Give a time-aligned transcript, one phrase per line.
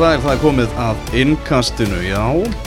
[0.00, 2.22] Sæl, það er komið að innkastinu, já,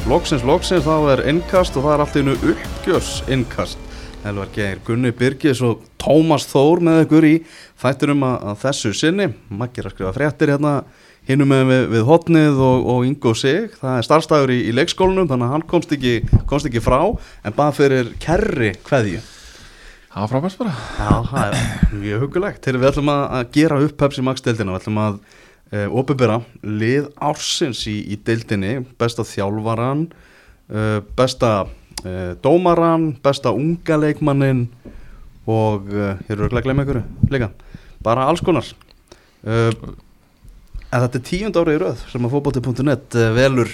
[0.05, 3.81] loksins, loksins, þá er innkast og það er allt innu uppgjörs innkast.
[4.21, 7.33] Helvar Geir, Gunni Birgis og Tómas Þór með ykkur í
[7.81, 9.27] þættinum að, að þessu sinni.
[9.49, 10.75] Makkir að skrifa fréttir hérna
[11.25, 13.73] hinnum með við, við hotnið og, og Ingo Sig.
[13.81, 16.99] Það er starfstæður í, í leikskólanum, þannig að hann komst ekki, komst ekki frá,
[17.41, 19.25] en bara fyrir kerri hverju.
[20.13, 22.61] Það var frábært bara Já, það er mjög hugulegt.
[22.61, 25.23] Þegar við ætlum að, gera upp Pepsi Max deildina, við ætlum að
[25.71, 30.07] uh, opibera lið ársins í, í deildinni, besta þjálfaran,
[30.73, 34.67] uh, besta uh, dómaran, besta unga leikmannin
[35.43, 37.01] og hér eru að glemja ykkur
[37.33, 37.49] líka,
[37.99, 38.63] bara alls konar.
[39.43, 39.73] En
[41.03, 43.73] þetta er tíund árið í röð sem að fókbóti.net velur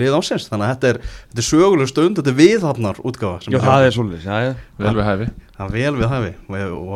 [0.00, 3.44] lið ársins, þannig að þetta er, þetta er söguleg stund, þetta er viðhafnar útgáfa.
[3.44, 4.52] sem Já, við það er svolítið, já, já.
[4.80, 6.92] Vel við hæfi Það er vel við hæfi og,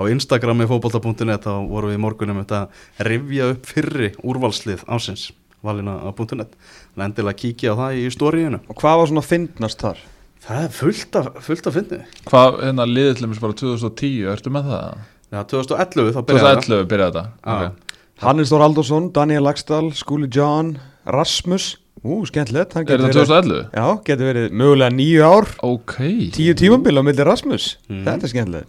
[0.00, 5.26] á Instagrami fókbalta.net þá vorum við í morgunum þetta að rifja upp fyrri úrvalslið ásins
[5.60, 6.54] valina á .net
[6.96, 10.00] en endilega kíkja á það í stóriðinu Og hvað var svona fyndnast þar?
[10.48, 11.98] Það er fullt af, fullt af fyndi
[12.30, 15.02] Hvað, hérna, liðið til mér bara 2010, ertu með það?
[15.28, 17.52] Já, 2011 þá byrjaði það 2011 byrjaði Já.
[17.56, 17.98] okay.
[18.18, 20.72] Hannes Þór Haldursson, Daniel Lagstall, Skúli John,
[21.06, 22.76] Rasmus Ú, skemmtilegt.
[22.76, 23.70] Er verið- 2011?
[23.74, 25.46] Já, getur verið mögulega nýju ár.
[25.62, 25.96] Ok.
[26.32, 27.76] Tíu tímambil á milli Rasmus.
[27.88, 28.04] Mhm.
[28.04, 28.68] Þetta er skemmtilegt.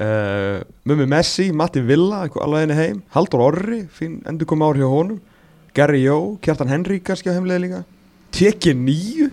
[0.00, 3.02] Uh, Mummi Messi, Matti Villa alveg henni heim.
[3.12, 5.20] Haldur Orri, fín endur kom ár hjá honum.
[5.74, 7.84] Gary Jó, Kjartan Henry kannski á heimlega líka.
[8.32, 9.30] Teki nýju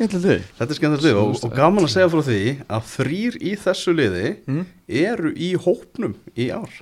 [0.00, 3.92] Þetta er skemmtilegt lið og, og gaman að segja frá því að þrýr í þessu
[3.92, 4.62] liði mm.
[4.88, 6.72] eru í hópnum í ár.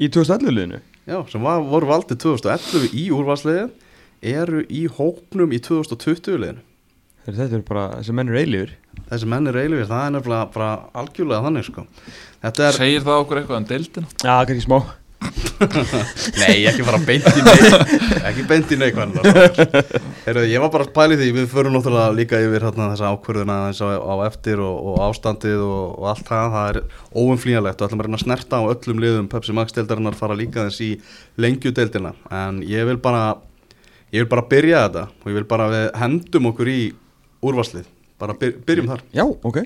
[0.00, 0.80] Í 2011 liðinu?
[1.04, 3.68] Já, sem var, voru valdið 2011 í úrvalsliðið
[4.22, 6.64] eru í hópnum í 2020 liðinu.
[7.26, 8.70] Þetta er bara, þessi menn eru eilífur
[9.10, 11.82] Þessi menn er eilvíð, það er nefnilega bara algjörlega þannig sko.
[12.44, 14.10] Þetta er, Segir það okkur eitthvað um deildina?
[14.22, 14.78] Já, kannski smá.
[16.40, 20.94] Nei ekki fara beint í neik Ekki beint í neik Heyrðu, ég var bara að
[20.96, 24.78] pæli því, við förum náttúrulega líka yfir hérna, þessa ákvörðuna eins á, á eftir og,
[24.94, 26.54] og ástandið og, og allt það.
[26.54, 26.80] Það er
[27.20, 29.28] óumflýjanlegt og ætlum að reyna að snerta á öllum liðum.
[29.34, 30.90] Pepsi Max deildarinnar fara líka þess í
[31.42, 32.14] lengjudeildina.
[32.40, 33.34] En ég vil bara,
[34.12, 36.80] ég vil bara byrja þetta og ég vil bara við hendum okkur í
[37.46, 37.88] úrvarslið.
[38.20, 39.04] Bara byr, byrjum þar.
[39.16, 39.60] Já, ok.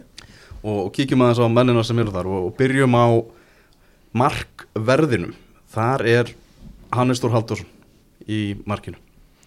[0.64, 3.06] Og, og kíkjum aðeins á mennina sem eru þar og, og byrjum á
[4.14, 5.34] markverðinum.
[5.74, 6.34] Þar er
[6.94, 7.70] Hannes Þór Halldórsson
[8.30, 9.00] í markinu.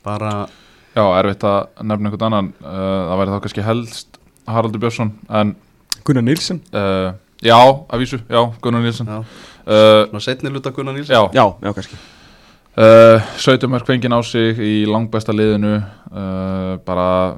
[0.06, 0.48] Bara,
[0.98, 2.48] Já, erfitt að nefna einhvern annan.
[2.58, 5.56] Uh, Það væri þá kannski helst Haraldur Björnsson En
[6.08, 7.12] Gunnar Nilsson uh,
[7.44, 11.46] Já, að vísu, já, Gunnar Nilsson já, uh, svona setni luta Gunnar Nílsson Já, Já,
[11.62, 12.00] já, kannski
[12.78, 15.80] 17 mörg fengið á sig í langbæsta liðinu.
[16.14, 17.34] Uh, bara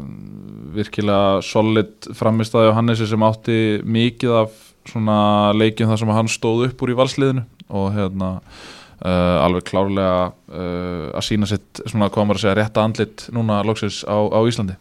[0.76, 4.58] virkilega solid framistæði á Hannesi sem átti mikið af
[4.90, 10.28] svona leikjum þar sem hann stóð upp úr í valsliðinu og hérna uh, alveg klárlega
[10.28, 14.76] uh, að sína sitt svona maður að segja rétta andlit núna loksins á, á Íslandi.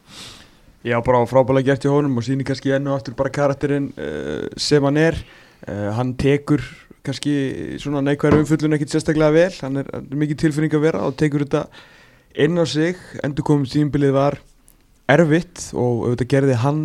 [0.87, 4.83] Já, bara frábælega gert í honum og sýnir kannski ennu aftur bara karakterinn uh, sem
[4.83, 5.23] hann er.
[5.69, 6.63] Hann tekur
[7.07, 7.35] kannski
[7.83, 9.53] svona neikværi umfullun ekkit sérstaklega vel.
[9.63, 11.67] Hann er, er mikið tilfinning að vera og tekur þetta
[12.39, 12.99] inn á sig.
[13.25, 14.39] Endur komum tímbilið var
[15.09, 16.83] erfitt og auðvitað gerði hann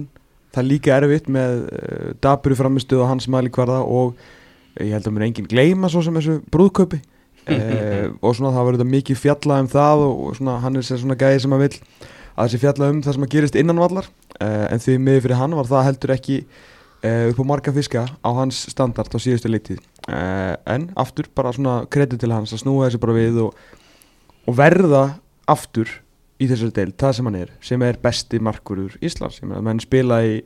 [0.53, 5.15] það líka erfitt með uh, daburu framistuð á hans mælikvarða og uh, ég held að
[5.15, 9.63] mér enginn gleyma svo sem þessu brúðköpi uh, og svona það var auðvitað mikið fjallað
[9.65, 11.79] um það og, og svona hann er sér svona gæði sem að vill
[12.33, 14.07] að þessi fjalla um það sem að gerist innan vallar.
[14.39, 16.43] Uh, en því miður fyrir hann var það heldur ekki
[17.03, 21.83] upp á marga fiska á hans standard á síðustu leitið uh, en aftur bara svona
[21.91, 23.59] kredit til hans að snúa þessi bara við og,
[24.47, 25.03] og verða
[25.49, 25.91] aftur
[26.41, 29.39] í þessari deild, það sem hann er sem er besti markurur Íslands.
[29.39, 30.39] Ég meina, menn spila í,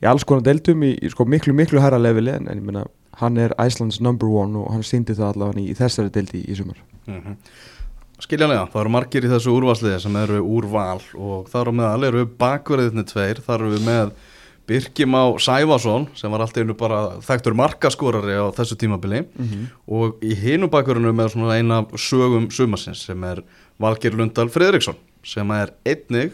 [0.00, 2.86] í alls konar deildum í, í sko miklu miklu herra leveli en, en ég meina,
[3.20, 6.56] hann er Iceland's number one og hann síndi það allavega í, í þessari deildi í,
[6.56, 6.80] sumar.
[7.08, 7.36] Mm
[8.22, 12.24] skiljanlega, það eru margir í þessu úrvalsliði sem eru úrval og þar á meðal eru
[12.40, 14.10] bakverðinni tveir, þar eru við með
[14.68, 19.22] Birkim á Sævason sem var alltaf einu bara þekktur markaskorari á þessu tímabili.
[19.88, 23.40] Og í hinu bakverðinu með svona eina sögum sumarsins sem er
[23.80, 26.32] Valgir Lundal Fredriksson sem er einnig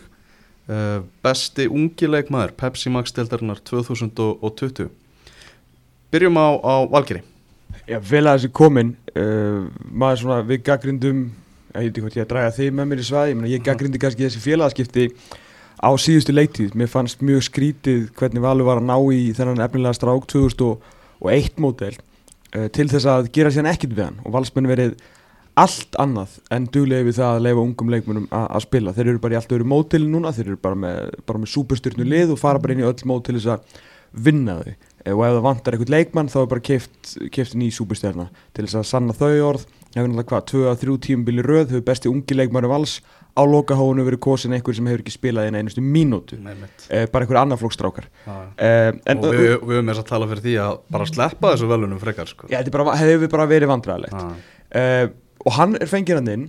[0.69, 4.91] uh, besti ungi leikmaður Pepsi Max deltarinnar 2020
[6.13, 7.23] Byrjum á, á Valgiri
[7.89, 11.25] Já, vel að þessi komin uh, maður svona, við gaggrindum
[11.75, 13.65] ég veit ekki hvort ég að draga þig með mér í svaði ég, meina, ég
[13.67, 15.09] gaggrindi kannski þessi félagaskipti
[15.81, 19.97] á síðustu leiktíð, mér fannst mjög skrítið hvernig Valur var að ná í þennan efnilega
[19.99, 24.23] strák 2001 mótel uh, til þess að gera sér ekkert við hann.
[24.25, 24.97] Og valsmenn verið
[25.61, 28.95] allt annað en duglegi við það að leifa ungum leikmennum að spila.
[28.95, 32.35] Þeir eru bara í allt öru mótili núna þeir eru bara með, með súperstyrnu lið
[32.35, 33.79] og fara bara inn í öll mót til þess að
[34.25, 34.75] vinna þau.
[35.05, 38.67] Eh, og ef það vantar eitthvað leikmann þá er bara keift, keift ný súbustjarna til
[38.67, 39.67] þess að sanna þau orð.
[39.95, 40.47] Hefur náttúrulega hvað,
[40.83, 42.99] 2-3 tímubili röð hefur besti ungi leikmannu vals
[43.35, 46.55] á lokahónu verið kosin einhver sem hefur ekki spilað inn einustu mínútu Nei,
[46.89, 48.35] eh, bara einhver annar flokkstrákar Já.
[48.59, 51.99] eh, og við, við höfum þess að tala fyrir því að bara sleppa þessu velunum
[52.03, 52.47] frekar sko.
[52.51, 54.29] er bara, hefur bara verið vandræðilegt Já.
[54.79, 55.09] uh,
[55.45, 56.47] og hann er fengið hann inn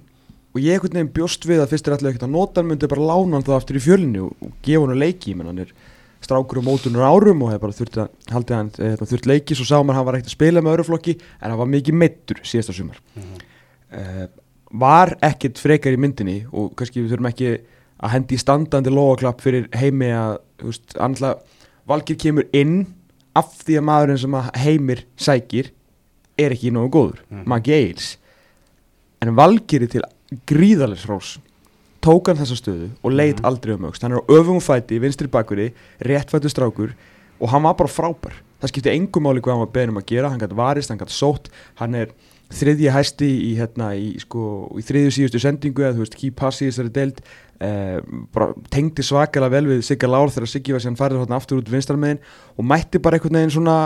[0.56, 2.88] og ég einhvern veginn bjóst við að fyrst er alltaf ekkert að nota hann myndi
[2.94, 5.74] bara lána hann þá aftur í fjölinu og, og gefa hann leiki menn hann er
[6.26, 9.66] strákur um mótunar árum og hefur bara þurft að haldið hann eh, þurft leiki svo
[9.68, 12.40] sá maður hann var ekkert að spila með öðru flokki en hann var mikið meittur
[12.46, 13.36] síðasta sumar Mhm.
[13.92, 14.28] uh,
[14.80, 17.50] var ekkert frekar í myndinni og kannski við þurfum ekki
[18.04, 21.40] að hendi standandi logaklapp fyrir heimi að þú veist, annað
[21.86, 22.80] Valgir kemur inn
[23.38, 25.68] af því að maðurinn sem að heimir sækir
[26.38, 27.44] er ekki nógu góður, Mhm.
[27.46, 28.18] Maggi Eils
[29.22, 30.02] en Valgir er til
[30.50, 31.38] gríðalegs rós
[32.02, 33.46] tók hann þessa stöðu og leit Mhm.
[33.46, 36.94] aldrei um aukst hann er á öfum fæti, vinstri bakveri réttfættu strákur
[37.40, 40.06] og hann var bara frábær það skipti engum máli hvað hann var beðin um að
[40.08, 42.08] gera hann gæti varist, hann gæti sótt hann er
[42.54, 44.44] þriðji hæsti í, hérna, í, sko,
[44.78, 47.22] í þriðju síðustu sendingu eða þú veist, key pass í þessari deild
[47.64, 47.98] eh,
[48.36, 51.72] bara tengdi svakalega vel við Sigga Lár þegar Siggi var síðan farið hérna aftur út
[51.74, 52.22] vinstarmiðin
[52.56, 53.78] og mætti bara einhvern veginn svona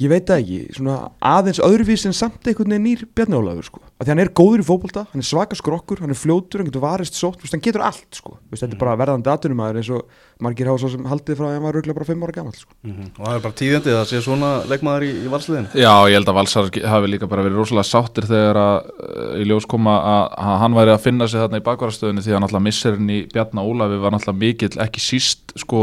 [0.00, 0.98] ég veit það ekki, svona
[1.32, 3.82] aðeins öðruvís en samt einhvern veginn nýr Bjarni Ólafur sko.
[4.00, 6.70] Af því hann er góður í fótbolta, hann er svaka skrokkur hann er fljótur, hann
[6.70, 8.38] getur varist sótt, hann getur allt sko.
[8.48, 10.06] Þetta er bara verðandi atunumæður eins og
[10.40, 12.72] margir hafa svo sem haldið frá að hann var röglega bara 5 ára gammal sko.
[12.80, 13.10] Mhm.
[13.18, 16.30] og það er bara tíðandi að sé svona leikmaður í, í valsliðin Já, ég held
[16.32, 20.22] að Valsar hafi líka bara verið rosalega sáttir þegar að uh, í ljós koma að,
[20.46, 23.66] að hann væri að finna sig þarna í bakvarastöðunni því að náttúrulega missirinn í Bjarna
[23.68, 25.82] Ólafi var náttúrulega mikill ekki síst sko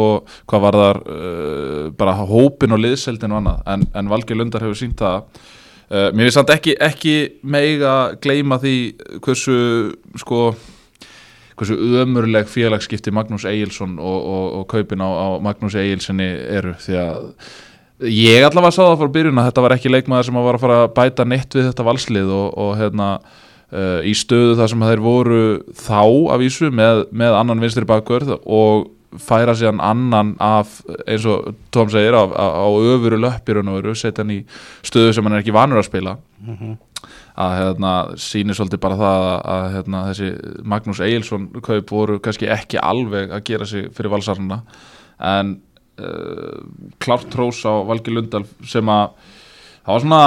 [0.49, 4.81] hvað var þar uh, bara hópin og liðseldin og annað en, en Valgeir Lundar hefur
[4.81, 5.29] sínt það
[5.91, 7.93] uh, mér finnst samt ekki, ekki mega
[8.23, 8.75] gleyma því
[9.23, 9.59] hversu
[10.19, 10.49] sko
[11.57, 16.27] hversu ömurleg félagsskipti Magnús Egilson og, og, og kaupin á, á Magnús Egilssoni
[16.59, 16.75] eru.
[16.83, 17.31] Því að
[18.13, 20.65] ég allavega sá það frá byrjun að þetta var ekki leikmaður sem að var að
[20.65, 24.85] fara að bæta neitt við þetta valslið og, og hérna uh, í stöðu þar sem
[24.91, 25.41] þeir voru
[25.81, 26.03] þá
[26.35, 31.89] af vísu með, með annan vinstri bakvörð og færa síðan annan af eins og Tom
[31.91, 34.41] segir á, á, öfuru löppir og veru, setja hann í
[34.85, 36.17] stöðu sem hann er ekki vanur að spila.
[37.37, 40.29] Að hérna, sýnir svolítið bara það að, að hérna, þessi
[40.65, 44.63] Magnús Egilson kaup voru kannski ekki alveg að gera sig fyrir valsarna
[45.21, 45.57] en
[46.01, 46.63] uh,
[46.99, 49.13] klárt trós á Valgi Lundal sem að
[49.87, 50.21] það var svona,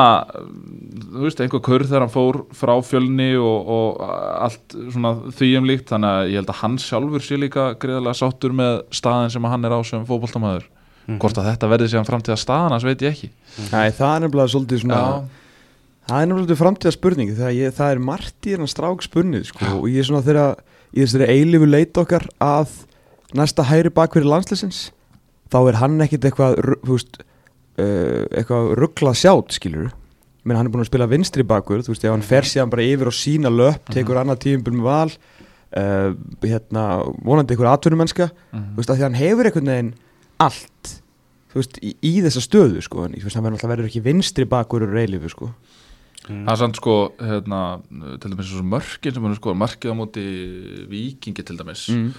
[1.12, 4.04] þú veist, einhver kurð þegar hann fór frá fjölni og, og
[4.48, 5.90] allt svona því um líkt.
[5.92, 9.68] Þannig að ég held að hann sjálfur sé líka greiðlega sáttur með staðin sem hann
[9.68, 10.64] er á sem fótboltamæður
[11.10, 13.28] hvort að þetta verði síðan framtíða staðan veit ég ekki.
[13.72, 15.14] Nei, það er nefnilega svolítið svona Já,
[16.10, 19.84] Það er nefnilega framtíða spurning ég, það er margt í hennan strák spurnið sko, og
[19.90, 22.72] ég er svona þegar í þessari eilifu leit okkar að
[23.38, 24.80] næsta hæri bakverði landsleisins
[25.52, 27.20] þá er hann ekkit eitthvað þú veist,
[27.78, 29.90] uh, eitthvað ruggla sjátt skilur
[30.44, 32.82] menn hann er búin að spila vinstri bakverð þú veist, ef hann fer síðan bara
[32.88, 35.10] yfir og sína löp tekur annað tíumbil með val
[35.76, 36.84] uh, hérna,
[37.22, 38.70] vonandi eitthvað atvinnumennska Mhm.
[38.72, 39.92] þú veist, að því hann hefur einhvern veginn
[40.40, 40.94] allt
[41.52, 44.02] þú veist, í, í þessa stöðu sko, en þú veist, hann verður alltaf verður ekki
[44.06, 45.50] vinstri bakverður eilifu sko
[46.30, 47.60] Það er samt sko, hérna,
[48.22, 50.24] til dæmis og mörkin sem hann sko, markið á móti
[50.90, 52.10] vikingi til dæmis, mm.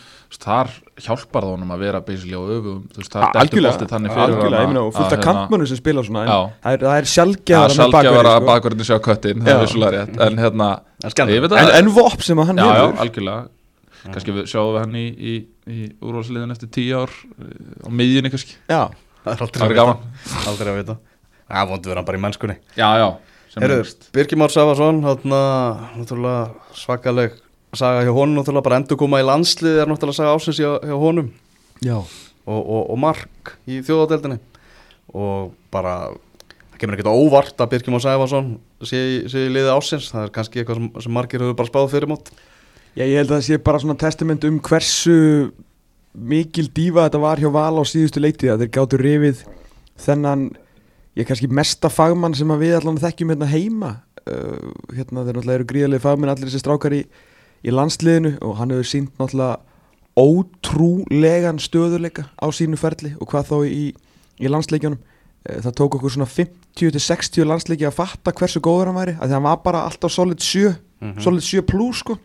[0.41, 0.71] þar
[1.05, 4.12] hjálpar það honum að vera basically á öfum, þú veist, það er algjörlega, boltið þannig
[4.15, 7.07] fyrir algjörlega, ég meina og fullt af kantmönnum sem spila svona það er, það er
[7.07, 8.50] Já, sjálfgefara með sjálfgjafara bakverði sko.
[8.51, 9.55] bakverðin sjá köttin, það Já.
[9.55, 10.69] er vissulega rétt, en hérna,
[11.01, 11.38] Það skemmtilegt.
[11.38, 13.00] ég veit að, en, en vop sem að hann já, já, hefur.
[13.05, 13.41] algjörlega,
[14.12, 15.33] kannski við sjáum við hann í, í,
[15.71, 18.81] í úrvalsliðin eftir tíu ár, eh, á miðjunni kannski, já,
[19.25, 19.81] það er aldrei það að er vita.
[19.81, 20.47] gaman.
[20.51, 20.97] aldrei að vita.
[21.51, 22.55] Það vondur vera bara í mennskunni.
[22.79, 23.09] Já, já.
[24.15, 25.01] Birgir Már Savarsson
[26.74, 27.34] svakaleg
[27.75, 30.96] saga hjá honum, náttúrulega bara endur koma í landslið er náttúrulega saga ásins hjá, hjá
[31.00, 31.29] honum.
[31.84, 31.98] Já.
[32.48, 34.39] Og, og, og mark í þjóðadeldinni
[35.13, 38.48] og bara það kemur ekkert óvart að Birgir Már Savarsson
[38.88, 41.70] sé, í- sé í liði ásins það er kannski eitthvað sem, sem margir hefur bara
[41.72, 42.31] spáð fyrir mót
[42.98, 45.17] Já, ég held að það sé bara svona testament um hversu
[46.12, 49.43] mikil dífa þetta var hjá Val á síðustu leiti að þeir gáttu rifið
[50.01, 50.48] þennan
[51.20, 53.91] ég kannski mesta fagmann sem við allan þekkjum hérna heima.
[54.22, 57.01] Uh, hérna þeir náttúrulega eru gríðarlega fagmenn allir þessi strákar í,
[57.65, 59.60] í landsliðinu og hann hefur sínt náttúrulega
[60.20, 63.86] ótrúlegan stöðuleika á sínu ferli og hvað þá í,
[64.41, 65.00] í landsleikjunum.
[65.48, 69.48] Eh, það tók okkur svona 50-60 landsleiki að fatta hversu góður hann væri að hann
[69.48, 70.75] var bara alltaf solid 7
[71.24, 72.18] solid 7 plus sko.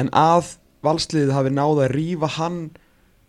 [0.00, 2.60] En að valsliðið hafi náða að rífa hann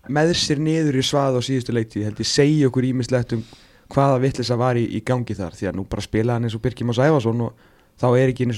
[0.08, 3.44] með sér niður í svað á síðustu leiktíð held ég segja okkur ímislegt um
[3.94, 6.62] hvaða vittlisa var í, í gangi þar því að nú bara spila hann eins og
[6.62, 7.54] Birkjum og Sæfason og
[8.02, 8.58] þá er ekki einu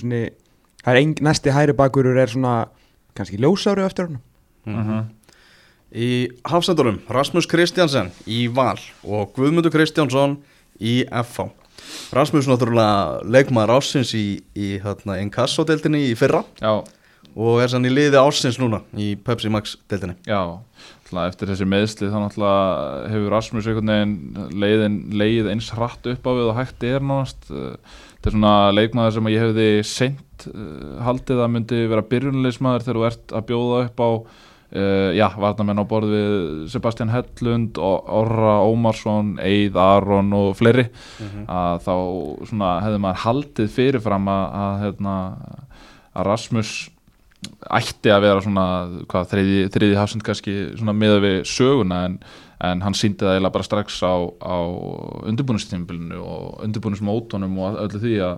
[0.88, 2.68] er ein, næsti hæri bakurur er svona
[3.16, 4.20] kannski ljósáru eftir hann
[4.70, 5.06] Mhm.
[5.96, 10.36] Í hafsendurum, Rasmus Kristjansen í Val og Guðmundur Kristjánsson
[10.80, 11.48] í FH.
[12.14, 16.84] Rasmus náttúrulega leikmaður ásins í, í hérna, Inkasso-deltinni í fyrra Já,
[17.36, 20.16] og er sann í liði ásins núna í Pepsi Max-deltinni.
[20.28, 20.99] já náttúrulega
[21.30, 26.32] eftir þessi meðsli þá náttúrulega hefur Rasmus einhvern veginn leiðin, leið eins hratt upp á
[26.38, 27.80] við og hægt er náttúrulega
[28.20, 33.00] þetta er svona leikmaður sem ég hefði seint uh, haldið að myndi vera byrjunleismadur þegar
[33.00, 36.36] þú ert að bjóða upp á uh, já, varnamenn á borð við
[36.74, 40.90] Sebastian Hellund, Or- Orra Ómarsson, Eid, Aron og fleiri.
[41.48, 41.96] Að þá
[42.52, 45.16] svona hefði maður haldið fyrirfram að, að, hérna,
[46.14, 46.74] að Rasmus
[47.72, 48.68] ætti að vera svona
[49.10, 50.56] hvað, þriði, þriði hafsend kannski
[50.92, 52.18] miða við söguna en,
[52.68, 54.58] en hann síndi það eiginlega bara strax á, á
[55.32, 58.38] undirbúinistímbilinu og undirbúinismótonum og öllu því að,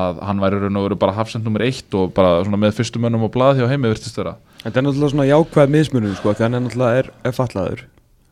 [0.00, 3.28] að hann væri raun og veru bara hafsend nummer eitt og bara með fyrstu mönnum
[3.28, 4.38] og blað hjá heimi virtist vera.
[4.64, 7.88] Þetta er náttúrulega svona jákvæð mismunum sko, því hann er náttúrulega er, er fallaður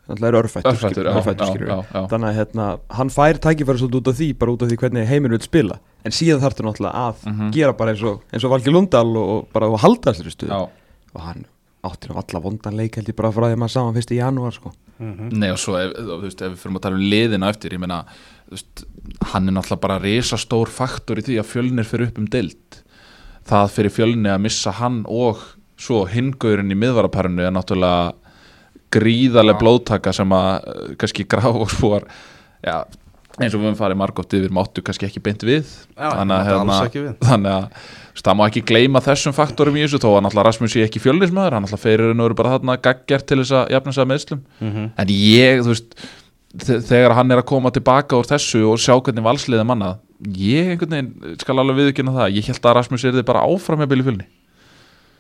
[0.08, 2.02] Náttúrulega er örfættur, Örfættur, skilur- já, örfættur já, skilur já, já.
[2.08, 5.06] Þannig að hérna, hann fær tækifæri svolítið út af því bara út af því hvernig
[5.10, 5.76] heiminn vil spila.
[6.08, 7.50] En síðan þarf það náttúrulega að Mhm.
[7.52, 10.48] gera bara eins og, eins og Valgi Lundal og, og bara að halda þessari stuð
[10.48, 10.68] Já,
[11.14, 11.44] Og hann
[11.84, 14.10] átti nú alla vondan leik held ég bara frá því að maður sá hann fyrst
[14.12, 14.72] í janúar sko.
[15.00, 17.78] Nei og svo ef, þú veist, ef við fyrir að tala um liðina eftir ég
[17.78, 18.04] meina,
[18.50, 18.84] veist,
[19.30, 22.82] hann er náttúrulega bara risastór faktor í því að fjölnir fyrir upp um deild.
[23.48, 25.38] Það fyrir fjölni að missa hann og
[25.78, 28.12] svo hingaurin í miðvaraparinu er náttúrulega
[28.94, 31.26] gríðarlega blóðtaka sem að eh, kannski
[31.74, 32.06] spóar
[32.64, 32.76] já,
[33.38, 35.68] eins og við höfum farið margótt yfir máttu kannski ekki beint við.
[35.94, 36.08] Já,
[37.28, 37.68] þannig að,
[38.18, 41.02] veist, það má ekki gleyma þessum faktorum í þessu þó að náttúrulega Rasmus sé ekki
[41.04, 44.10] fjölnismæður hann náttúrulega fyrir en eru bara þarna gaggjart til þess að jafna sig að
[44.14, 44.40] meðslum
[44.98, 45.94] en ég, þú veist
[46.64, 49.92] þe- þegar hann er að koma tilbaka úr þessu og sjá hvernig valsliðið manna
[50.34, 53.78] ég einhvern veginn skal alveg viðkynna það ég held að Rasmus er þið bara áfram
[53.84, 54.26] með bíli fjölni.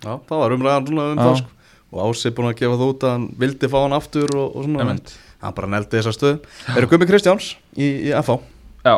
[0.02, 1.54] Já, það var umræðan um það sko.
[1.92, 4.66] Og Ási búin að gefa það út að hann vildi fá hann aftur og, og
[4.66, 5.14] svona, Einmitt.
[5.14, 6.40] en hann bara neldi þessa stöð.
[6.76, 8.38] Eru Gumi Kristjáns í, í FH?
[8.84, 8.96] Já,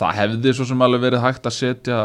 [0.00, 2.00] það hefði svo sem alveg verið hægt að setja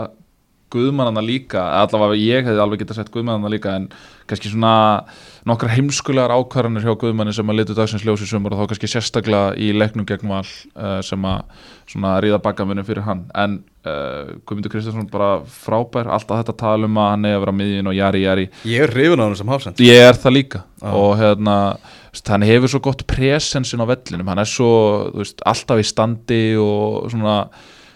[0.75, 3.87] Guðmannana líka, allavega ég hefði alveg getað sett Guðmannana líka en
[4.29, 5.05] kannski svona
[5.45, 9.53] nokkra heimskulegar ákvarðanir hjá Guðmanni sem að litu dagsins ljósi sumar og þá kannski sérstaklega
[9.61, 11.43] í leiknum gegn val uh, sem að
[11.91, 16.97] svona ríða bakkamunum fyrir hann en uh, Guðmundur Kristjánsson bara frábær alltaf þetta tala um
[17.01, 19.53] að hann eigi að vera miðin og jari jari Ég er hrifin á hann sem
[19.53, 19.85] hafsend.
[19.85, 20.89] Ég er það líka Já.
[20.89, 21.59] og hérna,
[22.31, 24.73] hann hefur svo gott presensin á vellinum, hann er svo
[25.13, 27.43] veist, alltaf í standi og svona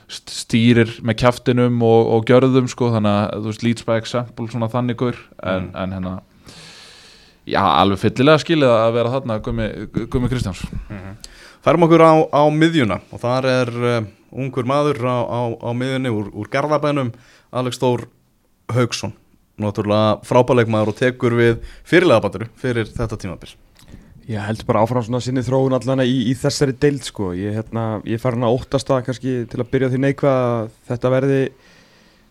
[0.10, 4.72] stýrir með kjaftinum og, og gjörðum sko, þannig að þú veist, leads by example svona
[4.72, 6.16] þannig gaur en, en hérna
[7.46, 9.68] já, alveg fyllilega skilið að vera þarna Gumi,
[10.32, 10.64] Kristjáns
[11.60, 13.98] Færum okkur á, á miðjuna og þar er uh,
[14.32, 17.12] ungur maður á, á, á miðjunni úr, úr Garðabænum,
[17.52, 18.06] Alex Þór
[18.72, 19.12] Haugsson.
[19.60, 23.52] Náttúrulega frábæleikmaður og tekur við fyrirlega baturu fyrir þetta tímabil.
[24.30, 27.32] Ég held bara áfram svona sinni þróun allan í, í þessari deild sko.
[27.34, 30.72] Ég, hérna, ég fær hann að óttast að kannski til að byrja því neikvað að
[30.92, 31.42] þetta verði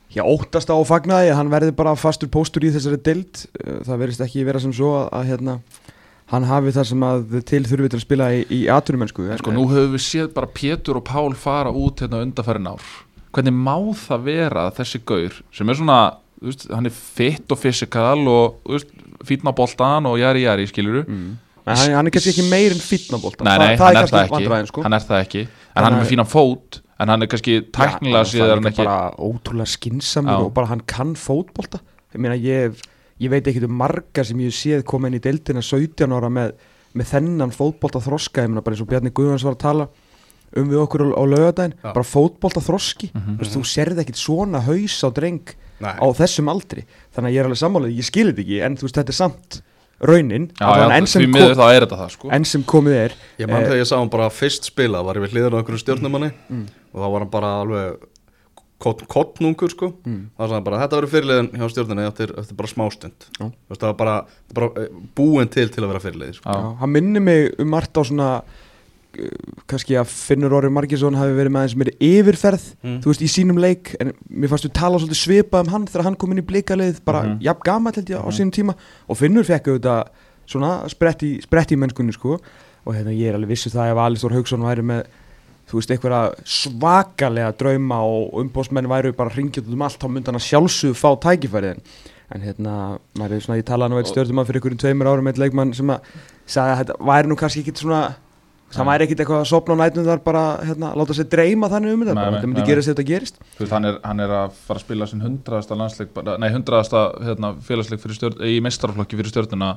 [0.09, 3.43] Já, óttast á að fagna því að hann verði bara fastur póstur í þessari deild.
[3.61, 5.57] Uh, Það verðist ekki vera sem svo að, að hérna,
[6.33, 9.53] hann hafi það sem að til þurfi til að spila í, í atvinnumennsku en sko,
[9.53, 12.89] nú höfum við séð bara Pétur og Pál fara út hérna undarfærin ár.
[13.37, 15.99] Hvernig má það vera þessi gaur sem er svona,
[16.41, 18.81] veist, hann er fitt og fysikal og
[19.29, 21.29] fítna boltan og jari jari, skiluru mm.
[21.69, 24.13] En hann, hann er kannski ekki meir en fitnabólta Nei, nei, það, hann það er
[24.13, 24.85] það kannski sko.
[24.87, 25.43] Hann er það ekki.
[25.45, 28.65] En Þannig hann er með fínan fót En hann er kannski tæknilega Já, síðan hann
[28.65, 31.79] er ekki bara ótrúlega skinsamur og bara hann kann fótbolta.
[32.11, 32.81] Ég meina ég,
[33.23, 36.57] ég veit ekki um marga sem ég séð koma inn í deildina 17 ára með,
[36.99, 39.89] með þennan fótbolta þroska ég meina bara eins og Bjarni Guðvans var að tala
[40.57, 41.93] um við okkur á, á lögadaginn Já.
[41.93, 45.95] bara fótbolta þroski þú, veist, þú serði ekkit svona haus á dreng Nei.
[45.95, 46.87] á þessum aldri.
[47.15, 49.19] Þannig að ég er alveg sammálið, ég skilir þetta ekki en þú veist þetta er
[49.21, 49.61] samt
[50.01, 53.67] raunin Já, já, enn, sem kom, það sko enn sem komið er Ég man Eh,
[53.67, 56.67] þegar ég sá hann bara fyrst spila, var ég við hliðan á einhverju stjórnumanni Mm.
[56.95, 57.99] og þá var hann bara alveg
[58.79, 59.89] kott, kottnungur sko.
[60.07, 60.31] mm.
[60.39, 63.27] Það var bara, þetta verður fyrirliðin hjá stjórnunni eftir, eftir bara smástund.
[63.41, 64.17] Veist, Það var bara,
[64.55, 64.89] bara eh,
[65.19, 66.35] búin til til að vera fyrirliði.
[66.39, 66.77] Sko.
[66.79, 68.43] Hann minnir mig um margt á svona
[69.69, 73.01] kannski að Finnur Orri Margesson hafi verið með aðeins meiri yfirferð Mm.
[73.03, 76.05] þú veist, í sínum leik en mér fannst við tala svolítið svipað um hann þegar
[76.05, 77.41] hann kom inn í blikalið bara Mhm.
[77.43, 78.37] jafn gamall held ég á Mhm.
[78.39, 78.75] sínum tíma
[79.09, 80.09] og Finnur fekk auðvitað
[80.47, 82.39] svona sprett í, sprett í mennskunni sko
[82.87, 85.05] og hérna ég er alveg vissu það ef Alistór Haugsson væri með
[85.69, 90.27] þú veist, einhverja svakalega drauma og umbóðsmenn væru bara hringjað út um allt, þá myndi
[90.31, 91.77] hann að sjálfsög fá tækifærið
[92.31, 95.39] en, hérna, maður er svona, ég talaði nú eitt stjórnum fyrir einhverjum tveimur árum með
[95.43, 96.01] leikmann sem að
[96.47, 98.15] sagði að þetta væri nú kannski ekkit svona
[98.75, 101.95] það væri ekkit eitthvað að sopna á nættum þar bara, hérna, láta sig dreyma þannig
[101.97, 103.39] um þetta, þetta myndi gerast ef þetta gerist.
[103.57, 106.49] Þú veist, hann er, hann er að fara að spila sin hundraðasta landsleik bara- Nei,
[106.53, 109.71] hundraðasta hérna, félagsleik fyrir stjórn, í meistaraflokki fyrir stjórnuna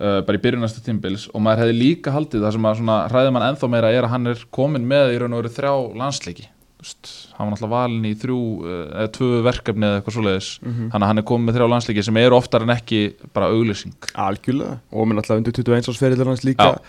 [0.00, 3.34] uh, bara í byrjunasta tímbils og maður hefði líka haldið það sem að svona hræði
[3.36, 6.48] mann ennþá meira er að hann er komin með í raun og veru þrjá landsleiki.
[6.80, 10.46] Hann var náttúrulega valin í þrjú uh, eða tvö verkefni eða eitthvað svoleiðis.
[10.64, 13.00] Þannig að hann er komin með þrjá landsleiki sem eru oftar en ekki
[13.36, 13.92] bara auglýsing.
[14.16, 14.78] Algjörlega.
[14.96, 16.80] Og minn alltaf undir 21 ársferðilega hans líka, Já.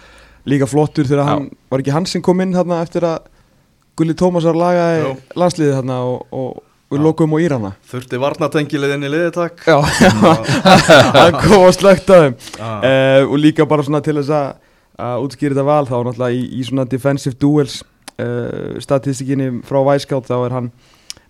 [0.49, 3.29] Líka flottur þegar hann Var ekki hann sem kom inn þarna eftir að
[3.99, 5.15] Gulli Tómasar lagaði Jú.
[5.37, 7.71] landsliðið þarna og, og við lokum á Írana.
[7.91, 9.61] Þurfti varnatengilið inn í liði takk.
[9.67, 9.77] Já,
[11.21, 12.37] hann kom og slögt að þeim.
[12.57, 14.49] Uh, og líka bara svona til þess að
[15.01, 17.79] að útskýra þetta val þá náttúrulega í, í svona defensive duels
[18.21, 20.69] uh, statistikinni frá Væskátt þá er hann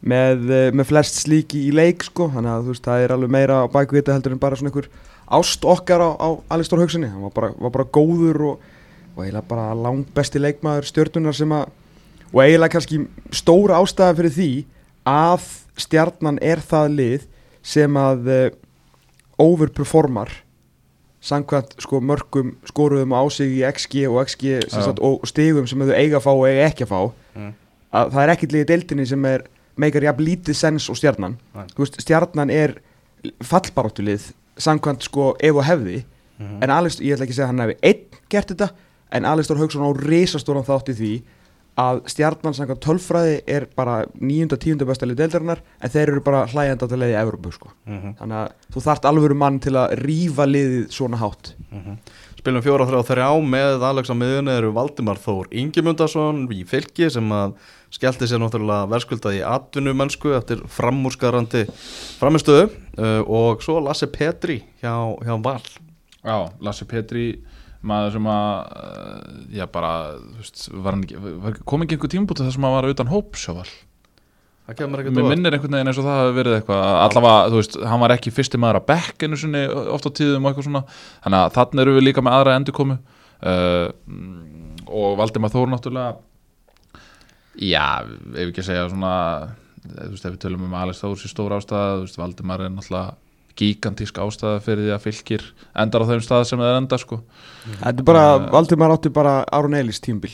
[0.02, 2.32] með, uh, með flest slíki í leik sko.
[2.34, 4.90] Þannig að þú veist það er alveg meira á þetta heldur en bara svona einhver
[5.32, 8.72] ást okkar á, á Alistór Haugssoni, hann var bara, var bara góður og,
[9.22, 11.70] og eiginlega bara langt besti leikmaður stjörnunar sem að
[12.32, 13.02] og eiginlega kannski
[13.36, 14.52] stóra ástæða fyrir því
[15.08, 15.48] að
[15.82, 17.28] stjarnan er það lið
[17.62, 18.46] sem að uh,
[19.42, 20.32] overperformar
[21.22, 25.94] samkvæmt sko mörgum skoruðum á sig í XG og XG sagt, og stigum sem þau
[25.94, 27.02] eiga að fá og eiga ekki að fá.
[27.38, 27.52] Mm.
[27.92, 29.44] að það er ekkert liðið deildinni sem er
[29.78, 31.38] meikar jafn lítið sens og stjarnan.
[31.78, 32.74] Veist, stjarnan er
[33.46, 36.04] fallbaráttulið samkvæmt sko ef og hefði.
[36.42, 36.64] Mhm.
[36.64, 38.72] en Alex, ég ætla ekki að segja hann hefði einn gert þetta
[39.12, 41.14] en Alistór Haugsson á risastóran þátt í því
[41.82, 46.84] að stjarnan samkvæmt tölfræði er bara níunda, tíunda bestalið deildarinnar en þeir eru bara hlægjandi
[46.84, 47.70] að leiði Evrópu sko.
[47.88, 48.18] Mhm.
[48.20, 51.98] þannig að þú þarft alvöru mann til að rífa liðið svona hátt Mhm.
[52.42, 57.30] Spilum fjóra þrjá þrjá með Alex á miðunni eru Valdimar Þór Ingemundarsson í fylki sem
[57.30, 57.54] að
[57.92, 61.66] skellti sér náttúrulega verðskuldað í atvinnumönsku eftir framúrskarandi
[62.20, 65.62] framistöðu uh, og svo Lasse Petri hjá, hjá Val
[66.26, 67.40] Já, Lasse Petri
[67.88, 68.50] maður sem að
[68.82, 72.76] uh, já bara, þú veist, var hann ekki kom ekki einhver tímabúti þar sem hann
[72.78, 73.70] var utan hópsjóval
[74.68, 77.58] Það kemur ekkert Mér minnir einhvern veginn eins og það hafi verið eitthvað allavega, þú
[77.58, 79.64] veist, hann var ekki fyrsti maður að bekk einu sinni
[79.96, 80.82] oft á tíðum og eitthvað svona.
[81.26, 82.98] Þannig að þannig eru við líka með aðra endurkomu.
[83.42, 83.88] Uh,
[84.86, 86.14] og Valdimar Þór náttúrulega
[87.58, 89.16] já, ef ekki að segja svona
[89.82, 92.74] þú veist, ef við tölum um Alex Þór sér stór ástæða, þú veist, Valdimar er
[92.74, 93.18] náttúrulega
[93.60, 95.44] gigantísk ástæða fyrir því að fylgir
[95.84, 97.20] endar á þeim stað sem það er enda sko.
[97.82, 100.32] Þetta er bara, Uh, Valdimar átti bara Aron Eilis tímbil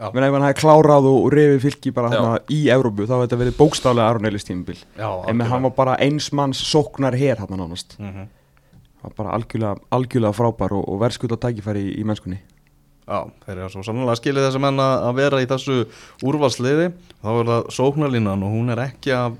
[0.00, 0.10] Já.
[0.14, 3.40] menn ef hann hefði klárað og reyfið fylki bara hana í Evrópu þá hefði þetta
[3.44, 7.52] verið bókstaflega Aron Eilis tímbil Já, en með hann var bara einsmanns sóknar hér hann
[7.60, 7.98] nánast.
[7.98, 8.28] Mhm.
[9.02, 12.40] hann var bara algjörlega, algjörlega frábær og, og verðskull á tækifæri í, í mennskunni.
[13.10, 15.76] Já, þeir eru svo sannlega skilið þessi menn að að vera í þessu
[16.22, 16.90] úrvalsliði.
[17.24, 19.38] Þá er það sóknarlínan og hún er ekki af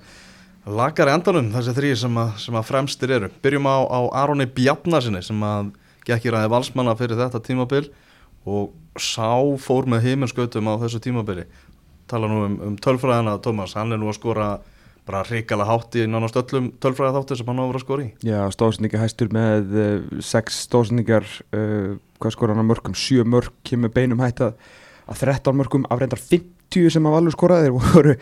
[0.77, 3.31] lagari endanum þessi þrý sem, sem að fremstir eru.
[3.43, 5.73] Byrjum á, á Aroni Bjarnasinni sem að
[6.07, 7.89] gekk í ræði valsmanna fyrir þetta tímabil
[8.49, 11.47] og sá fór með heiminskautum á þessu tímabili.
[12.11, 14.51] Tala nú um, um tölfræðina Tómas, hann er nú að skora
[15.07, 18.05] bara hrikala hátti í nánast öllum tölfræða þáttu sem hann á að vera að skora
[18.05, 18.11] í.
[18.27, 23.55] Já, stóðsendingar hæstur með uh, sex stóðsendingar uh, hvað skor hann að mörgum, sjö mörg
[23.67, 24.59] kemur beinum hætt að,
[25.07, 27.71] að 13 mörgum af reyndar 50 sem að valur skoraði.
[27.71, 28.17] Þeir voru,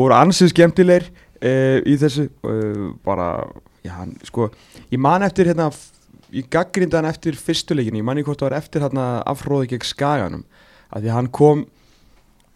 [0.00, 1.08] voru ansið skemmtilegir
[1.44, 3.28] uh, í þessu uh, bara,
[3.84, 4.48] já, sko
[4.90, 5.70] ég man eftir hérna
[6.34, 9.86] ég gaggrinda hann eftir fyrstuleikinu, ég man ekki hvort það var eftir hérna afhróði gegn
[9.86, 10.46] skaganum
[10.94, 11.66] að því hann kom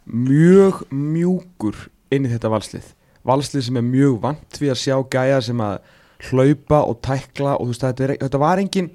[0.08, 2.94] mjög mjúkur inn í þetta valslið.
[3.28, 5.80] Valslið sem er mjög vant við að sjá gæja sem að
[6.28, 8.88] hlaupa og tækla og þú veist þetta, er, þetta var engin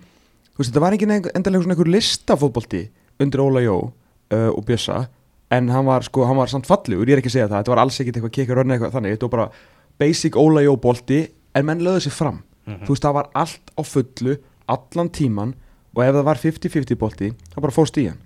[0.57, 2.81] veist þetta var engin endalega svona einhver listafótbolti
[3.23, 5.05] undir Óla Jó uh, og Bjössa
[5.53, 7.73] en hann var sko, hann var samt fallegur, ég er ekki að segja það þetta
[7.73, 9.47] var alls ekkit eitthvað kikar rönni eitthvað þannig þetta var bara
[9.99, 12.41] basic Óla Jó bolti en menn löðu sér fram.
[12.63, 14.37] Þú veist það var allt á fullu
[14.71, 15.53] allan tíman
[15.93, 18.19] og ef það var 50-50 bolti þá bara fóst í hann.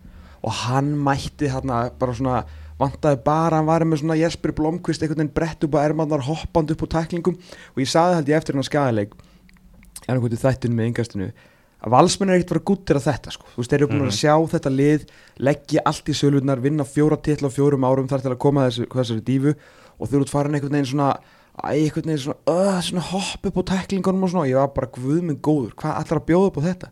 [0.46, 2.44] Og hann mætti hérna bara svona
[2.78, 6.72] vantaði bara, hann var með svona Jesper Blomqvist einhvern veginn brett upp á ermannar hoppand
[6.72, 7.40] upp á tæklingum.
[7.74, 11.32] Og ég saði held ég eftir hann skæðileik en einhvern veginn þættinu með yngastinu
[11.78, 13.50] að valsmenn er ekkert bara guttir að þetta sko.
[13.54, 15.04] þú veist, þeir eru búin að sjá þetta lið
[15.46, 18.88] leggja allt í sölunar, vinna fjóra titla á fjórum árum þar til að koma þessu,
[18.94, 19.54] þessari dífu.
[19.98, 21.12] Og þú eru farin einhvern veginn svona
[21.58, 24.68] æ, einhvern veginn svona, uh, svona hopp upp á tæklingunum og svona, og ég var
[24.76, 26.90] bara guð minn góður hvað ætlar að bjóða upp á þetta?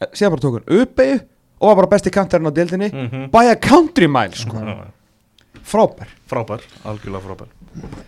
[0.00, 1.20] Eh, síðan bara tók hann uppeyju
[1.60, 3.30] og var bara besti kantarinn á deildinni Mhm.
[3.30, 4.56] by a country mile sko.
[5.64, 6.08] frábær.
[6.28, 7.48] Frábær, algjörlega frábær.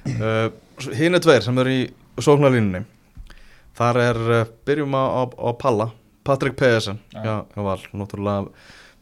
[0.06, 0.50] Uh,
[0.96, 2.85] Hinn er tveir sem eru í sóknarlínunni
[3.78, 5.92] Þar er, uh, byrjum á, á, Palla
[6.24, 6.98] Patrik Pedersen.
[7.14, 8.48] Já, já var, náttúrulega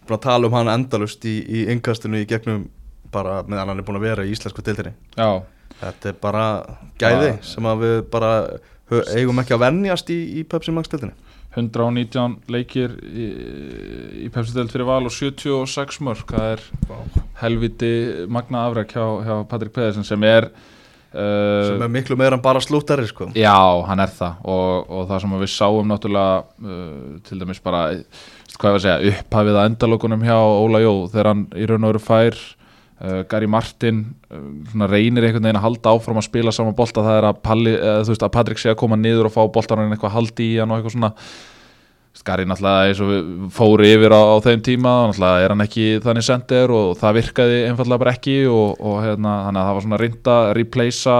[0.06, 2.68] búin að tala um hann endalust í, í yngastinu í gegnum
[3.12, 4.92] bara meðan hann er búin að vera í íslensku deildinni.
[5.16, 5.42] Já,
[5.80, 6.44] Þetta er bara
[7.00, 7.36] gæði Ja.
[7.42, 8.32] sem að við bara
[9.14, 11.14] eigum ekki að venjast í, í Pepsi Max deildinni
[11.56, 13.24] 119 leikir í,
[14.22, 16.60] í Pepsi-delt fyrir val og 76 mörg það er
[17.42, 17.90] helviti
[18.30, 22.62] magna afræk hjá, hjá Patrik Pedersen sem er uh, sem er miklu meira en bara
[22.62, 23.30] slúttari sko.
[23.34, 23.56] Já,
[23.88, 28.70] hann er það og, og það sem við sáum náttúrulega uh, til dæmis bara hvað
[28.70, 31.94] ég var að segja, upphafið að endalokunum hjá Óla Jó þegar hann í raun og
[31.94, 32.40] veru fær
[33.00, 37.04] uh, Gary Martin uh, reynir einhvern veginn að halda áfram að spila saman bolta.
[37.06, 39.82] Það er að, Palli, uh, veist, að Patrik sé að koma niður og fá boltan
[39.82, 41.14] hann eitthvað haldi í hann og eitthvað svona.
[42.26, 43.20] Gary náttúrulega
[43.54, 47.60] fóru yfir á, á þeim tíma náttúrulega er hann ekki þannig sendir og það virkaði
[47.68, 51.16] einfallega bara ekki og, og hérna, þannig að það var svona reynda að replacea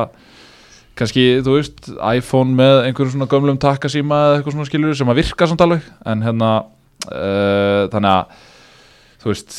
[1.00, 1.88] kannski, þú veist,
[2.18, 5.86] iPhone með einhverjum svona gömlum takkasíma eða eitthvað svona skilur sem að virka samt alveg.
[6.10, 6.50] En hérna,
[7.08, 8.49] þannig að
[9.20, 9.58] þú veist,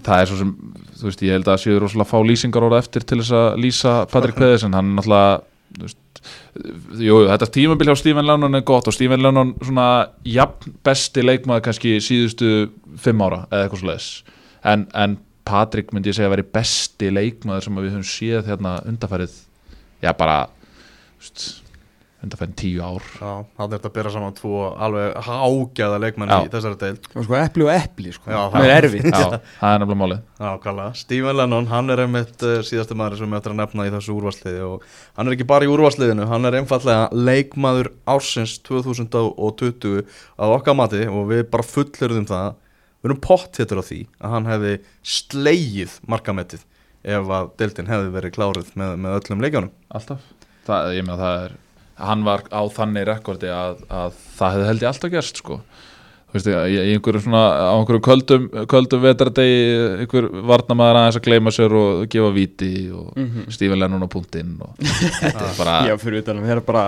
[0.00, 0.52] það er svo sem
[1.00, 3.94] þú veist, ég held að séu rosalega fá lýsingar orða eftir til þess að lýsa
[4.10, 5.40] Patrik Peðisen, hann er náttúrulega
[5.70, 6.22] þú veist,
[7.00, 9.88] jú, þetta tímabil hjá Stephen Lennon er gott og Stephen Lennon svona
[10.26, 12.52] jafn besti leikmaður kannski síðustu
[13.00, 14.08] fimm ára eða eitthvað svo leiðis
[14.66, 15.18] en, en
[15.50, 19.38] Patrik myndi ég segja að veri besti leikmaður sem við höfum séð hérna undarfærið
[20.04, 21.46] já bara þú veist,
[22.20, 23.04] undarfærið tíu ár.
[23.16, 26.36] Já, það er þetta að bera saman tvo alveg hágæða leikmenn Já.
[26.44, 28.28] í þessari deil sko epli og epli sko.
[28.28, 29.06] Já, það er erfitt.
[29.08, 30.20] Já, það er nefnilega málið.
[30.40, 30.88] Já, kalla.
[31.00, 34.16] Stephen Lennon, hann er einmitt uh, síðasti maður sem við ættum að nefna í þessu
[34.18, 34.84] úrvarsliði og
[35.16, 40.02] hann er ekki bara í úrvarsliðinu, hann er einfallega leikmaður ársins 2020
[40.36, 42.58] að okkar mati og við bara fullurðum það,
[43.00, 44.74] við erum pott héttur á því að hann hefði
[45.16, 46.68] slegið markamettið
[47.00, 49.18] ef að deildin hefði verið klárið með, með
[49.88, 50.24] alltaf,
[50.68, 51.58] það,
[52.00, 55.60] hann var á þannig rekordi að, að það hefði held ég alltaf gerst sko
[56.30, 59.62] Þú veist, í, einhverjum svona á einhverjum köldum, köldum vetardegi
[60.04, 63.48] einhver varnamaður aðeins að gleyma sér og gefa víti og mm Mhm.
[63.56, 64.52] Stífin Lennon á punktinn
[65.26, 66.84] er bara Já, fyrir utan að það er bara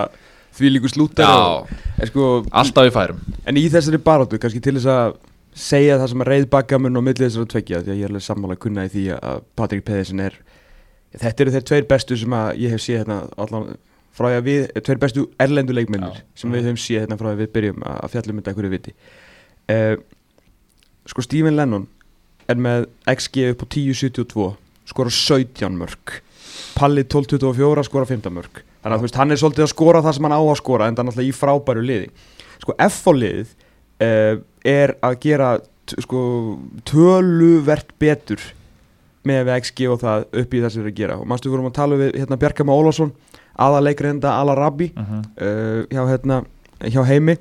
[0.55, 1.35] því líku slútar Já.
[1.42, 5.18] og, sko, alltaf í færum en í þessari baróttu, kannski til þess að
[5.59, 8.12] segja það sem að reyð bakkamun og millið þessar að tvekja því að ég er
[8.14, 10.38] alveg sammála að kunna í því að Patrik Pedersen er
[11.18, 13.75] þetta eru þeir tveir bestu sem að ég hef séð hérna allan
[14.12, 16.25] frá því að við, tveir bestu erlendu leikmennir Já.
[16.42, 18.57] sem við höfum séð hérna frá því að við byrjum að að fjalla um þetta
[18.59, 18.94] hverju viti.
[19.72, 19.94] Uh,
[21.09, 21.88] sko Stephen Lennon
[22.51, 24.51] er með XG upp á 10.72
[24.92, 26.20] skora 17 mörg
[26.77, 30.27] Palli 12.24 skora 15 mörg þannig að veist hann er svolítið að skora það sem
[30.27, 32.09] hann á að skora en það er náttúrulega í frábæru liði.
[32.62, 33.53] Sko liðið
[34.03, 34.35] uh,
[34.66, 35.53] er að gera
[35.92, 36.22] sko
[36.88, 38.42] töluvert betur
[39.27, 41.18] með XG og það upp í það sem við erum að gera.
[41.20, 43.12] Og mannstu vorum að tala við hérna Bjarkama Ólafsson
[43.59, 45.25] aðaleikreynda Ala Rabbi uh -huh.
[45.41, 46.45] uh, hjá, hérna,
[46.81, 47.37] hjá heimi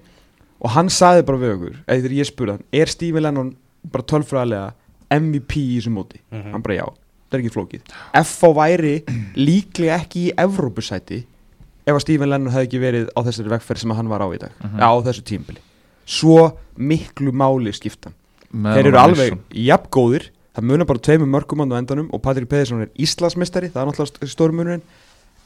[0.61, 3.55] og hann sagði bara við okkur eða ég spurði hann, er Stephen Lennon
[3.91, 4.71] bara tölfræðilega
[5.11, 6.51] MVP í þessu móti Mhm.
[6.51, 6.85] hann bara já,
[7.31, 7.81] það er ekki flókið
[8.13, 9.03] FH væri
[9.35, 11.23] líklega ekki í Evrópusæti
[11.87, 14.37] ef að Stephen Lennon hefði ekki verið á þessari vegferð sem hann var á í
[14.39, 14.79] dag Mhm.
[14.79, 15.59] á þessu tímbili
[16.05, 18.13] svo miklu máli skiptan
[18.53, 22.89] þeir eru alveg jafngóðir það munar bara tveimur mörgum á endanum og Patrik Pedersen er
[22.99, 24.81] Íslandsmeistari það er náttúrulega stórmunurinn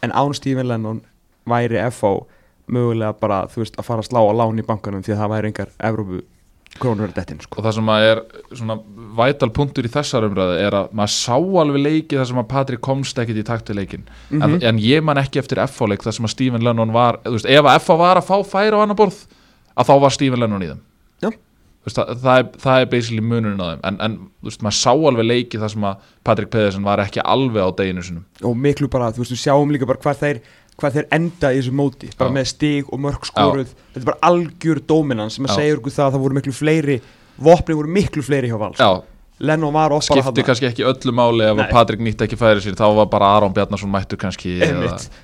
[0.03, 1.01] en án Stephen Lennon
[1.47, 2.25] væri FH
[2.67, 5.34] mögulega bara þú veist að fara að slá á lán í bankanum því að það
[5.36, 6.21] væri engar Evrópu
[6.81, 7.60] krónur dettin sko.
[7.62, 8.21] og það sem að er
[8.58, 8.75] svona
[9.15, 12.81] vætal punktur í þessar umræðu er að maður sá alveg leiki þar sem að Patrik
[12.81, 14.41] komst ekkit í takt við leikin Mhm.
[14.43, 17.45] en, en ég man ekki eftir FH-leik þar sem að Stephen Lennon var, þú veist,
[17.47, 19.21] ef að FH var að fá færi á annar borð,
[19.77, 20.81] að þá var Stephen Lennon í þeim
[21.85, 24.91] veist, það, það, er, það er basically munurinn á þeim en, en veist, maður sá
[24.93, 28.89] alveg leiki þar sem að Patrik Pedersen var ekki alveg á deginu sinum og miklu
[28.91, 30.41] bara, þú veist, við sjáum líka bara hvað þeir
[30.75, 32.35] hvað þeir enda í þessu móti bara Já.
[32.35, 36.07] með stig og mörg skoruð þetta er bara algjör dóminans sem að segja okkur það
[36.09, 36.97] að það voru miklu fleiri
[37.47, 38.89] vopni voru miklu fleiri hjá Vals Já,
[39.39, 40.47] Lennon var oft bara skipti þarna.
[40.47, 41.65] kannski ekki öllu máli ef Nei.
[41.71, 44.53] Patrik nýtti ekki færi sér þá var bara Aron Bjarnason mættur kannski.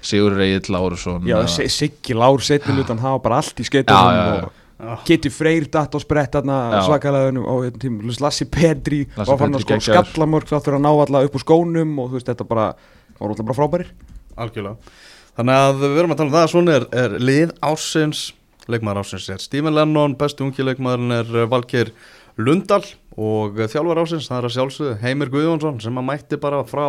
[0.03, 4.25] Sigur Egil Lárusson Já, Siggi Lár setni lutan hafa bara allt í Já, skeitunum já,
[4.25, 4.49] já.
[4.49, 4.60] og
[5.05, 10.49] Kitty Freyr datt á sprett svakalega og tíma, Lassi Petri var fann að sko skallamörk
[10.49, 12.67] þáttur að ná alla upp úr skónum og þú veist þetta bara
[13.21, 13.91] var alltaf bara frábærir.
[14.41, 14.93] Algjörlega.
[15.37, 18.23] Þannig að við erum að tala um það að svona er, er lið ársins,
[18.71, 21.93] leikmaður ársins er Stephen Lennon, bestu ungi leikmaðurinn er Valgeir
[22.41, 22.83] Lundal
[23.19, 26.85] og þjálfar ársins, það er að sjálfsögðu Heimir Guðjónsson sem að mætti bara frá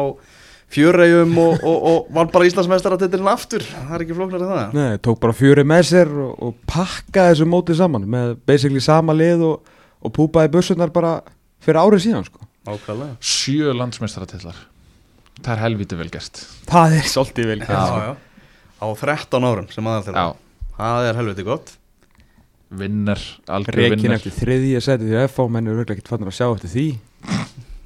[0.72, 4.76] fjöregjum og, og, og var bara Íslandsmeistaratitilin aftur, það er ekki flóknar en það.
[4.78, 9.14] Nei, tók bara fjöri með sér og, og pakkaði þessu mótið saman með basically sama
[9.16, 11.18] lið og, og púpaði bussunar bara
[11.62, 12.40] fyrir árið síðan sko.
[12.62, 13.16] Ákvæðlega.
[13.26, 14.58] sjö landsmeistaratillar
[15.42, 17.66] það er helviti vel gert Það er svolítið vel Já.
[17.66, 18.02] gert, sko.
[18.06, 18.12] já.
[18.82, 20.22] Á 13 árum sem aðal þeirra.
[20.22, 21.72] já, Það er helviti gott.
[22.72, 26.30] vinner, algjör Rekin vinner eftir þriðja seti því að FH menn eru auðvitað ekkert fannir
[26.30, 26.86] að sjá eftir því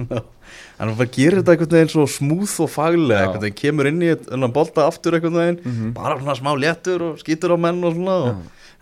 [0.81, 4.13] en hann gerir þetta einhvern veginn svo smúð og faglega, einhvern veginn kemur inn í
[4.27, 5.93] þennan bolta aftur einhvern veginn Mhm.
[5.97, 8.35] bara svona smá léttur og skýtur á menn og svona og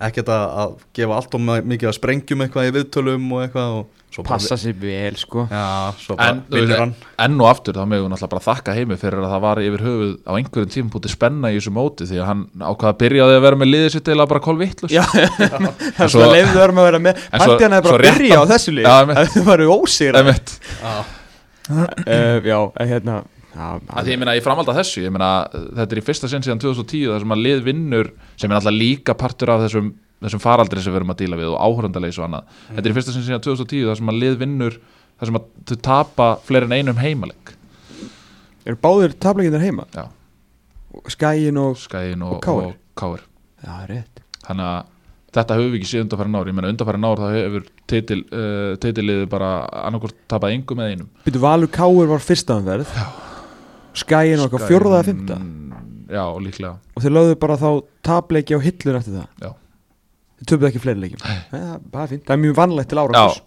[0.05, 3.87] ekkert að, að gefa allt og mikið að sprengjum eitthvað í viðtölum og eitthvað og
[4.23, 5.49] Passa sér vel sko.
[5.51, 6.93] Já, svo bara En, hann.
[7.19, 9.83] enn og aftur þá megum við náttúrulega bara þakka heimi fyrir að það var yfir
[9.83, 13.27] höfuð á einhverjum tímpúti spenna í þessu móti því að hann ákvaða að byrja á
[13.27, 15.03] því að vera með liðið sitt eða bara kól vittlust Já,
[15.99, 18.39] það er svo- leifðu verðum að vera með En Partiðan er bara að byrja á
[18.39, 20.55] hann- þessu lið Já, einmitt.
[20.95, 21.05] að
[21.71, 23.19] uh, Já, en hérna
[23.55, 26.45] já, að því ég meina ég framhald að þessu meina þetta er í fyrsta sinn
[26.45, 29.93] síðan 2010 þar sem að lið vinnur sem er alltaf líka partur af þessum,
[30.25, 32.57] þessum faraldri sem við erum að díla við og áhörandalegs og annað.
[32.71, 34.81] Þetta er í fyrsta sinn síðan 2010 þar sem að lið vinnur
[35.21, 37.55] þar sem að þau tapa fleiri en einum heimaleg
[38.65, 39.85] Eru báðir tableginir heima?
[39.93, 40.07] Já.
[41.13, 43.25] Skæin og og, Og KR
[43.65, 44.23] Já, rétt.
[44.45, 44.94] Þannig að
[45.35, 48.75] þetta höfum við ekki séð undanfæri nári ég meina undanfæri nári þá hefur titil, uh,
[48.83, 49.51] titiliðið bara
[49.85, 51.11] annarkort tapað engum eða einum.
[51.27, 52.95] Býtu Valur Káur var fyrsta umverð
[53.95, 55.41] Skæin og okkar fjórða eða fymta
[56.15, 56.77] já líklega.
[56.95, 57.69] Og þeir lögðu bara þá
[58.05, 59.27] tableiki á hillur eftir það?
[59.41, 59.51] Já.
[60.39, 61.25] Þeir töfðu ekki fleiri leikjum?
[61.25, 63.43] Nei, það er er mjög vannlegt til árangurs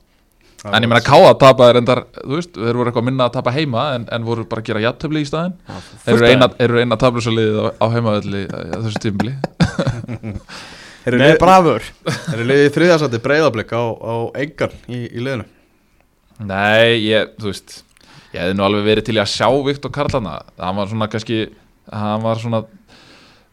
[0.65, 3.84] en ég meina Káa tapaði reyndar þú veist, þeir voru eitthvað minna að tapa heima
[3.95, 5.54] en, en voru bara að gera játtöfli í staðinn.
[5.67, 6.50] Já, Þeir eru eina,
[6.82, 9.36] eina tablusaliðið á, á heimavelli á þessu tímli
[11.07, 11.83] Eru Nei, lið- bravur?
[12.33, 15.45] Eru liðið í þriðasætti breyðablik á, á engan í, í liðinu?
[16.43, 17.77] Nei, ég, þú veist
[18.35, 21.37] Ég hefði nú alveg verið til að sjá Viktor Karlana Hann var svona kannski
[21.89, 22.63] Hann var svona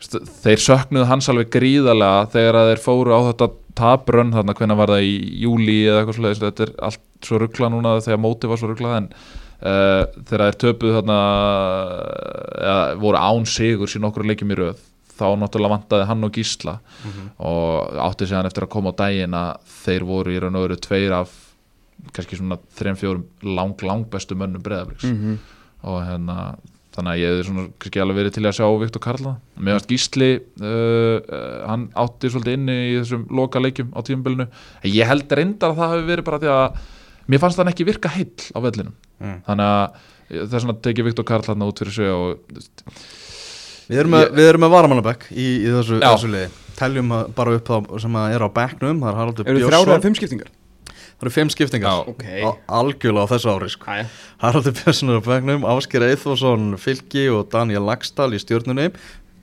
[0.04, 4.92] Þeir söknuðu hans alveg gríðarlega Þegar að þeir fóru á þetta tabrönn Þannig hvernig var
[4.92, 5.14] það í
[5.44, 6.42] júli eða eitthvað svoleiðis.
[6.42, 10.58] Þetta er allt svo ruggla núna Þegar mótið var svo ruggla En uh, þegar þeir
[10.66, 11.20] töpuðu þarna
[12.58, 14.82] eða, Voru án sigur sín okkur leikjum í röð
[15.14, 16.79] Þá náttúrulega vantaði hann og Gísla.
[17.38, 20.64] Og átti sig hann eftir að koma á daginn Að þeir voru í raun og
[20.68, 21.35] veru tveir af
[22.12, 23.22] kannski svona 3-4
[23.55, 25.37] lang, lang bestu mönnum breðabliks Mhm.
[25.85, 26.57] og hérna
[26.94, 30.29] þannig að ég hefði svona kannski alveg verið til að sjá Viktor Karla varst Gísli
[30.61, 34.46] uh, uh, hann átti svolítið inni í þessum loka leikjum á tímabilinu.
[34.83, 36.79] En ég held reyndar að það hefði verið bara því að
[37.31, 38.94] mér fannst hann ekki virka heill á vellinum.
[39.22, 39.38] Mm.
[39.46, 42.38] þannig að þess vegna tekið Viktor Karla út fyrir sig og
[43.88, 47.33] Við erum með, Ég- við erum með varamannabæk í, í þessu, þessu liði Teljum að
[47.37, 50.07] bara upp þá sem að er á bekknum Það er Haraldur Eru þrjára Björnsson eða
[50.09, 50.53] fimm skiptingar?
[51.14, 52.14] Það eru fimm skiptingar Já.
[52.14, 52.25] Ok.
[52.42, 53.99] Á- Algjörlega á þessu ári sko.
[54.42, 58.88] Haraldur Björnsson er á bekknum Ásker Eithvarsson Fylki og Daniel Lagstall í stjórnunni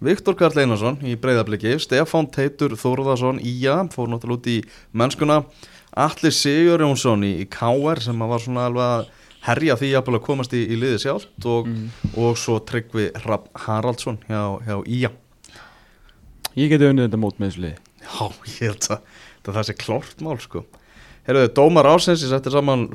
[0.02, 4.58] Viktor Karl Einarsson í breyðabliki Stefán Teitur Þórðarsson Ía fór náttúrulega út í
[4.98, 5.44] mennskuna
[5.94, 9.10] Atli Sigur Jónsson í, í KR sem var svona alveg að
[9.48, 11.70] herja því að komast í, í liði sjálft og,
[12.20, 13.10] og svo Tryggvi
[13.66, 15.12] Haraldsson hjá, hjá Ía.
[16.60, 17.78] Ég geti unnið þetta mót með þessu liði.
[18.02, 19.12] Já, ég held að,
[19.48, 20.64] að það sé klárt mál sko.
[21.28, 22.88] Herruðu, dómar ásins, ég setti saman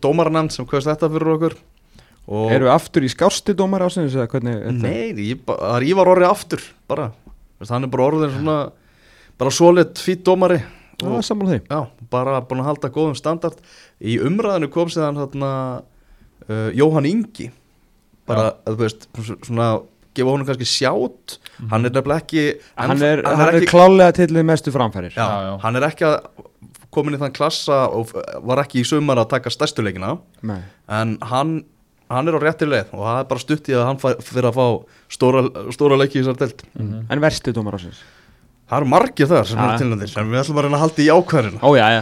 [0.00, 1.56] dómarnefnd sem hverst þetta fyrir okkur
[2.30, 3.84] og Eru við aftur í skásti dómar
[4.54, 4.82] er þetta?
[4.84, 7.08] Nei, ég, það er Ívar orðið aftur bara,
[7.60, 8.58] er bara orðin svona
[9.40, 10.60] bara svoleitt fýtt dómari.
[11.00, 11.60] Já, og sammála því.
[11.64, 13.60] Já, bara búin að halda góðum standard.
[14.02, 15.52] Í umræðinu kom séðan þarna
[16.48, 17.50] uh, Jóhann Ingi.
[18.30, 19.08] Bara, að, þú veist,
[19.48, 19.70] svona
[20.14, 21.36] gefa honum kannski sjátt
[21.70, 22.42] hann er nefnilega ekki
[22.78, 25.52] Hann er, hann hann er ekki, klálega tillið mestu framfærir já, Já, já.
[25.62, 26.16] hann er ekki að
[26.94, 28.10] komin í þann klassa og
[28.46, 30.16] var ekki í sumar að taka stærstuleikina
[30.50, 30.58] Nei.
[30.90, 31.52] En hann,
[32.10, 34.58] hann er á rétti leið og það er bara stutt í að hann fyrir að
[34.58, 34.66] fá
[35.14, 35.44] stóra,
[35.78, 38.02] stóra leiki í þessar delt En versti dómar ásins?
[38.70, 41.08] Það eru margir þar sem eru tilnæðir sem við ætlum að reyna að halda í
[41.90, 42.00] já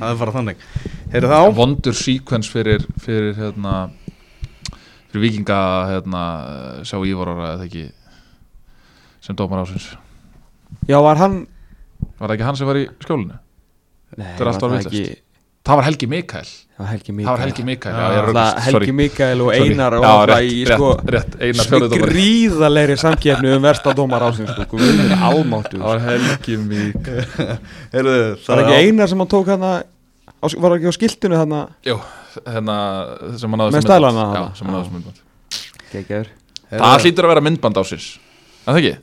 [0.00, 0.60] það er bara þannig.
[1.10, 3.72] Heyrðu þá, vondur sequence fyrir, fyrir hérna
[5.10, 5.58] fyrir vikinga
[5.90, 6.20] hérna,
[6.86, 7.88] sjá Ívar ára eða ekki
[9.20, 9.90] sem dómar ásins
[10.86, 11.42] Já, var hann
[12.20, 13.40] var það ekki hann sem var í skjólinu?
[14.14, 15.10] Nei, Þetta er allt var orðið
[15.70, 16.48] það var Helgi Mikael.
[16.80, 18.24] Það var Helgi Mikael það var Helgi Mikael, er
[19.00, 19.48] Mikael og.
[19.52, 21.64] Einar og Já, það rétt, í sko rétt, Einar
[22.10, 27.24] gríðalegri samkeppni um versta dómar ásins sko, Guð minn almáttu það var Helgi Mikael.
[27.92, 29.66] Heyrðu, Það var ekki Einar sem hann tók hann
[30.40, 31.96] Var ekki á skiltinu hérna stælana Já,
[33.84, 34.56] þarna?
[34.56, 35.18] sem hann sem myndband.
[36.70, 38.06] Það hlýtur að vera myndband ásins
[38.64, 38.94] Er það ekki?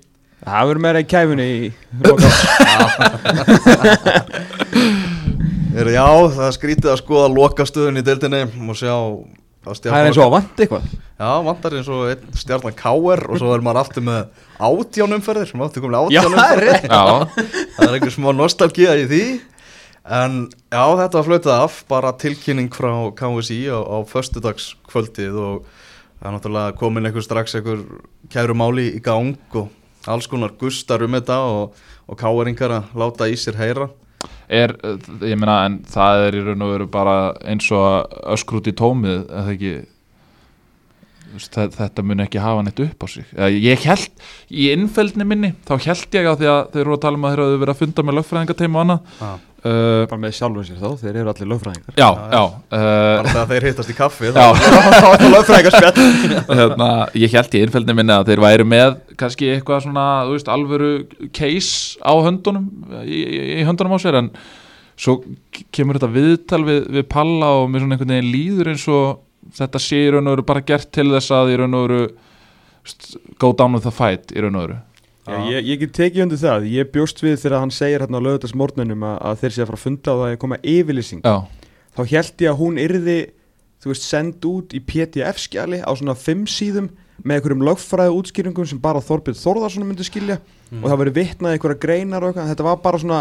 [0.48, 1.52] Það verður meira í kæfunni í
[5.78, 8.46] heyrðu, já, það er skrítið að skoða lokastöðun í deildinni.
[8.68, 9.18] Og sjá að
[9.68, 10.84] Það er eins og að vant eitthvað.
[11.18, 13.24] Já, vantar eins og einn stjarnan K.R.
[13.28, 16.86] og svo er maður aftur með átjánumferðir sem áttu komin Já, það er átjánumferðir rétt.
[16.88, 17.04] Já,
[17.76, 19.24] það er einhver smá nostalgía í því.
[20.18, 20.38] En
[20.72, 26.38] já, þetta var flautað af bara tilkynning frá KSI á, á föstudagskvöldið og það er
[26.38, 27.84] náttúrulega komin einhver strax einhver
[28.32, 29.74] kæru máli í gang og
[30.08, 31.76] alls konar gustar um þetta og,
[32.08, 33.90] og K.R.ingar að láta í sér heyra
[34.48, 38.62] er, uh, ég meina, en það er í raun og veru bara eins og öskur
[38.62, 39.76] út í tómið, eða ekki?
[41.38, 43.28] Þetta mun ekki hafa neitt upp á sig.
[43.54, 47.20] Ég held, í innfældni minni þá held ég að því að þeir eru að tala
[47.20, 49.12] um að þeir eru verið að funda með lögfræðingateim og annað.
[49.22, 49.36] Ah.
[49.64, 51.96] Uh, bara með sjálfum sér þá, þeir eru allir lögfræðingar.
[51.98, 56.06] Já, já uh, bara þegar þeir hittast í kaffi þá er það lögfræðingarspjall
[56.62, 56.90] hérna,
[57.24, 60.92] ég held í innfældni minni að þeir væri með kannski eitthvað svona, þú veist, alvöru
[61.36, 62.70] case á höndunum
[63.04, 63.22] í,
[63.60, 64.32] í, höndunum á sér en
[64.98, 65.20] svo
[65.76, 69.24] kemur þetta viðtal við, við Palla og mér svona einhvern veginn líður eins og
[69.58, 72.04] þetta sé í raun og veru bara gert til þess að í raun og veru
[73.38, 74.80] go down with the fight í raun og veru
[75.28, 78.26] Já, ég, ég get tekið undir það, ég bjóst við þegar hann segir hérna á
[78.28, 81.22] lögutarsmórnunum að, að þeir sé að fara að funda og það er koma yfirlýsing.
[81.26, 81.36] Já,
[81.98, 83.18] þá held ég að hún yrði
[83.84, 86.88] þú veist, send út í PDF-skjali á svona fimm síðum
[87.28, 90.82] með einhverjum lögfræðu útskýringum sem bara Þorbjörn Þórðarsson myndi skilja Mm.
[90.84, 93.20] og það verið vitnað einhverja greinar og eitthvað, þetta var bara svona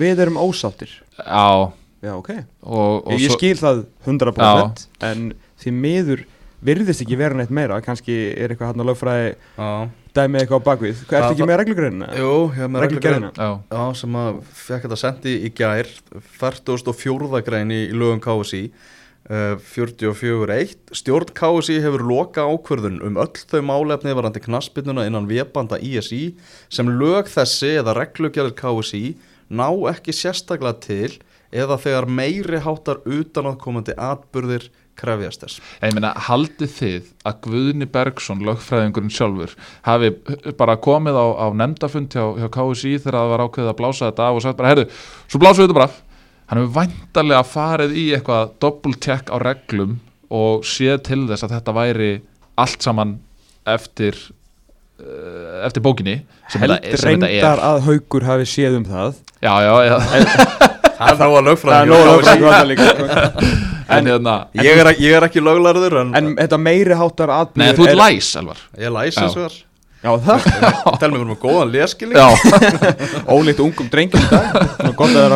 [0.00, 0.88] við erum ósáttir.
[1.18, 1.72] Já.
[2.00, 2.30] Já, ok,
[2.62, 5.26] og, og ég, ég svo, skil það 100% en
[5.60, 6.22] því miður
[6.64, 7.76] virðist ekki vera neitt meira.
[7.84, 9.68] Kannski er eitthvað hann að lögfræði Já,
[10.16, 12.08] dæmi eitthvað á bakvið, hvað Já, ertu ekki með reglugreinina?
[12.18, 13.30] jú, ég hef með Reglugerðina?
[13.36, 15.90] já, sem að fekk þetta sendi í gær
[16.40, 17.42] 44.
[17.46, 24.14] grein í, lögum KSI uh, 44.1 Stjórn KSI hefur loka ákvörðun um öll þau málefni
[24.16, 26.34] varandi knaspinuna innan vébanda ISI
[26.72, 29.04] sem lög þessi eða reglugerðir KSI
[29.48, 31.18] ná ekki sérstaklega til
[31.48, 34.66] eða þegar meiri háttar utanaðkomandi atburðir
[34.98, 35.60] krefjast þess.
[35.82, 39.54] Ég meina, haldið þið að Guðni Bergson, lögfræðingurinn sjálfur
[39.86, 40.12] hafi
[40.58, 44.28] bara komið á, á nefndafund hjá, hjá KSI þegar það var ákveðið að blása þetta
[44.28, 44.86] af og sagt bara, heyrðu,
[45.28, 46.02] svo blásum við þetta bara af."
[46.48, 49.98] hann hefur væntarlega farið í eitthvað doppeltjekk á reglum
[50.32, 52.10] og séð til þess að þetta væri
[52.58, 53.14] allt saman
[53.68, 54.16] eftir
[55.00, 56.14] uh, eftir bókinni
[56.48, 59.20] sem Held þetta, sem þetta reyndar að haugur hafi séð um það.
[59.44, 59.96] Já, já, já,
[60.98, 61.82] Það er nóg að Það.
[61.82, 62.40] Er lögfræðingur nóg að KSI.
[62.48, 63.96] lögfræðingar líka sko.
[63.98, 67.78] en hérna Ég er, ég er ekki löglarður en, En þetta meiri háttar atbyrður nei,
[67.78, 68.62] þú ert læs, Elvar.
[68.78, 69.24] Ég læs Já.
[69.24, 69.64] eins og þar
[69.98, 72.28] Já, það Tel mér með góðan leskilning já,
[73.34, 74.52] Ólíkt ungum drengjum í dag.
[74.86, 75.34] Að það er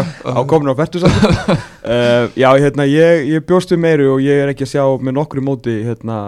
[0.70, 1.34] á færtusaldur
[1.84, 5.16] uh, Já, hérna, ég, ég bjóst við meiru og ég er ekki að sjá með
[5.18, 6.18] nokkru móti hérna,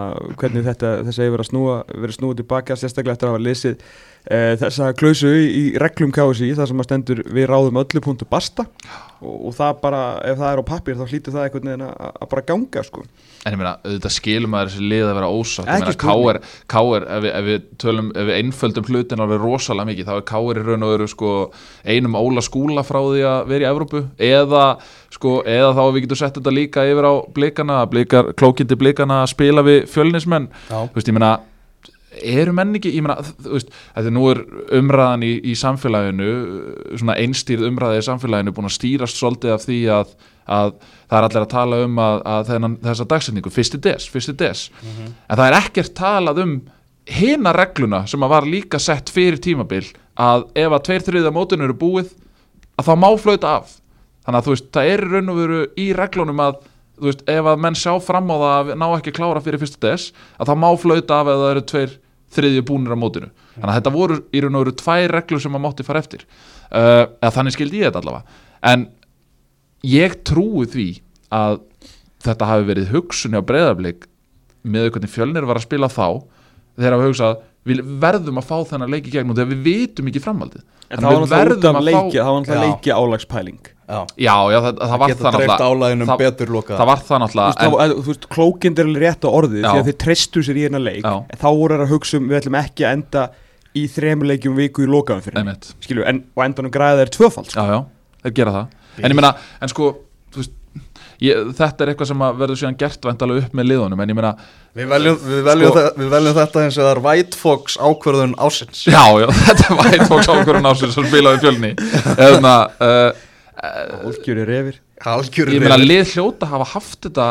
[0.40, 3.76] hvernig þetta, þessi hefur verið að snúa verið snúa tilbaka, sérstaklega eftir að hafa lesið
[3.78, 8.28] uh, þessa klausu í, í reglum KSI, það sem að stendur við ráðum öllu punktu
[8.30, 8.66] basta
[9.24, 12.10] og, og það bara, ef það er á pappir þá hlýtur það einhvern veginn að,
[12.20, 13.04] að bara ganga sko.
[13.44, 15.94] En ég meina, auðvitað skilum maður þessi lið að vera ósátt Ég meina.
[16.00, 16.38] K.R.
[16.72, 17.04] K.R.
[17.12, 20.60] Ef, við- ef við tölum, ef við einföldum hlutin alveg rosalega mikið, þá er K.R.
[20.60, 21.32] í raun og veru sko,
[21.92, 24.64] einum Óla skúla frá því að vera í Evrópu eða,
[25.12, 29.32] sko, eða þá við getum sett þetta líka yfir á blikana, blikar, klókindi blikana að
[29.34, 30.48] spila við fjölnismenn.
[30.70, 31.32] Þú veist, ég meina
[32.22, 34.42] eru menn ekki, ég meina, þú veist þetta nú er
[34.78, 36.28] umræðan í, í samfélaginu
[37.00, 40.14] svona einstýrð umræði í samfélaginu búin að stýrast svolítið af því að,
[40.46, 44.36] að það er allir að tala um að, að þennan, þessa dagsetningu, fyrsti des, fyrsti
[44.44, 44.64] des.
[45.26, 46.54] En það er ekkert talað um
[47.18, 51.66] hina regluna sem að var líka sett fyrir tímabil að ef að tveir þriða mótinu
[51.66, 52.14] eru búið
[52.78, 53.74] að þá má flauta af
[54.24, 56.62] þannig að þú veist, það er raun og veru í reglunum að
[56.94, 59.62] þú veist, ef að menn sjá fram á það að ná ekki að klára fyrir
[59.62, 60.08] fyrsta des
[60.38, 61.94] að þá má flauta af ef það eru tveir
[62.34, 63.30] þriðju búnir á mótinu.
[63.54, 66.24] Þannig að þetta voru í raun og veru tvær reglur sem að mátti fara eftir.
[66.70, 68.40] Uh, eða þannig skildi ég þetta allavega.
[68.70, 68.86] En
[69.86, 70.88] ég trúi því
[71.34, 71.60] að
[72.24, 74.08] þetta hafi verið hugsunni á breyðarblik
[74.64, 76.24] með hvernig fjölnir var að spila þá
[76.78, 80.24] þegar hafa hugsað við verðum að fá þennan leiki gegn og þegar við vitum ekki
[80.24, 80.64] framhaldið.
[80.90, 82.18] En það var náttúrulega að leiki,
[82.90, 83.98] það var Já.
[84.16, 87.34] Já, það, það var það náttúrulega álæginum það, betur lokað það var það Þú veist,
[87.36, 89.68] náttúrulega það, þú veist, klókind er alveg rétt á orðið Já.
[89.74, 91.14] því að þeir treystu sér í hérna leik Já.
[91.28, 93.26] en þá voru þeir að hugsa um við ætlum ekki að enda
[93.74, 97.60] í þremur leikjum viku í lokaðum fyrir skilju, en og endanum græða þeir tvöfald sko.
[97.60, 99.88] Já, já, þeir gera það En ég meina, en sko
[100.30, 100.52] þú veist,
[101.24, 104.18] ég, Þetta er eitthvað sem að verður síðan gert væntalega upp með liðunum En ég
[104.20, 104.30] meina,
[104.78, 107.76] Við veljum, við, veljum Sko- þe- við veljum þetta eins og það er White Fox
[107.82, 111.72] ákvörðun ásins já, já, þetta var einn fólks ákvörðun ásins sem spilaði fjölni
[112.14, 113.10] Eðna, uh,
[114.04, 114.80] Úlfgjöri refir.
[115.04, 117.28] Algjörur Ég meina, lið hljóta hafa haft þetta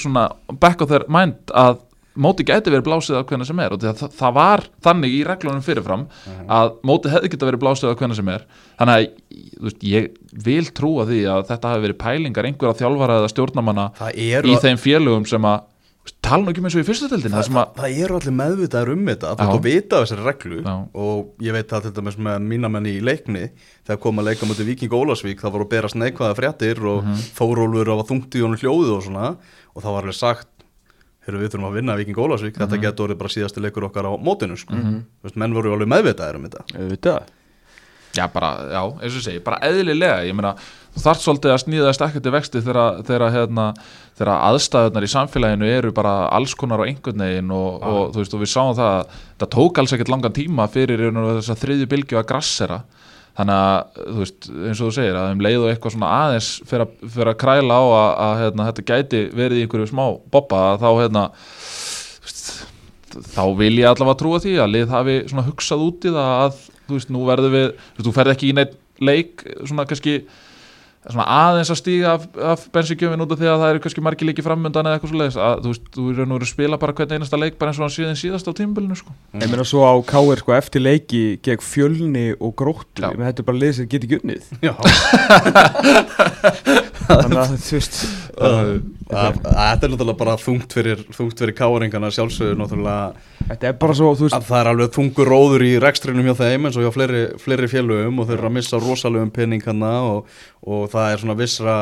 [0.00, 0.28] svona
[0.60, 1.82] back of their mind að
[2.14, 3.74] móti gæti verið blásið af hvernig sem er.
[3.74, 6.06] Og það, það var þannig í reglunum fyrirfram
[6.46, 8.46] að móti hefði geta verið blásið af hvernig sem er.
[8.78, 9.06] Þannig að
[9.66, 10.10] veist, ég
[10.46, 15.26] vil trúa því að þetta hafi verið pælingar einhverja þjálfara eða stjórnamanna í þeim félögum
[15.28, 15.64] sem að
[16.24, 19.30] tala nú ekki með svo í fyrstu deildin það það, eru allir meðvitaður um þetta
[19.54, 20.74] þú vita af þessari reglu Já.
[20.94, 23.44] og ég veit að þetta með, með mína menni í leikni
[23.86, 27.08] þegar kom að leika mútið Viking Ólasvík það voru að berast neikvæða fréttir og mm
[27.08, 27.14] Mhm.
[27.14, 27.30] -hmm.
[27.38, 29.36] Þórólfur á að þungti í honum hljóðu og svona
[29.74, 30.48] og það var alveg sagt
[31.26, 32.60] Heru, við þurfum að vinna Viking Ólasvík, Mhm.
[32.68, 34.74] þetta getur orðið bara síðasti leikur okkar á mótinu sko.
[34.74, 34.82] mm
[35.24, 35.36] -hmm.
[35.36, 37.20] Menn voru alveg meðvitaður um þetta
[38.14, 40.52] Já, bara, já, eins og segi, bara eðlilega ég meina,
[40.94, 43.64] þú þarf svolítið að sníða stakkandi vexti þegar, hérna,
[44.20, 47.88] aðstæðunar í samfélaginu eru bara alls konar á einhvern veginn og, Já.
[47.90, 51.02] og þú veist, og við sáum það að það tók alls ekkert langan tíma fyrir
[51.02, 52.78] í veru þessa þriðju bylgju að grassera
[53.34, 56.50] þannig að, þú veist, eins og þú segir að um leið og eitthvað svona aðeins
[56.70, 60.60] fyrir að, að kræla á að, að hérna, þetta gæti verið í einhverju smá boppa
[60.78, 62.52] þá, hérna, þú veist,
[63.34, 66.62] þá vil ég allavega trúa því að lið hafi svona hugsað út í það að
[66.88, 68.74] þú veist, nú verður við, þú veist, þú ferð ekki í neitt
[69.04, 70.20] leik, svona kannski
[71.04, 74.28] svona aðeins að stíga af, af bensíkjöfin út af því að það eru kannski margir
[74.28, 76.94] leiki framöndan eða eitthvað svo leiðis, að þú veist, þú er nú að spila bara
[76.96, 79.12] hvern einasta leik bara eins og hann síðan síðast á tímabilinu sko.
[79.36, 80.40] Ég meina svo á K.R.
[80.40, 83.04] sko eftir leiki gegn fjölni og gróttu.
[83.04, 84.72] Ég meina þetta er bara lið sem get ekki unnið Já,
[87.04, 88.00] Þannig að þú veist
[89.04, 93.12] þetta er náttúrulega bara þungt fyrir, þungt fyrir káringana sjálfsögur náttúrulega
[93.44, 96.36] Þetta er bara svo, þú veist að það er alveg þungur róður í rekstrinum hjá
[96.38, 99.90] þeim eins og hjá fleiri, fleiri félögum og þeir eru að missa rosalegum penning hana
[100.08, 100.30] og,
[100.64, 101.74] og það er svona vissra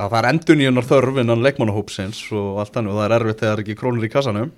[0.00, 3.48] að það er endunýjunar þörf innan leikmannahópsins og allt þannig og það er erfitt þegar
[3.48, 4.52] það er ekki krónur í kassanum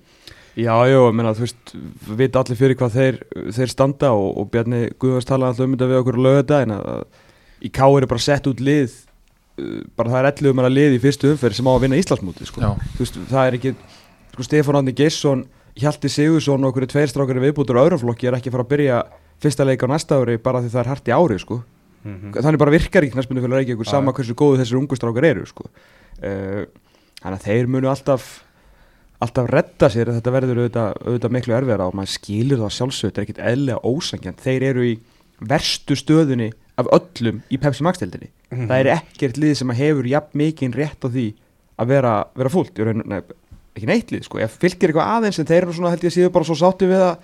[0.53, 3.15] Já, já, ég meina, þú veist, við veit allir fyrir hvað þeir,
[3.55, 6.59] þeir standa og, og Bjarni Guðvars talaði alltaf um þetta við okkur að löga þetta
[6.67, 7.07] en að
[7.65, 10.97] í K er bara sett út lið uh, bara það er 11 um að lið
[10.99, 12.69] í fyrstu umferð sem á að vinna Íslandsmóti, sko Já.
[12.93, 13.73] þú veist, það er ekki,
[14.35, 15.43] sko, Stefán Andi Geisson
[15.79, 18.65] Hjalti Sigursson og okkur tveir strákar í viðbútur á öðrum flokki er ekki að fara
[18.67, 18.97] að byrja
[19.41, 21.59] fyrsta leik á næsta ári bara því það er hart í ári, sko
[22.03, 23.91] þannig bara virkar ekki knæspunni fyrir Reykjavíkur Já.
[23.95, 25.63] sama hversu góðu þessir ungu strákar eru sko.
[26.19, 26.65] uh,
[27.23, 28.43] þannig að þeir munu alltaf
[29.23, 33.21] alltaf redda sér þetta verður auðvitað, auðvitað miklu erfiðara og maður skilur það sjálfsög þetta
[33.21, 34.93] er ekkit eðlega ósangjant þeir eru í
[35.47, 38.67] verstu stöðunni af öllum í Pepsi Max deildinni Mhm.
[38.69, 41.23] það er ekkert lið sem hefur jafn mikinn rétt á því
[41.79, 43.21] að vera, vera fúlt Í nei,
[43.73, 46.33] ekki neitt lið sko, ef fylgir eitthvað aðeins en þeir eru svona held ég síður
[46.35, 47.15] bara svo sátti við að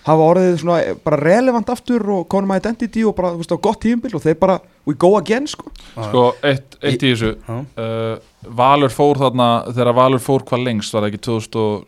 [0.00, 3.52] hafa orðið svona eh, bara relevant aftur og konum að identity og bara þú veist
[3.52, 4.54] á gott tíumbil og þeir bara
[4.88, 5.68] we go again sko.
[5.92, 7.34] Sko, eitt, eitt í þessu.
[7.76, 8.14] Uh,
[8.56, 11.84] Valur fór þarna þegar Valur fór hvað lengst var það ekki 2000, og-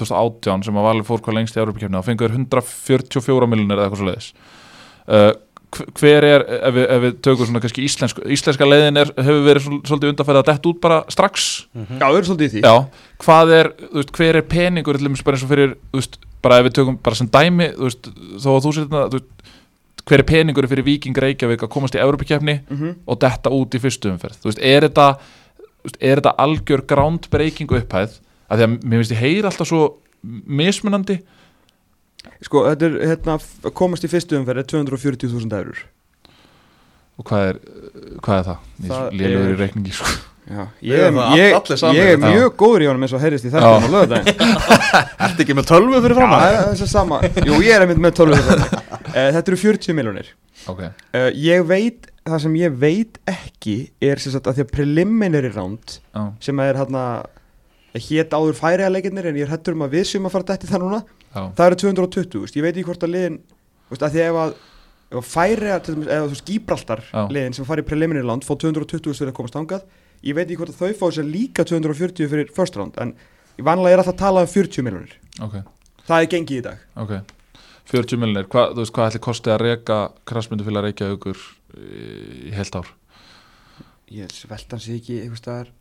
[0.00, 4.02] 2018 sem að Valur fór hvað lengst í Európa-kefni þá fengur 144 miljonir eða eitthvað
[4.02, 4.28] svo leiðis
[5.06, 5.53] uh, hv-
[6.00, 9.64] hver er ef við, ef við tökum svona kannski íslensk, íslenska leiðin er, hefur verið
[9.66, 11.46] svol- svolítið undanfærið að detta út bara strax?
[11.74, 12.62] Já, þau eru svolítið í því.
[12.64, 12.74] Já,
[13.24, 16.18] hvað er, þú veist, hver er peningur til dæmis bara eins og fyrir, þú veist,
[16.44, 18.10] bara ef við tökum bara sem dæmi, þú veist,
[18.44, 19.30] þó að þú sér þetta, þú veist,
[20.04, 23.80] hver er peningur fyrir Víking Reykjavík að komast í Európa-kefni mm og detta út í
[23.80, 24.36] fyrstu umferð?
[24.42, 25.06] Þú veist, er þetta,
[25.64, 28.18] þú veist, er þetta algjör groundbreaking upphæð?
[28.52, 29.82] Af því að mér finnst ég heyra alltaf svo
[30.24, 31.16] mismunandi
[32.44, 33.38] Sko, þetta er hérna
[33.76, 35.82] komast í fyrstu umferð er 240.000 eurur
[37.14, 37.58] og hvað er,
[38.24, 38.70] hvað er það?
[38.88, 40.14] Það lélugur er- í reikningi sko.
[40.44, 40.98] Já, ég,
[41.38, 41.96] ég, saman.
[41.96, 42.24] ég er Já.
[42.26, 43.54] mjög góður í honum eins og heyrist í Já.
[43.54, 44.40] þetta á lögadaginn
[45.24, 47.84] Ertu ekki með tölvu fyrir Já, fram það er þess að sama Jú, ég er
[47.86, 48.66] einmitt með 12 uh,
[49.38, 50.28] Þetta eru 40 miljonir
[50.68, 54.74] ok, uh, Ég veit, það sem ég veit ekki er sem sagt að því að
[54.76, 57.06] preliminary round já, sem er hérna
[57.94, 60.68] hét áður færiða leikirnir en ég er hættur um að við sem að fara dætt
[60.68, 61.00] í það núna
[61.34, 63.40] já, það eru 220, veist, ég veit ekki hvort að liðin
[63.90, 64.56] veist, að því að ef að,
[65.10, 67.20] ef að færiða til dæmis, ef þú veist Gíbraltar Já.
[67.36, 69.86] liðin sem fara í preliminary round fá 220 fyrir að komast ángað
[70.24, 73.14] ég veit ekki hvort að þau fá sér líka 240 fyrir first round en
[73.58, 75.60] vanlega er að tala um 40 miljonir ok,
[76.08, 76.84] það er gengið í dag.
[77.04, 77.16] Ok.
[77.90, 81.40] 40 miljonir, hvað, þú veist, hvað ætli kosti að reka krassmyndu fyrir að reykja ykkur
[82.48, 82.88] í heilt ár?
[84.14, 85.72] Ég velta hans ekki eitthvað staðar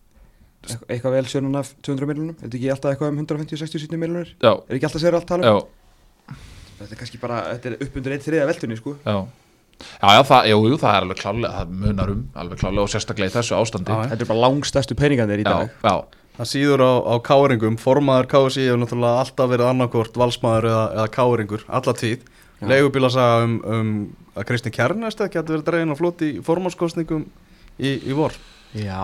[0.64, 4.51] eitthvað, vel sjönunar af 200 miljonum er þetta ekki alltaf eitthvað um 150-60-70 miljonir já,
[4.53, 5.84] er ekki alltaf sér allt tala um já,
[6.84, 8.95] þetta er kannski bara, þetta er upp undir eitt þriða veltunni sko.
[9.03, 9.18] Já.
[9.84, 12.91] Já, já, það, jú, jú, það er alveg klálega, það munar um, alveg klálega og
[12.93, 13.91] sérstaklega í þessu ástandi.
[13.91, 15.74] Já, þetta er bara langstæstu peningarnir í dag.
[15.84, 15.95] já,
[16.34, 21.07] Það síður á, á káringum, formaður KSI hefur náttúrulega alltaf verið annarkort valsmaður eða, eða
[21.14, 22.24] káringur, alla tíð.
[22.57, 22.66] Já.
[22.72, 23.91] Leigubíla sagði um, um
[24.34, 25.22] að Kristi Kjarnæst
[28.76, 29.01] já,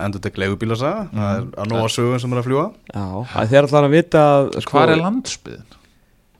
[0.00, 1.52] Endur tek leigubíla sagði, það er Mhm.
[1.62, 3.04] að nóga sögum sem er að fljúa já,
[3.34, 5.64] það er alltaf að vita að, sko, Hvar er landsbyðin?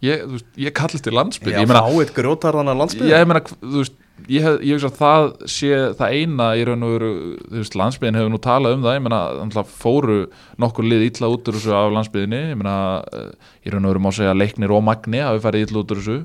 [0.03, 3.79] Ég, veist, ég kalli til landsbyðin Já, Ég meina, fáið grjótarðana landsbyggð ég meina, þú
[3.81, 4.03] veist
[4.33, 7.09] Ég, hef, ég hugsa að það sé það eina í raun og veru,
[7.53, 10.17] þú veist, landsbyðin hefur nú talað um það, ég meina, þannig að fóru
[10.59, 13.29] nokkur lið illa út úr þessu af landsbyðinni, ég meina, eh,
[13.69, 16.17] í raun og veru má segja leiknir og magni hafi farið illa út úr þessu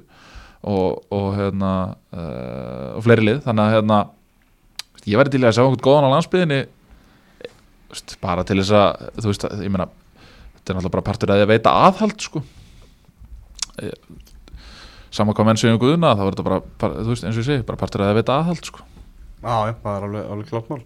[0.63, 1.73] og, og hérna,
[2.15, 3.99] uh, og fleiri lið, þannig að hérna,
[5.09, 6.61] ég væri til að sjá einhvern góðan á landsbyðinni,
[8.23, 9.87] bara til þess að, þú veist, ég meina,
[10.57, 12.43] þetta er náttúrulega bara partur að að veita aðhald, sko,
[15.11, 17.49] sama hvað menn segjum um guðuna þá er þetta bara, þú veist, eins og ég
[17.49, 18.85] segi, bara partur að það veita aðhald, sko.
[19.41, 20.83] Já, já, það er alveg, alveg klart mál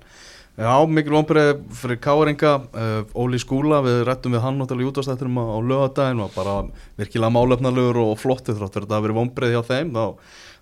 [0.55, 5.41] Já, mikil vonbreið fyrir Káringa uh, Óli Skúla, við rættum við hann náttúrulega í útastættinum
[5.43, 6.53] á, lögadaginn og bara
[6.95, 10.05] virkilega málefnalegur og flottu þrátt fyrir þetta að vera vonbreið hjá þeim þá,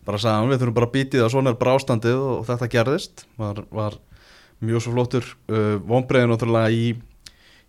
[0.06, 2.70] bara sagði hann við þurfum bara að býtið að svona er bara ástandið og þetta
[2.74, 3.26] gerðist.
[3.40, 3.98] Var, var
[4.64, 6.94] mjög svo flottur uh, vonbreiðin náttúrulega í,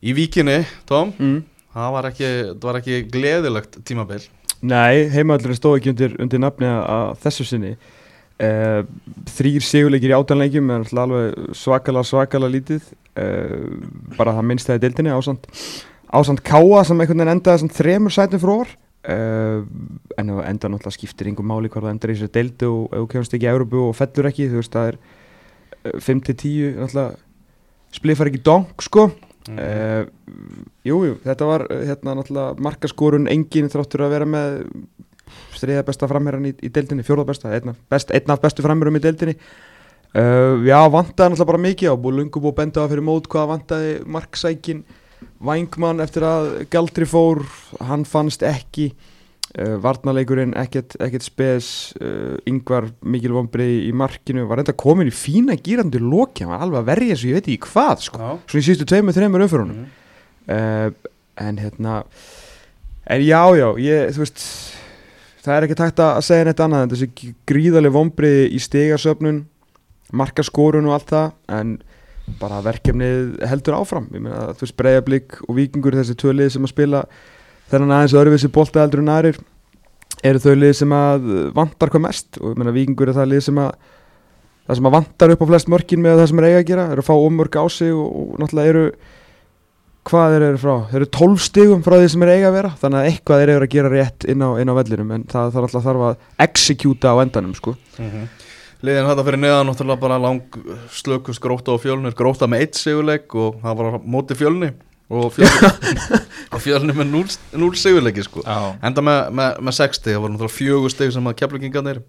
[0.04, 1.38] í víkinni Tom, mm.
[1.74, 4.22] það var ekki, það var ekki gleðilegt tímabil.
[4.64, 7.74] Nei, heimavöldurinn stóð ekki undir, undir nafni að þessu sinni.
[8.34, 8.82] Uh,
[9.30, 12.86] Þrýr sigurleikir í áttanleikjum er náttúrulega alveg svakalega svakalega lítið.
[13.14, 13.82] Uh,
[14.18, 15.44] bara það minnst það í deildinni ásand
[16.14, 18.74] ásand Káa sem einhvern veginn endaði þremur sætum frá orð
[19.04, 19.60] uh,
[20.18, 23.10] en það enda náttúrulega skiptir einhver máli hvað það endar í þessu deildu og þú
[23.12, 27.08] kemst ekki í Európu og fellur ekki þú veist það er uh, 5-10 náttúrulega
[27.94, 29.08] spliffar ekki dong sko.
[29.44, 29.58] Mm.
[29.60, 34.58] Uh, jú, jú, þetta var hérna náttúrulega markaskorun engin þráttur að vera með
[35.58, 38.98] þriða besta framherran í, í deildinni, fjórða besta einn af, best, einn af bestu framherrum
[38.98, 39.36] í deildinni.
[40.14, 43.50] Uh, já, vantaði náttúrulega bara mikið á búið lungum og benda á fyrir mót hvað
[43.50, 44.84] vantaði marksækin
[45.44, 47.42] Vængmann eftir að Galdri fór
[47.84, 48.90] hann fannst ekki
[49.58, 51.66] uh, varnarleikurinn ekkert, ekkert spes
[52.00, 56.62] uh, yngvar mikil vombrið í markinu var reynda komin í fína gýrandi loki, hann var
[56.64, 58.30] alveg að verja þessu, ég veit ekki hvað sko Já.
[58.46, 59.82] svona í síðustu tveimur, þreimur umfyrunum
[60.44, 60.54] Mm.
[60.54, 61.10] uh,
[61.40, 61.94] en hérna
[63.10, 64.42] en já, já, ég, þú veist
[65.44, 69.42] það er ekki takt að segja neitt annað en þessi gríðarlega vombriði í stegasöfnun
[70.14, 71.72] markaskorun og allt það en
[72.40, 76.66] bara verkefnið heldur áfram ég meina, þú veist, breyðablík og vikingur þessi tvö lið sem
[76.66, 77.02] að spila
[77.72, 79.40] þennan aðeins öðruvísi bolta heldur en aðrir
[80.24, 83.44] eru þau lið sem að vantar hvað mest og ég meina, vikingur er það lið
[83.48, 83.74] sem að
[84.64, 86.86] það sem að vantar upp á flest mörkin með það sem er eiga að gera,
[86.94, 88.86] eru að fá umörk á sig og, og náttúrulega eru
[90.04, 92.70] hvað þeir eru frá, þeir eru 12 stigum frá því sem er eiga að vera,
[92.80, 95.52] þannig að eitthvað þeir eru að gera rétt inn á, inn á vellinum en það
[95.54, 97.76] þarf alltaf þarf að execúta á endanum sko.
[98.00, 98.26] Mhm.
[98.84, 100.58] Liðin þetta fyrir neðan náttúrulega bara lang
[100.92, 104.72] slökust gróta og fjölnir gróta með eitt sigurleik og það var á móti fjölni
[105.14, 106.20] og fjölni,
[106.64, 107.14] fjölni með
[107.60, 108.42] 0 sigurleiki sko.
[108.44, 112.02] Já, enda með, með, með 60, það var náttúrulega fjögur stig sem að keflingingarnir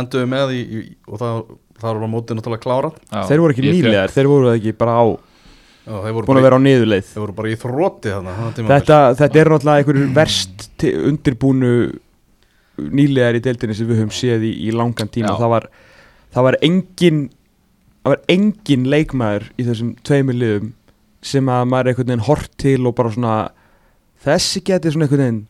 [0.00, 1.40] enduðu með í, í, og það,
[1.80, 3.24] það var á móti náttúrulega klára já.
[3.30, 5.04] þeir voru ekki nýlegar, þeir voru ekki bara á
[5.80, 7.06] Já, þeir voru búin bara, að vera á niðurleið.
[7.08, 8.34] þeir voru bara í þrótti þarna
[8.68, 10.66] þetta, þetta er náttúrulega einhverjur verst
[11.10, 11.72] undirbúnu
[13.00, 15.34] nýlegar í deildinni sem við höfum séð í, í langan tíma.
[15.34, 15.40] Já.
[15.40, 15.66] það var,
[16.34, 17.22] það var engin
[18.04, 20.72] það var engin leikmaður í þessum tveimur liðum
[21.22, 23.34] sem að maður er einhvern veginn hort til og bara svona
[24.24, 25.40] þessi geti svona einhvern veginn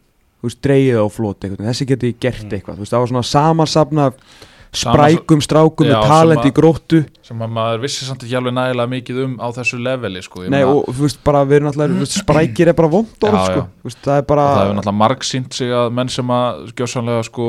[0.42, 2.54] veist, dreigið á flót einhvern veginn, þessi geti gert Mm.
[2.56, 7.40] eitthvað veist, það var svona samansafna Sama- sprækum strákum Já, með talent í gróttu sem
[7.42, 10.44] að maður vissi samt ekki alveg nægilega mikið um á þessu leveli sko.
[10.50, 14.00] Nei, og þú veist, bara við erum veist, sprækir er bara vond orð, sko veist,
[14.04, 17.26] það er bara og það hefur náttúrulega marg sínt sig að menn sem að skjósanlega
[17.26, 17.48] sko,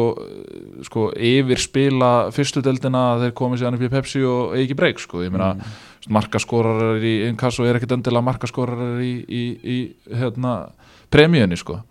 [0.89, 5.01] sko yfir spila fyrstu deildina þeir komið sér upp í Pepsi og eigi ekki breyk
[5.05, 5.23] sko.
[5.25, 6.13] ég meina Mm.
[6.17, 9.77] markaskorarar í inkasso er ekkert endilega markaskorarar í, í, í
[10.17, 10.71] hérna,
[11.13, 11.81] premíunni sko.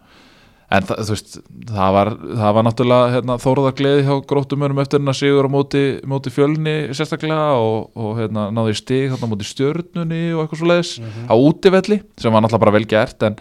[0.71, 1.39] En það, veist,
[1.71, 2.11] það var,
[2.43, 6.77] það var náttúrulega hérna, þóruðar gleði hjá gróttumönum eftir hérna sigur á móti, móti fjölni
[6.95, 11.27] sérstaklega og, og hérna, náði stig hérna, móti stjörnunni og eitthvað svo leiðis Mhm.
[11.27, 13.37] á útivelli sem var náttúrulega bara vel gert en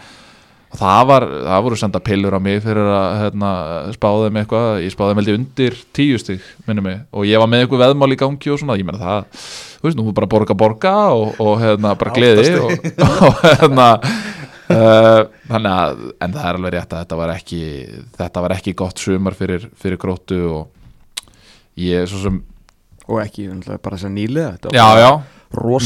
[0.80, 3.52] það var, það voru senda pillur á mig fyrir að hérna,
[3.96, 7.50] spáða þeim eitthvað, ég spáði þeim held ég undir tíu stig, mig, og ég var
[7.50, 9.24] með eitthvað veðmál í gangi og svona, ég meina það
[9.80, 12.90] þú veist, nú bara borga borga og, og hérna, bara gleði og,
[13.30, 13.90] og hérna
[14.70, 17.62] þannig að, en það er alveg rétt að þetta var ekki,
[18.20, 20.70] þetta var ekki gott sumar fyrir, fyrir gróttu og
[21.80, 22.40] ég svo sem,
[23.10, 23.48] og ekki
[23.82, 25.12] bara þess að nýlega þetta var já, já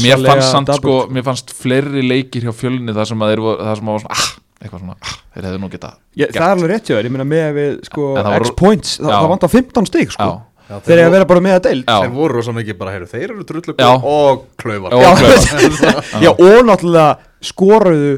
[0.04, 3.68] mér fannst samt sko, mér fannst fleiri leikir hjá fjölni þar sem að þeir voru,
[3.70, 4.32] þar sem að var svona, ah,
[4.64, 7.14] eitthvað svona, ah, þeir hefðu nú geta ég, það er alveg rétt hjá þér, ég
[7.14, 9.16] meina með við sko, það voru- X points, það, Já.
[9.22, 10.28] það vantar 15 stig sko.
[10.28, 11.96] já, Já, þeir eru að vera bara með að deild Já.
[12.04, 13.88] þeir voru rosa mikið bara, heyru, þeir eru drullu Já.
[14.12, 15.00] og klaufar Já.
[15.24, 16.22] Já, klefar.
[16.24, 17.08] já, og náttúrulega
[17.44, 18.12] skoruðu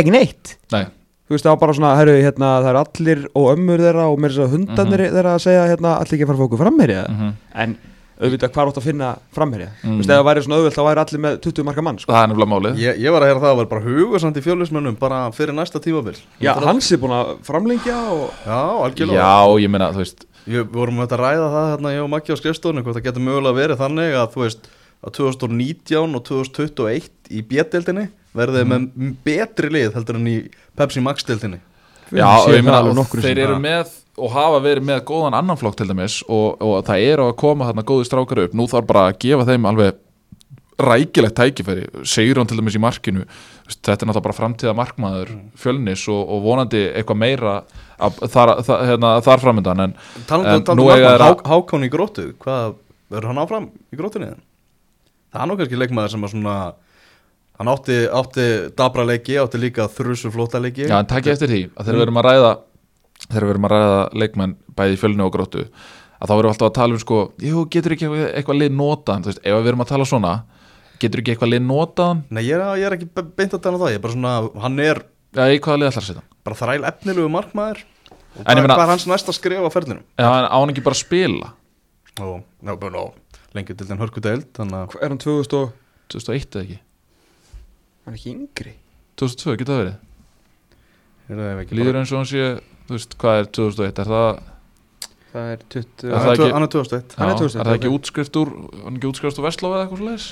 [0.00, 0.54] ekki neitt.
[0.74, 0.84] Nei,
[1.24, 4.20] þú veist það var bara svona, herru, hérna, það er allir og ömmur þeirra og
[4.20, 7.04] mér er þess að hundarnir þeirra að segja, hérna, allir ekki að fara okkur framherja.
[7.10, 7.34] Mm
[7.64, 7.76] en
[8.14, 9.70] auðvitað hvað átt að finna framherja?
[9.82, 9.94] Mm.
[9.94, 12.12] þú veist, ef það væri svona auðvitað, þá væri allir með 20 marka mann sko.
[12.12, 12.78] það er nefnilega málið.
[12.82, 15.82] Ég, ég var að heyra það að vera bara hugasamt í fjölusmönnum bara fyrir næsta
[15.82, 16.14] tímabil.
[16.42, 19.18] Já, hans er búin að framlengja og Já, algjörlega.
[19.18, 22.34] Já, ég meina, þú veist Við við vorum að ræða það hérna ég og Maggi
[22.34, 24.66] á skrifstofunni hvort það getur mögulega verið þannig að þú veist
[25.04, 30.36] að 2019 og 2021 í B-deildinni verðið með m- betri lið heldur en í
[30.76, 31.00] Pepsi
[32.14, 35.56] Já, og séum ég meina, það þeir eru með og hafa verið með góðan annan
[35.58, 38.52] flokk til dæmis og, og það eru að koma þarna góði strákar upp.
[38.54, 39.96] Nú þarf bara að gefa þeim alveg
[40.84, 43.24] rækilegt tækifæri segir hann til dæmis í markinu.
[43.70, 47.52] Þetta er náttúrulega bara framtíða markmaður fjölnis og, og vonandi eitthvað meira
[48.02, 49.94] að, þar, þar, hérna, þar framöndan en
[50.28, 52.74] Talandi En nú um eiga Magma, þeir að- Há, Hákon í grótu hvað,
[53.14, 54.32] verður hann áfram í grótunni?
[55.34, 56.56] Það er nú kannski leikmaður sem að svona
[57.58, 58.46] hann átti, átti
[58.76, 60.88] dabra leiki, átti líka þrjusu flóta leiki.
[60.90, 62.52] Já, en takk eftir því að þegar við erum að ræða
[63.28, 66.52] þegar við erum að ræða leikmenn bæði í fjölni og gróttu að þá erum við
[66.54, 69.70] alltaf að tala um sko, jú, getur ekki eitthvað, lið notaðan, þú veist, ef við
[69.72, 70.34] erum að tala svona
[71.02, 73.76] getur ekki eitthvað lið notaðan Nei, ég er, ég er ekki be- beint að tala
[73.78, 75.00] um það Ég er bara svona, hann er
[75.34, 77.78] Já, í hvaða lið ætlar að setja bara þræl efnilegu markmaður.
[78.34, 80.02] Og En hvað, ég meina- hvað er hans næsta skrif á ferðinum?
[80.18, 81.52] Já, en á hann ekki bara spila?
[82.20, 83.04] Ó, bara nó
[83.54, 85.72] Lengi til den hörku deild Þannig að Er hann 2000 og
[86.14, 86.78] 2001 eða ekki?
[88.04, 88.74] Hann er ekki yngri
[89.20, 90.00] 2002, getur það verið?
[91.30, 92.48] er það ekki Líður eins og hann sé,
[92.88, 94.02] þú veist, hvað er 2001?
[94.04, 94.42] Er það,
[95.34, 97.60] Það er 20 Er Hann það er ekki- hann er 2001 Hann er já, 2001,
[97.60, 100.26] er það ekki útskrift úr hann er ekki útskrift úr Vestló eða eitthvað svo leiðis?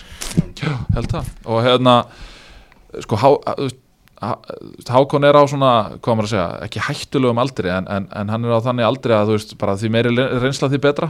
[0.62, 1.95] Já, held það og hérna,
[3.07, 3.31] sko, há,
[4.87, 8.29] Hákon er á svona, hvað á maður að segja, ekki hættulegum aldri en, en, en
[8.31, 11.09] hann er á þannig aldri að þú veist, bara því meiri reynsla því betra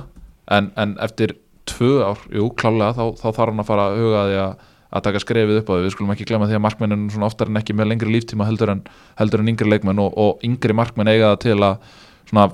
[0.57, 1.35] en, en eftir
[1.69, 4.55] tvö ár, jú, klálega þá, þá þarf hann að fara að huga að því að,
[4.93, 7.51] að taka skrefið upp á því, við skulum ekki glemma því að markmennin svona oftar
[7.51, 8.87] en ekki með lengri líftíma heldur en,
[9.21, 11.95] heldur en yngri leikmenn og, og yngri markmenn eiga það til að
[12.29, 12.47] svona,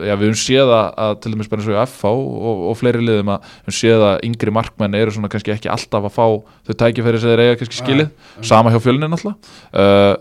[0.00, 3.04] já, við höfum séð að, til dæmis bara eins og í FH og, og fleiri
[3.04, 6.26] liðum að við höfum séð að yngri markmenn eru svona kannski ekki alltaf að fá
[6.68, 8.12] þau tækifæri sem þeir eiga kannski skilið,
[8.52, 10.14] sama hjá fjölnin alltaf uh,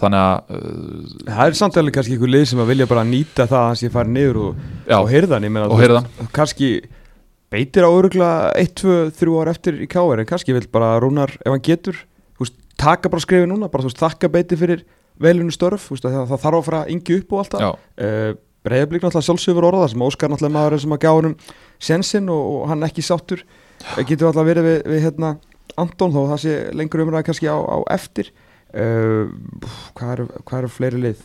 [0.00, 3.48] þannig að uh, Það er samt alveg kannski einhver lið sem að vilja bara nýta
[3.50, 4.66] það að hann sé farið niður og,
[5.00, 6.74] og heyrðan ég meina, kannski
[7.52, 11.34] beitir á örugla 1, 2, 3 ár eftir í káver en kannski vil bara Rúnar
[11.40, 11.98] ef hann getur
[12.34, 14.84] þú veist, taka bara skrifi núna bara veist, þakka beiti fyrir
[15.20, 17.78] velinu störf veist, að það, það þarf að fara yngi upp og allt það.
[17.98, 18.32] Uh,
[18.64, 21.34] Breiðablík náttúrulega sjálfsögur orða sem Óskar náttúrulega maður sem að gá hann um
[21.84, 23.42] sensin og, og hann ekki sáttur.
[23.92, 25.34] Uh, getur alltaf verið við, við hérna
[25.80, 28.30] Anton þó það sé lengur umræða kannski á, á eftir.
[28.72, 29.28] Uh,
[29.98, 31.20] hvað eru hvað eru fleiri lið?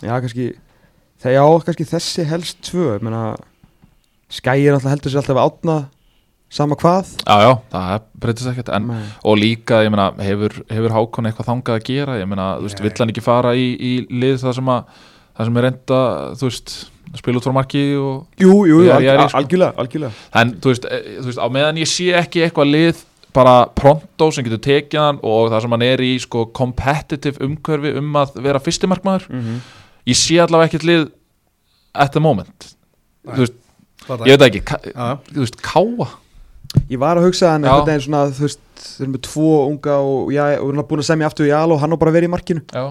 [0.00, 0.50] Já kannski
[1.20, 3.22] þegar já kannski þessi helst tvö ég meina
[4.30, 5.78] skæir náttúrulega heldur sér alltaf að átna
[6.50, 8.88] sama hvað já, já, það breytist ekkert en,
[9.22, 12.82] og líka, ég meina, hefur, hefur Hákon eitthvað þangað að gera, ég meina, þú veist,
[12.82, 16.00] vill hann ekki fara í, í lið það sem að það sem er reynda,
[16.40, 16.74] þú veist
[17.18, 19.38] spila út frá marki og jú, jú, ég í, al, sko.
[19.40, 23.04] algjörlega, algjörlega en þú veist, e, þú veist, á meðan ég sé ekki eitthvað lið
[23.34, 27.94] bara pronto sem getur tekið hann og það sem hann er í sko competitive umhverfi
[28.00, 29.58] um að vera fyrstimarkmaður mm -hmm.
[30.10, 31.08] ég sé allavega ekkert lið
[31.94, 32.74] at the moment
[33.24, 33.34] Nei.
[33.34, 33.58] þú veist.
[34.08, 36.08] Ég veit ekki ka, Já, þú veist, káa?
[36.90, 37.70] Ég var að hugsa hann Já.
[37.72, 40.88] einhvern veginn svona, þú veist, þeir eru með tvo unga og já, og hann er
[40.90, 42.62] búin að semja aftur í al og hann á bara verið í markinu.
[42.70, 42.84] já,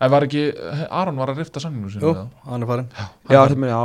[0.00, 0.42] en var ekki
[0.90, 2.14] Aron var að rifta sanninu sinni jú,
[2.50, 2.88] hann er farin
[3.30, 3.82] Já, þetta með, já,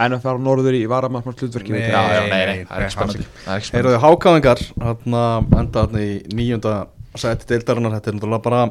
[0.00, 1.78] en að fara norður í varamarkmann hlutverkinu.
[1.78, 1.90] Nei.
[1.90, 3.26] já, já, nei, nei, það er ekki spennandi.
[3.44, 4.04] það er ekki Heyrðu spennandi.
[4.06, 5.24] hákáðingar Hérna
[5.60, 6.74] enda hérna í nýjunda
[7.20, 8.62] Sæti deildarinnar Þetta er náttúrulega bara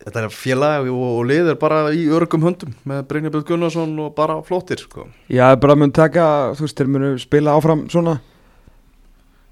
[0.00, 4.14] Þetta er félag og, og lið er bara í örgum höndum Með Brynjabjörn Gunnarsson og
[4.16, 5.04] bara flottir sko.
[5.28, 6.24] Já, bara mun taka,
[6.56, 8.16] þú veist, þeir munu spila áfram svona,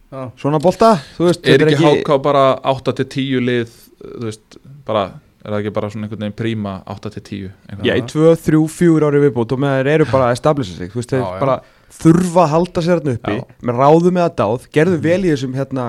[0.09, 4.57] Já, svona bolta, þú veist, er ekki HK bara 8-10 lið þú veist,
[4.89, 5.03] bara
[5.45, 7.51] er það ekki bara svona einhvern veginn príma 8-10
[7.85, 10.89] Já, í tvö, þrjú, fjúr ári viðbútt og með þeir eru bara að establisa sig,
[10.95, 11.43] þú veist, þeir Já, já.
[11.45, 11.59] bara
[11.99, 13.45] þurfa að halda sér hérna uppi, Já.
[13.69, 15.87] með ráðu með að dáð, gerðu vel í þessum hérna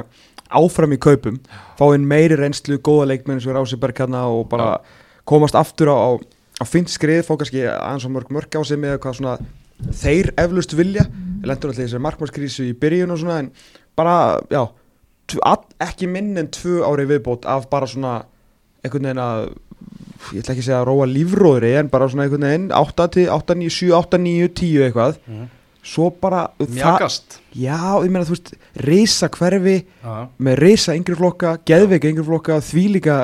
[0.50, 1.40] áfram í kaupum,
[1.78, 4.80] fá inn meiri reynslu, góða leikmenn eins og Rásiberg hérna og bara
[5.30, 6.10] komast aftur á, á,
[6.62, 9.38] á fint skrið, fá kannski aðeins og mörg mörg á sig með hvað svona
[10.02, 11.06] þeir eflust vilja,
[11.46, 13.52] lendur alltaf þessari markmannskrísu í byrjun og svona en
[14.00, 14.16] bara,
[14.52, 14.66] já,
[15.86, 18.24] ekki minn en tvö ári viðbót af bara svona
[18.84, 19.50] einhvern veginn að
[20.34, 23.30] ég ætla ekki að segja að róa lífróðri en bara svona einhvern veginn 8 til
[23.34, 25.20] 8, 9, 7, 8, 9, 10 eitthvað.
[25.28, 25.48] Mhm.
[25.86, 28.52] Svo bara það, mjagast já, ég meina þú veist
[28.84, 33.20] reysa hverfi Já, með reysa yngri flokka, geðveika yngri flokka þvílíka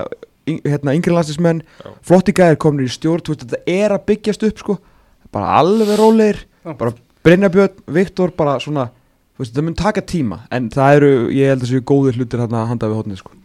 [0.47, 1.63] hérna, yngri landslismenn
[2.05, 4.77] flotti gæðir komnir í stjórn þú veist, þetta er að byggjast upp sko.
[5.35, 6.71] Bara alveg rólegir Já.
[6.77, 6.93] bara
[7.25, 8.87] Brynjabjörn, Viktor bara svona
[9.35, 12.43] þú veist, það mun taka tíma en það eru, ég held að séu góðir hlutir
[12.45, 13.35] hérna að handa við hótnið sko.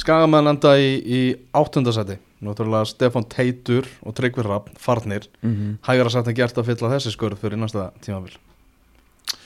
[0.00, 1.20] Skagamenn enda í, í
[1.52, 5.72] áttundasæti Náttúrulega Stefán Teitur og Tryggvi Rapp farnir mm -hmm.
[5.84, 8.36] Hægara sagt en gert að fylla þessi skörð fyrir næsta tímabil.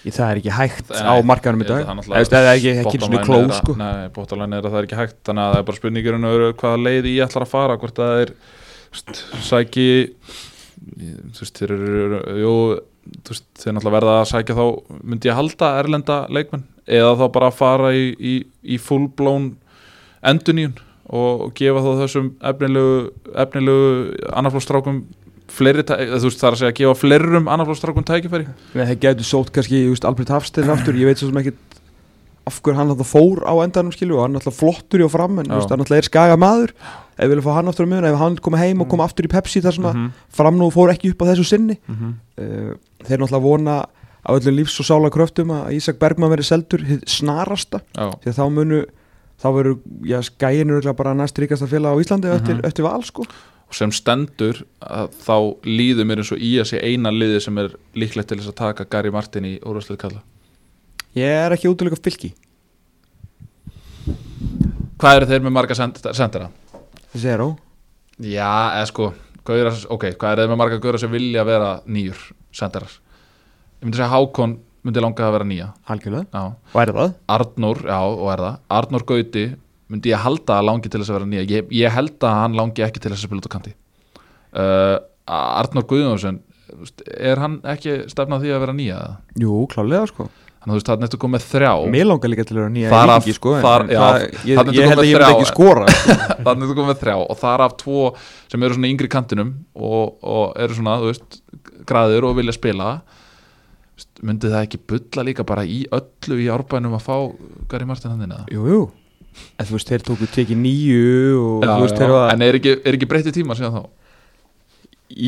[0.05, 2.33] Það er ekki hægt Nei, á markaðanum í ég dag held að Eða, þú veist,
[2.33, 3.75] það er ekki, ekki bottom svona line klóð er sko.
[3.81, 6.55] Nei, bóttalæn er að það er ekki hægt Þannig að það er bara spurningurinn um
[6.61, 8.33] hvaða leið í ætlar að fara Hvort það er
[9.43, 9.89] Sæki
[11.35, 12.55] Þú veist, þeir eru Jú,
[13.25, 14.67] þú veist, þeir náttúrulega verða að sækja þá
[15.03, 19.55] Myndi ég halda erlenda leikmenn Eða þá bara að fara í, í, í full blown
[20.25, 20.77] enduníun
[21.13, 22.95] Og gefa þá þessum efnilegu
[23.35, 25.05] Efnilegu annarflóstrákum
[25.55, 28.47] Fleiri, þú veist, það er að segja að gefa fleirum annarflóstrákum tækifæri.
[28.73, 31.53] Nei, það getur sótt kannski, þú veist, Albert Hafstein aftur, ég veit svo sem ekki
[32.49, 35.39] af hverju hann alltaf fór á endanum skilu og hann alltaf flottur í og fram
[35.41, 38.19] en hann alltaf er skaga maður ef við viljum fá hann aftur á miðuna, ef
[38.21, 40.93] hann koma heim og koma aftur í Pepsi þar sem að Mhm, fram nú fór
[40.93, 41.79] ekki upp á þessu sinni.
[41.89, 42.15] Mhm.
[42.39, 42.75] uh,
[43.05, 43.77] þeir náttúrulega vona
[44.25, 47.05] á öllum lífs og sála kröftum að Ísak Bergman verið seldur hið
[49.45, 49.75] að þá verður,
[50.09, 52.65] já, skæin er örugglega bara næst ríkasta félag á Íslandi eftir, Mhm.
[52.67, 53.23] eftir val sko
[53.69, 57.59] og sem stendur að þá líður mér eins og í að sé eina liði sem
[57.59, 60.23] er líklegt til þess að taka Gary Martin í úrvarsleik kalla
[61.15, 62.33] Ég er ekki útilega fylki
[64.99, 66.51] Hvað eru þeir með marga send sendera?
[67.17, 67.57] Zero
[68.21, 69.09] Já, eða sko
[69.45, 72.21] gauðra, ok, hvað eru þeir með marga gauðra sem vilja vera nýjur
[72.55, 72.93] senderar?
[73.81, 74.55] Ég myndi segja Hákon
[74.85, 75.69] myndi langa að vera nýja.
[75.89, 76.43] Algjörlega.
[76.75, 77.15] Og er það?
[77.39, 78.59] Arnór, já, og er það.
[78.79, 79.45] Arnór Gauti
[79.93, 81.45] myndi ég halda að langi til þess að vera nýja.
[81.55, 83.75] Ég, ég held að hann langi ekki til þess að spila út á kanti.
[84.55, 84.97] Uh,
[85.29, 86.41] Arnór Guðjónsson
[87.17, 88.99] er hann ekki stefnað því að vera nýja?
[89.41, 90.29] Jú, klálega sko.
[90.65, 91.73] Þannig að þú veist, það er næstu komið þrjá.
[91.93, 94.45] Mér langar líka til að vera nýja Þar af- Víkingi, sko, þar- já, það- Ég,
[94.49, 95.85] ég held að ég myndi ekki skora.
[95.93, 96.15] Sko.
[96.47, 98.05] þannig að þú komið þrjá og það er af tvo
[98.55, 101.37] sem eru svona yngri kantinum og, og eru svona, þú veist,
[101.85, 102.89] græður og vilja spila.
[103.05, 103.21] veist,
[104.27, 107.17] myndi það ekki bulla líka bara í öllu í árbænum að fá
[107.71, 108.47] Gary Martin hann inn eða?
[108.55, 108.81] Jú, jú
[109.59, 111.05] En þú veist, þeir tóku tekið nýju
[111.43, 113.87] og Já, veist, já, þeir var en er ekki, er ekki breytti tíma síðan þá?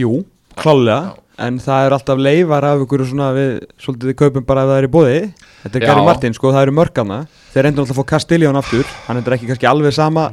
[0.00, 0.12] Jú,
[0.58, 3.50] klálega En það er alltaf leifar af ykkur svona við
[3.82, 5.16] Svolítið við kaupum bara ef það er í bóði
[5.64, 5.88] Þetta er Já.
[5.90, 7.18] Gary Martin, sko, það eru mörgana
[7.52, 10.30] Þeir endur alltaf að fá Castiljón aftur Hann er ekki kannski alveg sama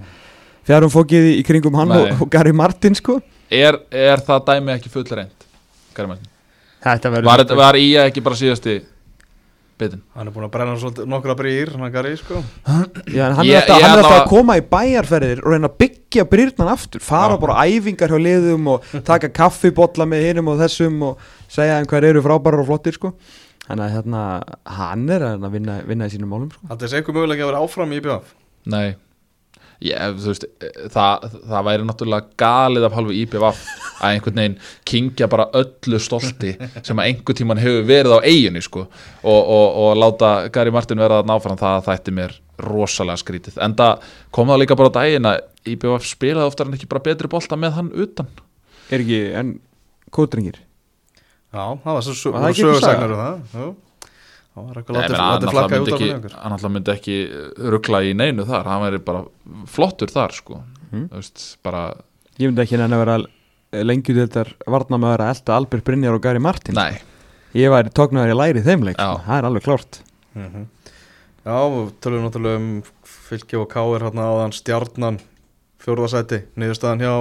[0.63, 3.17] Fjarum fókið í kringum hann og, og Gary Martin, sko
[3.53, 5.49] Er, er það dæmi ekki full reynd?
[5.93, 6.32] Gary Martin?
[6.83, 8.73] Þetta Var, var í ekki bara síðasti
[9.79, 10.01] bitin?
[10.15, 13.47] Hann er búin að brenna svolítið nokkra brýr Hann er gari sko Já, en hann
[13.47, 16.25] Ég- er alltaf, hann er alltaf allavega- að koma í bæjarferðir og reyna að byggja
[16.33, 17.39] brýrnan aftur fara Já.
[17.41, 21.17] bara á æfingar hjá liðum og taka kaffibotla með hinum og þessum og
[21.49, 23.13] segja þeim hvað eru frábærar og flottir sko.
[23.63, 24.21] þannig að hérna,
[24.77, 26.67] hann er að vinna, vinna í sínum málum sko.
[26.67, 28.33] Það er einhver mögulega að vera áfram í IBF
[28.75, 28.95] Nei
[29.83, 33.61] ég, þú veist, eh, það, það væri náttúrulega galið af halvu IPVF
[33.99, 34.57] að einhvern veginn
[34.89, 38.87] kingja bara öllu stolti sem að einhvern tíman hefur verið á eiginu sko.
[39.23, 43.61] Og, og, og láta Gary Martin vera að náfram það að þætti mér rosalega skrítið.
[43.65, 45.41] En það kom það líka bara á daginn að
[45.73, 48.29] IPVF spilaði oftar en ekki bara betri bolta með hann utan.
[48.91, 49.55] Er ekki, en
[50.13, 50.59] kótringir?
[51.53, 53.73] Já, það var svo það sögursagnar um það Jú.
[54.53, 56.91] Það var eitthvað látið hann náttúrulega flakka myndi út af ekki, einhver hann náttúrulega myndi
[56.93, 57.15] ekki
[57.73, 59.23] ruggla í neinu þar, hann væri bara
[59.73, 60.59] flottur þar sko.
[60.93, 61.81] Þú veist, bara
[62.37, 63.15] ég myndi ekki henni að vera
[63.89, 66.77] lengjudildar varnamöður að elda Albert Brynjar og Gary Martin.
[66.77, 67.01] Nei,
[67.57, 69.07] ég væri tóknaður í læri þeim leik Já.
[69.09, 69.25] sko.
[69.25, 70.01] það er alveg klárt.
[70.37, 70.67] Mhm.
[71.43, 72.69] Já, við tölum náttúrulega um
[73.03, 75.17] fylki og káir hérna áðan stjarnan
[75.83, 77.13] fjórðasæti, niðurstaðan hjá,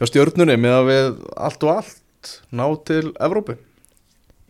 [0.00, 3.54] hjá stjörnunni með að við allt og allt ná til Evrópu.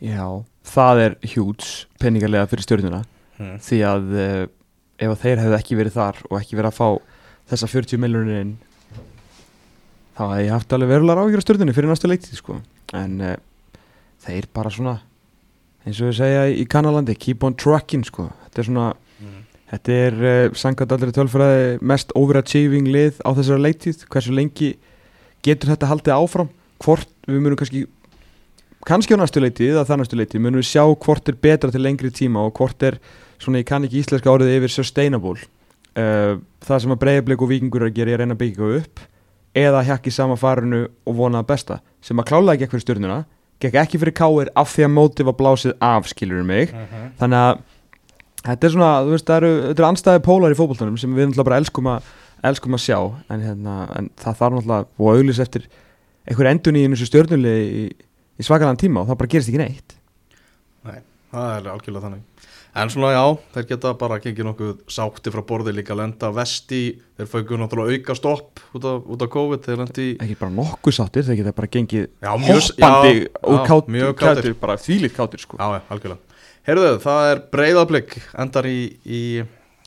[0.00, 3.02] Já, það er hjúts peningarlega fyrir stjórnuna
[3.38, 3.58] hmm.
[3.64, 4.44] því að uh,
[4.98, 6.88] ef að þeir hefðu ekki verið þar og ekki verið að fá
[7.48, 8.54] þessa 40 miljonir inn
[10.18, 12.56] þá hefði ég haft alveg verulega áhyggjur á stjórnunni fyrir næstu leiktið sko.
[12.98, 13.36] En uh,
[14.24, 14.96] þeir bara svona
[15.86, 18.26] eins og við segja í Kanalandi keep on trucking sko.
[18.48, 18.88] Þetta er svona
[19.18, 19.44] Mhm.
[19.72, 24.76] þetta er uh, samkvæmt allir tölfræði mest overachieving lið á þessari leiktið hversu lengi
[25.42, 26.50] getur þetta haldið áfram?
[26.78, 27.86] Hvort við munum kannski
[28.88, 31.84] kannski á næstu leitið eða það næstu leitið munum við sjá hvort er betra til
[31.84, 32.98] lengri tíma og hvort er
[33.38, 35.38] svona ég kann ekki íslenska orðið yfir sustainable.
[35.98, 39.06] Uh, það sem að breyðablik og vikingur að gera er að reyna að byggja upp
[39.58, 41.80] eða hjakki sama farinu og vona að besta.
[42.04, 43.18] Sem að klálega gekk fyrir stjórnuna
[43.62, 46.72] gekk ekki fyrir káir af því að mótið var blásið af skilur mig.
[47.18, 47.62] Þannig að
[48.44, 51.48] þetta er svona, þú veist, það eru, eru anstæði pólar í fótboltanum sem við náttúrulega
[51.50, 52.12] bara elskum að,
[52.50, 52.98] elskum að sjá.
[53.26, 55.66] En, hérna, en það þarf náttúrulega og auðlis eftir
[56.28, 57.88] einhver endun í þessu stjórnulegi
[58.38, 59.96] í, svakalega tíma og það bara gerist ekki neitt
[60.88, 61.00] Nei,
[61.34, 62.26] það er algjörlega þannig
[62.78, 63.22] En svona já,
[63.56, 66.80] þeir geta bara gengið nokkuð sátti frá borði líka lenda vesti,
[67.18, 70.94] þeir fægur náttúrulega auka stopp út af, út af COVID, þeir lendi ekki bara nokkuð
[70.94, 74.54] sáttir, þeir geta bara gengið Já, mjög- hoppandi já, og kátir, kátir.
[74.60, 75.58] bara þvílið kátir sko.
[75.58, 78.14] Já, algjörlega Heyrðu, það er breyðablик
[78.44, 78.78] endar í,
[79.08, 79.22] í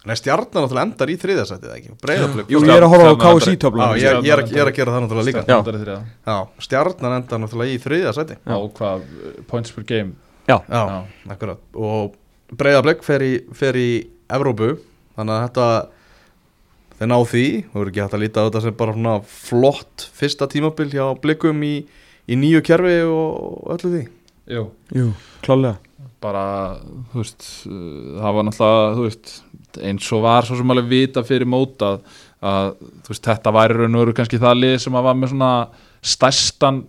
[0.02, 1.92] Nei, stjarnan náttúrulega endar í þriðasætið, ekki?
[2.02, 4.62] Breyðablik Jú, ég er að horfa á KSI töfluna Já, ég, ég, er, að- ég
[4.64, 5.46] er að gera það náttúrulega líka Já.
[5.46, 6.00] Stjarnan er í þriðja.
[6.26, 10.16] Já, stjarnan endar náttúrulega í þriðasæti á hvað uh, points per game
[10.50, 10.98] Já, Já, Já.
[11.36, 12.16] akkurat Og
[12.58, 13.90] breyðablик fer í, fer í
[14.34, 14.72] Evrópu
[15.20, 15.68] Þannig að þetta
[17.02, 20.04] þeir ná því, þú verður ekki hægt að líta á þetta sem bara svona flott
[20.18, 21.76] fyrsta tímabil hjá blikum í,
[22.30, 24.02] í nýju kerfi og öllu því
[24.52, 24.66] Jú.
[24.98, 25.08] jú,
[25.46, 25.78] klálega
[26.22, 26.44] bara,
[27.10, 29.32] þú veist uh, það var náttúrulega, þú veist
[29.80, 31.96] eins og var svo sem alveg vita fyrir móta
[32.42, 32.74] að,
[33.08, 35.54] veist, þetta væri raun og veru kannski það lið sem að var með svona
[36.02, 36.80] stærstan,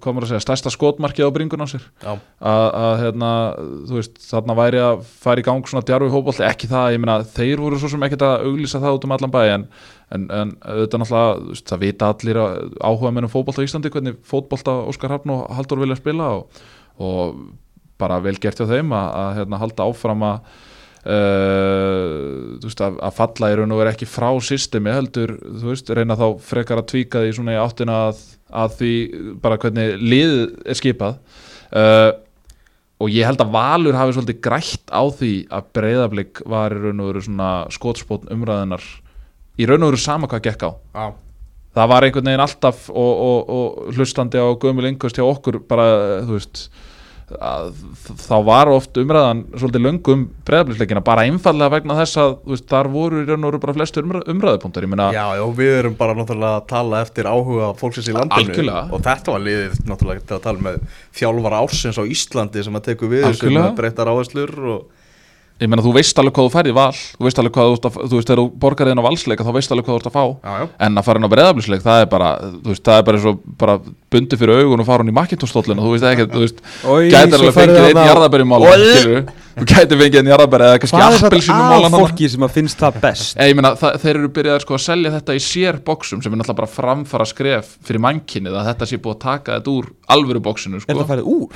[0.00, 1.82] hvað maður að segja stærsta skotmarkið á bringun á sér.
[2.00, 3.32] Að, að hérna,
[3.90, 7.18] þú veist, þarna væri að fara í gang svona djarfi hópolti, ekki það, ég meina
[7.34, 9.66] þeir voru svo sem ekkert að auglýsa það út um allan bæ en,
[10.16, 14.78] en, en auðvitað náttúrulega veist, það vita allir áhuga mennum fótbolta á Íslandi, hvernig fótbolta
[14.88, 16.64] Óskar Hafn og Haldur vilja spila og,
[17.04, 17.44] og
[18.00, 20.54] bara vel gert hjá þeim að, að hérna, halda áfram að
[21.04, 25.92] uh, veist, að, að falla í raun og vera ekki frá systemi heldur, þú veist,
[25.94, 28.22] reyna þá frekar að tvíka því svona í áttina að,
[28.64, 28.92] að því
[29.44, 31.18] bara hvernig liðið er skipað.
[31.74, 32.12] Uh,
[33.02, 37.02] og ég held að Valur hafi svolítið grætt á því að breyðablík var í raun
[37.02, 38.84] og veru svona skotspótn umræðinar
[39.58, 40.70] í raun og veru sama hvað gekk á.
[40.94, 41.06] Já,
[41.74, 45.86] það var einhvern veginn alltaf og, og, og hlustandi á gömul yngust hjá okkur bara,
[46.24, 46.68] þú veist
[47.32, 47.68] að,
[48.20, 53.22] þá var oft umræðan svolítið löngum breyðablíksleikina bara einfallega vegna þess að veist, þar voru
[53.22, 56.66] í raun og veru bara flestur umræð, umræðupunktar Já, já, við erum bara náttúrulega að
[56.74, 58.84] tala eftir áhuga fólksins í landinu Algjörlega.
[58.90, 60.82] og þetta var liðið náttúrulega til að tala með
[61.20, 64.84] þjálfara ársins á Íslandi sem að teku við með breyttar áherslur og
[65.62, 66.92] ég meina þú veist alveg hvað þú færði val.
[66.94, 69.44] Þú veist alveg hvað þú, ert að- þú veist, þegar þú borgar þinn á valsleika
[69.46, 70.24] þá veist alveg hvað þú ert að fá.
[70.44, 72.30] Já, já, en að fara inn á breyðablíksleik það er bara,
[72.64, 73.78] þú veist, það er bara eins og bara
[74.14, 77.38] bundi fyrir augun og fara hún í makkintóstóllinu þú veist ekki, þú veist, Oj, gætir
[77.38, 79.24] svo alveg fengið einn jarðabæri skilur
[79.54, 82.44] þú gætir fengið einn jarðabæri eða kannski Hvað er appelsínu þetta mála að fólki sem
[82.46, 83.36] að finnst það best?
[83.38, 86.40] Ég meina, það, þeir eru byrjaðir sko að selja þetta í sér boxum sem er
[86.40, 90.42] náttúrulega bara framfara skref fyrir mannkynnið að þetta sé búið að taka þetta úr alvöru
[90.44, 91.48] Er sko.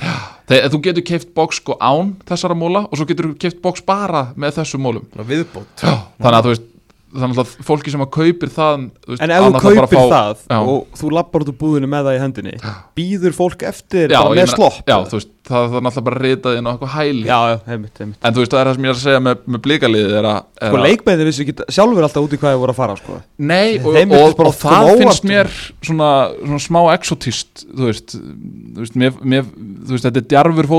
[0.49, 3.83] það þú getur keift box sko án þessara móla og svo getur þú keift box
[3.89, 5.07] bara með þessum mólum.
[5.29, 5.81] Viðbót.
[5.83, 6.67] Þannig að þú veist,
[7.09, 10.57] þannig að fólki sem að kaupir það veist, En ef þú kaupir fá- það Já.
[10.59, 12.53] og þú lappar út úr búðinu með það í hendinni
[12.99, 14.77] býður fólk eftir Já, bara með slopp?
[14.85, 17.23] Já, veist, það er náttúrulega bara ritað inn á eitthvað hæli
[17.69, 19.63] heimitt, heimitt En þú veist, það er það sem ég er að segja með, með
[19.65, 22.79] blíkaliðið að, Sko að leikmennir vissu ekki sjálfur alltaf út í hvað þið voru að
[22.79, 23.19] fara sko.
[23.39, 25.51] Nei, og, og, og koma það finnst mér
[25.81, 26.09] svona,
[26.43, 30.69] svona smá exotist þú veist, þú veist, mér, mér, þú veist þetta er djarfur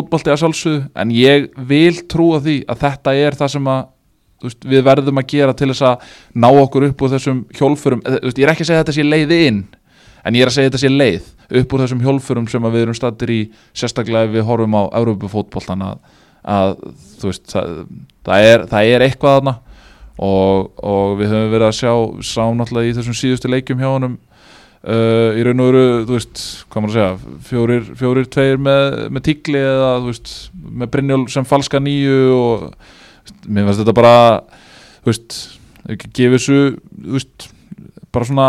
[0.40, 3.88] sjálfsögðu en ég vil trúa því að þetta er það sem að
[4.44, 8.38] veist, við verðum að gera til þess að ná okkur upp úr þessum hjólfurum veist,
[8.38, 9.62] ég er ekki að segja þetta sé leið inn
[10.24, 11.28] en ég er að segja þetta sé leið
[11.60, 13.40] upp úr þessum hjólfurum sem við erum stattir í
[13.76, 16.00] sérstaklega ef við horfum á Európufótboltan að,
[16.44, 16.74] að
[17.24, 17.84] veist, það,
[18.26, 19.56] það, er, það er eitthvað þarna.
[20.20, 21.92] Og, og við höfum verið að sjá
[22.28, 24.18] sá náttúrulega í þessum síðustu leikjum hjá honum
[24.84, 28.98] uh, í raun og veru þú veist, hvað maður að segja fjórir, fjórir tveir með,
[29.16, 30.34] með tíkli eða þú veist,
[30.82, 32.66] með Brynjól sem falska nýju og
[33.46, 34.14] mér finnst þetta bara
[35.00, 35.38] þú veist,
[35.90, 36.58] ekki gefið þessu
[36.94, 37.46] þú veist,
[38.14, 38.48] bara svona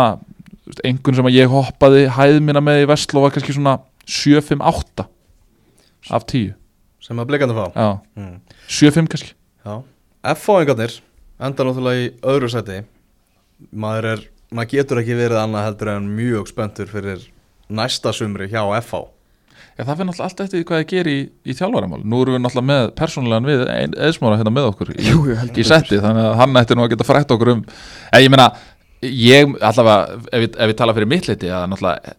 [0.66, 3.78] veist, einhvern sem að ég hoppaði hæð minna með í Vestló var kannski svona
[4.08, 5.06] 7-5-8
[6.12, 6.52] af 10
[7.02, 7.96] sem að blikandi fá?
[8.18, 8.36] Mm.
[8.70, 9.32] 7-5 kannski.
[10.22, 11.00] F-fáingarnir
[11.42, 12.82] enda náttúrulega í öðru seti
[13.74, 14.22] maður er,
[14.54, 17.24] maður getur ekki verið annað heldur en mjög spenntur fyrir
[17.72, 19.00] næsta sumri hjá F-fá
[19.72, 21.16] Já, það fyrir náttúrulega allt eftir hvað ég ger í,
[21.48, 22.02] í þjálfaramál.
[22.04, 23.62] Nú erum við náttúrulega með persónulegan við
[24.08, 27.08] eðsmára hérna með okkur í, Jú, í setti, þannig að hann ætti nú að geta
[27.08, 27.64] frætt okkur um
[28.12, 28.50] en ég meina,
[29.02, 32.12] ég allavega, ef ég, ef ég tala fyrir mitt leiti að náttúrulega,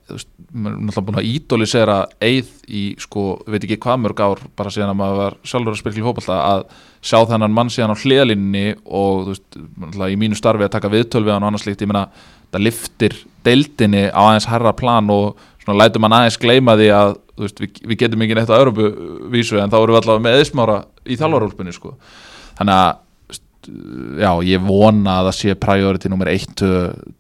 [0.50, 4.92] náttúrulega búin að ídólisera eið í, sko, ég veit ekki hvað mörg ár, bara síðan
[4.92, 6.66] að maður var sjálfur að spyrkla í fótballta, að
[7.06, 10.92] sjá þennan mann síðan á hliðalínni og, þú veist, náttúrulega í mínu starfi að taka
[10.92, 12.06] viðtöl við hann og annars líkt, ég meina,
[12.52, 17.16] það liftir deildinni á aðeins herra plan og svona lætur mann aðeins gleyma því að
[17.40, 20.78] veist, við, við getum ekki neitt á Európu-vísu en þá erum við allavega með eðsmára
[21.06, 21.96] í þjálfarúlpunni sko.
[22.60, 23.02] þannig að
[24.20, 26.56] já, ég vona að það sé priority nummer 1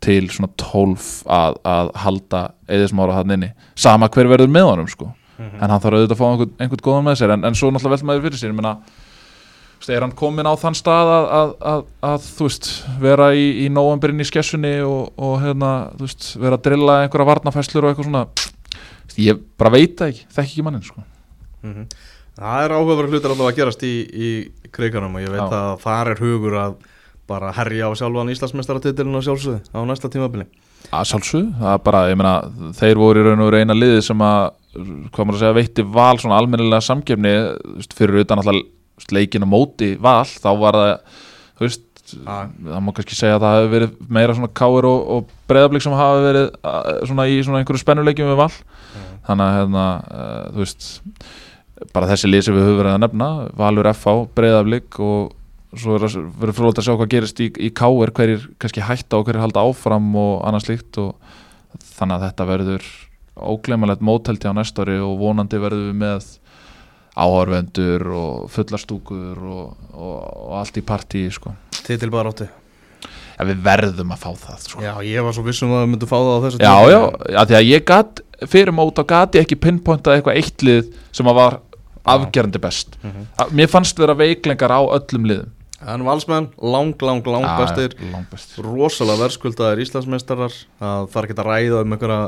[0.03, 2.43] til svona 12 að, að halda
[2.78, 3.53] eðsmára hann inni.
[3.80, 5.14] Sama hver verður með honum sko.
[5.43, 7.34] en hann þarf auðvitað að fá einhvern, einhvern góðan með sér.
[7.36, 8.53] En, en svo náttúrulega veltum maður fyrir sér.
[8.53, 12.70] Ég veist, er hann komin á þann stað að, að, að, að þú veist,
[13.03, 17.28] vera í, í nóvambirinn í skessunni og, og hérna, þú veist, vera að drilla einhverja
[17.28, 18.24] varnafæslur og eitthvað svona
[19.18, 21.06] ég bara veit það ekki, þekki ekki mannin sko.
[21.64, 21.88] Mhm.
[22.34, 24.30] Það er áhugaverð hlutir alltaf að gerast í, í
[24.74, 25.54] kriganum og ég veit Já.
[25.54, 26.76] að þar er hugur að
[27.30, 30.47] bara herja á sjálfan Íslandsmeistaratitilin og sjálfsögðu á næsta tímabili
[30.91, 32.34] að sjálfsög, það er bara, ég meina
[32.78, 34.41] þeir voru í raun og veru eina liði sem að
[34.74, 37.34] hvað maður að segja, veitti val svona almennilega samgefni,
[37.93, 40.93] fyrir utan alltaf leikin á móti val, þá var það
[41.54, 41.88] þú veist.
[42.24, 45.95] Það má kannski segja að það hefur verið meira svona káir og, og breyðablík sem
[45.97, 46.49] hafa verið
[47.09, 48.51] svona í svona einhverju spennuleikjum við val.
[49.28, 50.89] Þannig að hérna, uh, þú veist
[51.93, 56.05] bara þessi lið sem við höfum verið að nefna Valur FH, breyðablík og svo er
[56.39, 59.64] verið frólægt að sjá hvað gerist í, í káir, hverjir kannski hætta og hverjir halda
[59.66, 61.16] áfram og annað slíkt og
[61.97, 62.88] þannig að þetta verður
[63.34, 66.28] óglemalegt mótelti á næsta ári og vonandi verður við með
[67.14, 70.18] áhörvendur og fullarstúkur og, og,
[70.49, 71.53] og allt í partí sko.
[71.88, 72.48] Titil bara áttu.
[73.34, 74.82] Ja, við verðum að fá það sko.
[74.86, 77.00] Já, ég var svo vissum að við myndum fá það á þessu já, já,
[77.42, 78.22] að því að ég gat
[78.54, 81.58] fyrir mót á gati ekki pinpointað eitthvað eitt lið sem að var
[82.14, 82.98] afgerandi best.
[83.02, 83.26] Mhm.
[83.40, 85.50] Að- mér fannst vera veiklengar á öllum liðum.
[85.84, 87.96] En valsmenn, lang, lang, lang Já, bestir.
[88.14, 90.54] langbestir rosalega verðskuldaðir Íslandsmeistarar.
[90.80, 92.20] Það þarf ekki að ræða um einhverja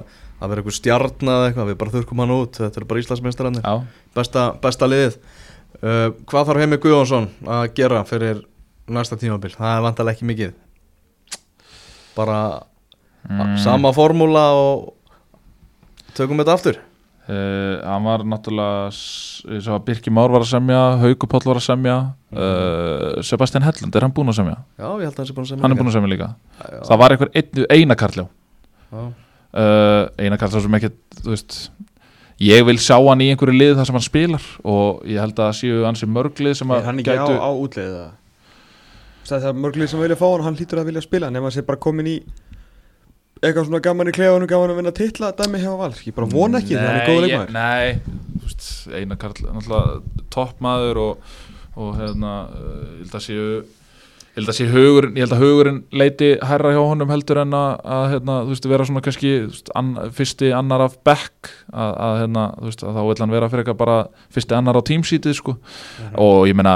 [0.42, 2.52] að vera einhver stjarn eða eitthvað, við bara þurrkum hann út.
[2.60, 3.84] Þetta eru bara Íslandsmeistararnir, já,
[4.16, 5.16] besta, besta liðið.
[5.84, 8.44] Uh, Hvað þarf Heimi Guðjónsson að gera fyrir
[8.88, 9.56] næsta tímabil?
[9.58, 10.54] Það er vantarlega ekki mikið
[12.16, 12.40] Bara
[13.26, 13.56] Mm.
[13.58, 14.94] sama formúla og
[16.14, 16.76] tökum þetta aftur
[17.26, 21.42] Uh, hann var náttúrulega s- ég sá að Birki Már var að semja Hauku Páll
[21.50, 21.96] var að semja
[22.38, 24.60] uh, Sebastian Hellund, er hann búinn að semja?
[24.78, 26.28] Já, ég held að það sé búin að segja hann er búinn að semja líka
[26.62, 28.26] Já, það var einhver einn, eina karljá
[28.94, 29.02] já.
[29.02, 30.92] uh, eina karljá sem ekki
[31.24, 31.58] þú veist
[32.46, 35.50] ég vil sjá hann í einhverju lið þar sem hann spilar og ég held að
[35.50, 38.14] það séu hansi mörglið sem að Er hann ekki á, á útleiðið það?
[39.26, 41.66] Það er mörglið sem vilja fá hann, hann hlýtur að vilja spila nema að sé
[41.66, 42.18] bara komin í
[43.42, 46.62] eitthvað svona gaman í klefunum, gaman að vinna titla dæmi hjá Val, ég bara vona
[46.62, 47.56] ekki það hann er góð leikmaður.
[47.56, 51.34] Nei, þú veist, Einar Karl náttúrulega toppmaður og,
[51.76, 53.50] og hérna, uh, ég held að séu
[54.36, 57.56] ég held að sé hugurinn, ég held að hugurinn leiti hærra hjá honum heldur en
[57.56, 61.94] að, að hérna, þú veist, vera svona kannski veist, an, fyrsti annar af back að,
[62.08, 63.96] að hérna, þú veist, að þá vil hann vera fyrir eitthvað bara
[64.36, 65.56] fyrsti annar á tímsítið sko.
[66.20, 66.76] Og ég meina,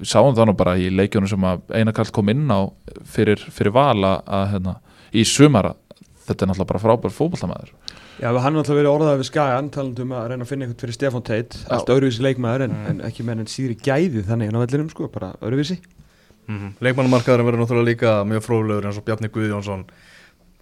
[0.00, 2.60] við sáum það nú bara í leikjunum sem að Einar Karl kom inn á
[3.04, 4.74] fyrir, fyrir vala að hérna,
[5.12, 5.74] í sumara,
[6.24, 7.76] þetta er náttúrulega bara frábær fótboltamæður
[8.18, 10.80] Já, hann er alltaf verið orðað við Skagan talandi um að reyna að finna eitthvað
[10.82, 14.58] fyrir Stefán Teit allt öðruvísi leikmaður en, en ekki með en síðri gæði þannig en
[14.58, 15.76] á vellinum sko, bara öðruvísi
[16.48, 19.82] Mm Leikmannumarkaðurinn verður náttúrulega líka mjög fróðlegur eins og Bjarni Guðjónsson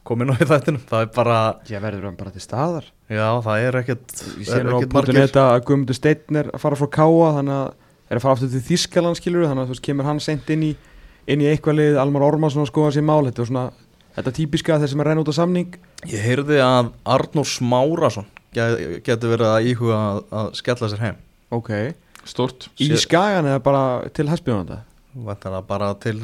[0.06, 0.82] kom inn á í þættinum.
[0.86, 1.36] Það er bara,
[1.70, 2.84] Já, verður hann bara til staðar?
[3.10, 6.40] Já það er ekkert Ég sé er nú á ekkert punktunni þetta að Guðmundur Steinn
[6.42, 7.68] er að fara frá Káa þannig að
[8.06, 10.62] er að fara aftur til Þískaland skilur þannig að þú veist kemur hann seint inn
[10.62, 10.72] í
[11.26, 13.24] inn í eitthvað lið, Almar Ormarsson að skoða sér mál.
[13.26, 13.64] Þetta er svona,
[14.14, 15.72] þetta típiska þeir sem er reyna út á samning.
[16.06, 21.16] Ég heyrði að Arnór Smárasson get- getur verið að íhuga að, að skella sér heim.
[21.50, 21.72] Ok.
[22.26, 23.82] Stort Í Skagan eða bara
[24.14, 24.95] til Hespjónanda Væntanlega
[25.68, 26.16] bara til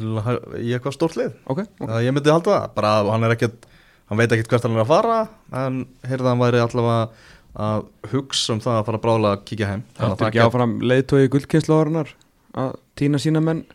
[0.59, 1.37] í eitthvað stórt lið.
[1.49, 2.05] Okay, okay.
[2.05, 2.67] ég myndi að halda það.
[2.77, 3.67] Bara, hann, ekkit,
[4.11, 5.19] hann veit ekkert hvert hann er að fara
[5.63, 9.69] en heyrða hann væri allavega að hugsa um það að fara að brála að kíkja
[9.69, 9.83] heim.
[9.97, 12.15] Það er ekki áfram leiðtói gullkynslaðurinnar
[12.63, 13.65] að týna sína menn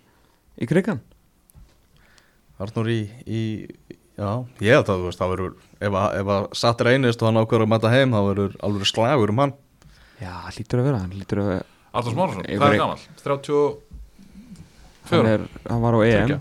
[0.59, 1.01] í krigan
[2.59, 3.43] Arnur í, í
[4.19, 4.31] já,
[4.66, 7.66] ég þá, þú veist, þá verður ef að, að satt er einist og hann ákveður
[7.69, 9.53] að mæta heim þá verður alveg slagur um hann.
[10.19, 11.53] Já, lítur að vera, hann lítur að
[11.99, 13.61] Arnur Smársson, það er gaman 30
[15.13, 16.39] hann, er, hann var á EM Tveggja.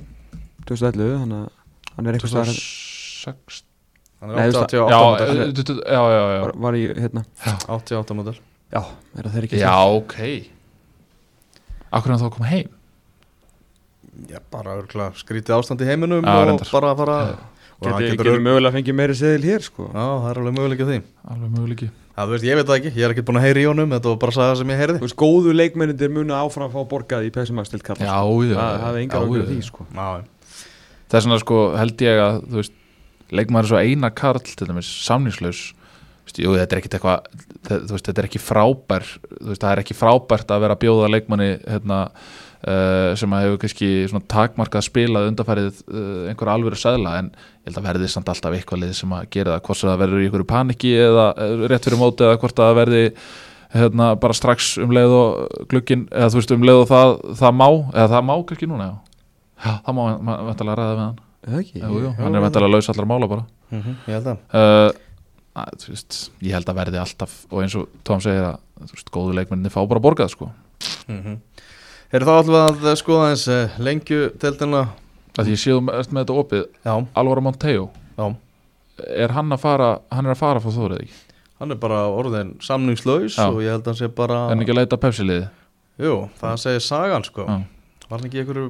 [0.67, 3.63] 2011, þannig að hann er eitthvað staðar 2006
[4.17, 6.45] hann er þú veist 88 Já, model eh, já, já, já.
[6.67, 7.25] Var, í, hérna.
[7.77, 8.37] 88 model
[8.73, 8.81] Já,
[9.15, 10.17] er það þeir ekki Já, ok.
[11.97, 12.73] Akkur hann þá að koma heim?
[14.27, 16.73] Já, bara örgulega skrítið ástand í heiminum Já, og reyndar.
[16.73, 17.19] bara fara
[17.77, 19.85] og hann getur getur mögulega að fengið meiri seðil hér sko?
[19.93, 20.99] Já, það er alveg möguleik á því.
[21.35, 23.61] Alveg möguleiki Já, þú veist, ég veit það ekki, ég er ekki búin að heyra
[23.61, 24.97] í honum þetta var bara að sagða sem ég heyrði.
[24.97, 28.39] Þú veist, góðu leikmennir munu áfram að fá borgað í Pessimastilt kalla Já, sko.
[28.47, 29.49] já, Það það er já, ágjör já.
[29.51, 29.85] því sko.
[29.93, 30.07] Já,
[31.07, 32.73] Það er svona sko, held ég að þú veist,
[33.37, 35.61] leikmaður er svo eina karl til dæmis, samningslaus.
[35.77, 37.29] Þú veist, jú, þetta er ekkit eitthvað
[37.69, 39.05] það- þú veist, þetta er ekki frábær
[39.37, 41.99] þú veist, það er ekki frábært að vera að bjóða leikmanni hérna,
[42.65, 43.89] uh, sem að hefur kannski
[44.31, 48.83] takmarkað spilað undarfærið uh, einhver alvöru sæðla en ég held að verði samt alltaf eitthvað
[48.83, 49.63] lið sem að gera það.
[49.67, 52.79] Hvort það verður í einhverju paniki eða eh, rétt fyrir móti eða hvort að það
[52.81, 53.01] verði
[53.73, 57.57] hérna, bara strax um leið og glukkin, eða þú veist um leið og það, það
[57.59, 58.93] má, eða það má kannski núna já,
[59.87, 60.03] það má
[60.47, 61.17] vantalega ræða við hann.
[61.47, 61.81] Það ekki?
[61.83, 63.45] jú, hann er vantalega laus allar mála bara.
[63.75, 65.03] Mhm, ég held að uh,
[65.57, 68.57] að, veist, ég held að verði alltaf og eins og Tom segir að
[68.93, 70.49] veist, góðu leikmenninni fá bara borgað sko.
[71.07, 71.39] Mm
[72.13, 74.83] Heyrðu þá alltaf að skoða eins uh, lengju deildina
[75.37, 76.61] að ég séu með þetta opið.
[76.87, 78.27] Já, Alvaro Monteo, já.
[79.13, 81.17] Er hann að fara hann er að fara frá þórið ekki?
[81.57, 83.47] Hann er bara orðin samningslaus Já.
[83.49, 85.47] og ég held að hann sé bara en ekki að leita pepsiliði
[86.01, 87.45] Jú, það segir sagan sko.
[87.49, 87.61] Já.
[88.07, 88.65] Var hann ekki einhverju,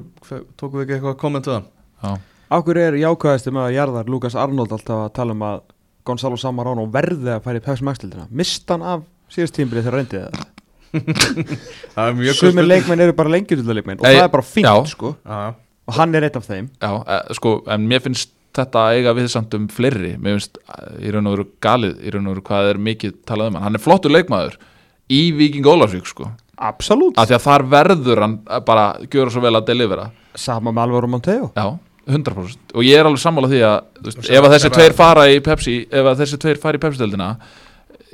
[0.56, 1.66] tókum við ekki eitthvað komment við hann?
[2.02, 2.12] Já,
[2.58, 5.58] Akkur er jákvæðasti með að jarðar Lukas Arnold alltaf að tala um að
[6.08, 10.57] Gonzalo Samarano verði að fara í Pessimaxtildina Mist hann af síðast tímbilið þegar reyndið það
[12.38, 14.74] Sumir leikmenn eru bara lengjutuldarleikmenn og það er bara fínt já.
[14.94, 15.14] sko.
[15.88, 16.68] Og hann er eitt af þeim.
[16.82, 20.16] Já eh, sko, en mér finnst þetta eiga við samt um fleiri.
[20.20, 23.16] Mér finnst eh, í raun og veru galið í raun og veru hvað er mikið
[23.28, 23.68] talað um hann.
[23.68, 24.58] Hann er flottur leikmaður
[25.08, 26.30] í Viking Ólafsvík sko.
[26.58, 27.18] Absolutt.
[27.20, 30.08] Af því að þar verður hann bara gjöra svo vel að delivera.
[30.38, 31.66] Sama með Alvaro Monteo Já,
[32.08, 35.24] 100% og ég er alveg sammála því að þú veist, ef að þessi tveir fara
[35.30, 37.28] í Pepsi ef að þessi tveir fara í Pepsi-deldina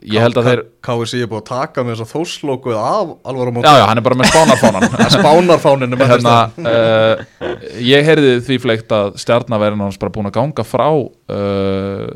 [0.05, 3.50] ég held að þeir, KFC er búið að taka með þess að þóslókuð af Alvaro
[3.64, 4.84] já já, hann er bara með spánarfánan
[5.14, 7.14] Spánarfáninu með hérna, uh,
[7.94, 12.07] ég heyrði því fleikt að stjarnaverðin hans bara búin að ganga frá uh,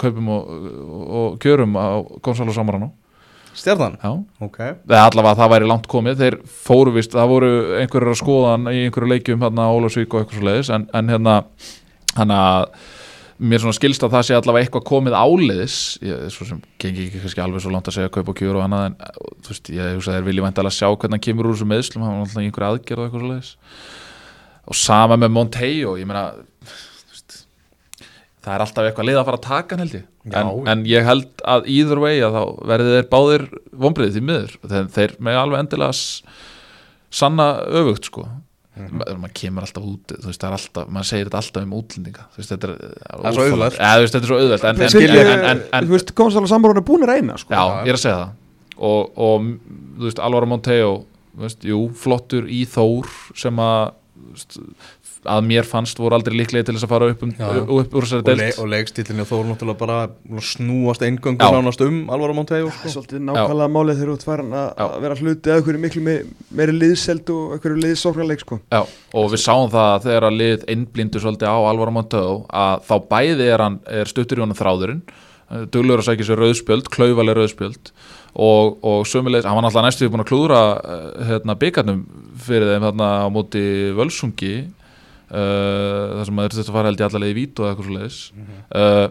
[0.00, 0.42] kaupum og,
[1.20, 2.92] og kjörum á Gonzalo Samarano
[3.56, 4.10] Stjarnan, já,
[4.44, 4.58] ok.
[4.84, 6.18] Eða allavega það væri langt komið.
[6.20, 7.48] Þeir fóru vist, það voru
[7.78, 10.84] einhverjur að skoða hann í einhverju leikjum hérna á Ólafsvík og eitthvað svo leiðis en,
[10.92, 11.36] en hérna
[12.18, 12.66] hann að
[13.38, 15.76] mér svona skilst að það sé allavega eitthvað komið áleiðis.
[16.04, 18.64] Ég, svo sem gengi ekki kannski alveg svo langt að segja kaup og kjur og
[18.64, 21.50] annað en uh, þú veist, ég hugsa að þeir vilja væntalega sjá hvernig hann kemur
[21.50, 23.52] úr þessu meðslum, hann var alltaf í einhverju aðgerð og eitthvað svo leiðis
[24.66, 26.24] og sama með Monteo, ég meina
[27.12, 27.36] veist,
[28.42, 30.08] það er alltaf eitthvað leið að fara að taka hann held ég.
[30.26, 30.72] Já, en, já.
[30.72, 33.46] en ég held að either way að þá verði þeir báðir
[33.84, 34.58] vonbreiði því miður.
[34.66, 36.00] Þeir, þeir með alveg endilega
[37.14, 38.26] sanna öfugt sko
[38.76, 38.98] Mhm.
[38.98, 42.24] Ma- maður kemur alltaf út þú veist, er alltaf, maður segir þetta alltaf um útlendinga
[42.36, 42.74] veist, þetta er,
[43.06, 43.78] Það er svo auðvelt.
[43.80, 46.52] ja, þetta er svo auðvelt en, en, Skilji, en, en, en, þú veist, komast alveg
[46.52, 47.54] samborðan er búin að reyna sko.
[47.56, 48.34] já, ég er að segja það
[48.76, 50.90] og, og Alvaro Monteo
[51.36, 53.94] þú veist, jú, flottur í Þór sem að
[55.30, 57.34] að mér fannst voru aldrei líklega til þess að fara upp, um,
[57.78, 59.98] upp, úr þessari og, le og leikstílinni og þóru náttúrulega bara
[60.50, 61.52] snúast eingöngu Já.
[61.54, 62.94] nánast um Alvaro Monteo Það er sko.
[62.96, 66.16] svolítið nákvæmlega málið þegar þú ert farin að að vera hluti eða einhverju miklu me
[66.60, 68.60] meiri liðseld og einhverju liðsóknarleik sko.
[68.72, 68.82] Já,
[69.20, 72.96] og við sáum það að þegar að lið innblindu svolítið á Alvaro Monteo að þá
[73.12, 75.06] bæði er, hann, er stuttur í honum þráðurinn
[75.70, 77.90] duglur að sækja sér rauðspjöld, klaufaleg rauðspjöld
[78.36, 82.00] og, og sömulegis, hann var náttúrulega næstu búin að klúðra eh, hérna, byggarnum
[82.46, 83.62] fyrir þeim þarna á móti
[83.96, 84.54] völsungi
[85.30, 88.18] uh, þar sem maður þetta fara held í vít og eitthvað svo leiðis
[88.76, 89.06] uh,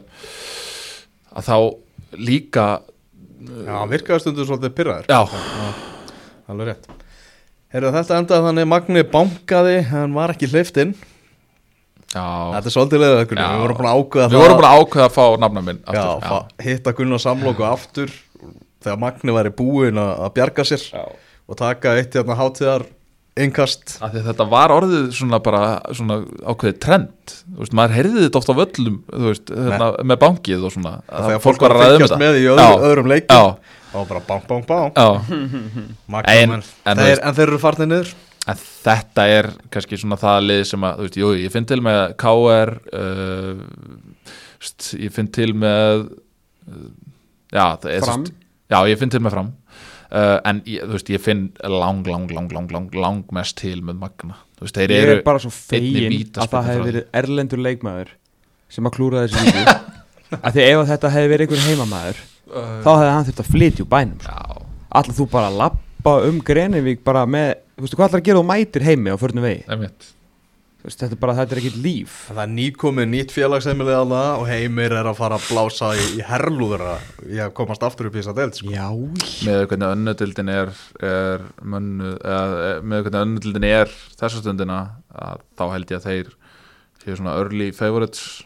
[1.35, 1.57] að þá
[2.15, 2.67] líka
[3.45, 5.19] Já, hann virkaði stundur svolítið pyrraður já,
[6.49, 6.87] Alveg rétt.
[7.73, 12.23] Heyrðu þetta endaði þannig Magni bankaði hann var ekki hleyftinn já.
[12.55, 13.47] Þetta er svolítið leiðið Já.
[13.51, 16.01] Við vorum búin að ákveða við vorum búin að ákveða að fá nafna minn Já,
[16.05, 18.13] aftur, fa- hitta Gunnar samlóku aftur
[18.85, 21.03] þegar Magni væri búinn að að bjarga sér já.
[21.45, 22.85] og taka eitt hérna hátíðar
[23.39, 23.97] innkast.
[23.99, 25.61] Þetta var orðið svona bara
[25.95, 27.33] svona ákveðið trend.
[27.45, 30.93] Þú veist, maður heyrði þetta oft á völlum þú veist, hérna, með bankið og svona
[31.09, 32.19] að þegar fólk var að ræða um þetta.
[32.21, 32.69] með í Já.
[32.89, 33.57] öðrum, leikum
[33.95, 34.91] var bara bang bang bang.
[36.27, 38.13] En- en þú þeir, en þeir eru farnir niður.
[38.45, 41.79] En þetta er kannski svona það lið sem að, þú veist, jú, ég finn til
[41.81, 43.63] með KR uh,
[44.61, 46.03] veist, ég finn til með
[46.69, 46.83] uh,
[47.55, 48.25] já, það er Fram.
[48.27, 48.35] veist,
[48.75, 49.49] já, ég finn til með fram
[50.15, 53.77] uh, en ég, þú veist, ég finn lang, lang, lang, lang, lang, lang mest til
[53.85, 57.09] með Magna þú veist, þeir Ég eru er bara svo fegin að það hefði verið
[57.21, 58.13] erlendur leikmaður
[58.75, 59.75] sem að klúra þessu víti.
[60.41, 63.89] Að því ef þetta hefði verið einhver heimamaður þá hefði hann þurft að flytja úr
[63.91, 64.63] bænum sko.
[64.95, 68.41] Allar þú bara lappa um Grenivík bara með, þú veistu hvað allar að gera?
[68.41, 69.61] Þú mætir heimi á förnum vegi.
[69.69, 70.09] Veist,
[70.85, 74.49] Þetta er bara, þetta er ekkit líf Það er nýkomið nýtt félagsheimilið að það og
[74.51, 76.83] heimir er að fara að blása í, í herlúður
[77.25, 78.71] í að komast aftur upp í þess að deild sko.
[78.75, 78.87] Já,
[79.47, 80.73] með hvernig önnudildin er,
[81.09, 84.79] er mönnu, eða, með hvernig önnudildin er þessa stundina
[85.09, 86.33] að þá held ég að þeir
[87.01, 88.43] séu svona early favorites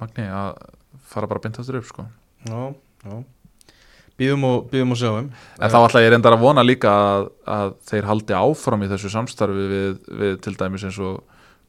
[0.00, 0.58] Magni að
[1.06, 2.08] fara bara beint aftur upp sko.
[2.48, 2.72] Já,
[3.04, 3.16] já
[4.20, 5.28] Býðum og, býðum og sjáum.
[5.58, 9.10] En þá ætla ég reyndar að vona líka að, að þeir haldi áfram í þessu
[9.10, 11.22] samstarfi við, við til dæmis eins og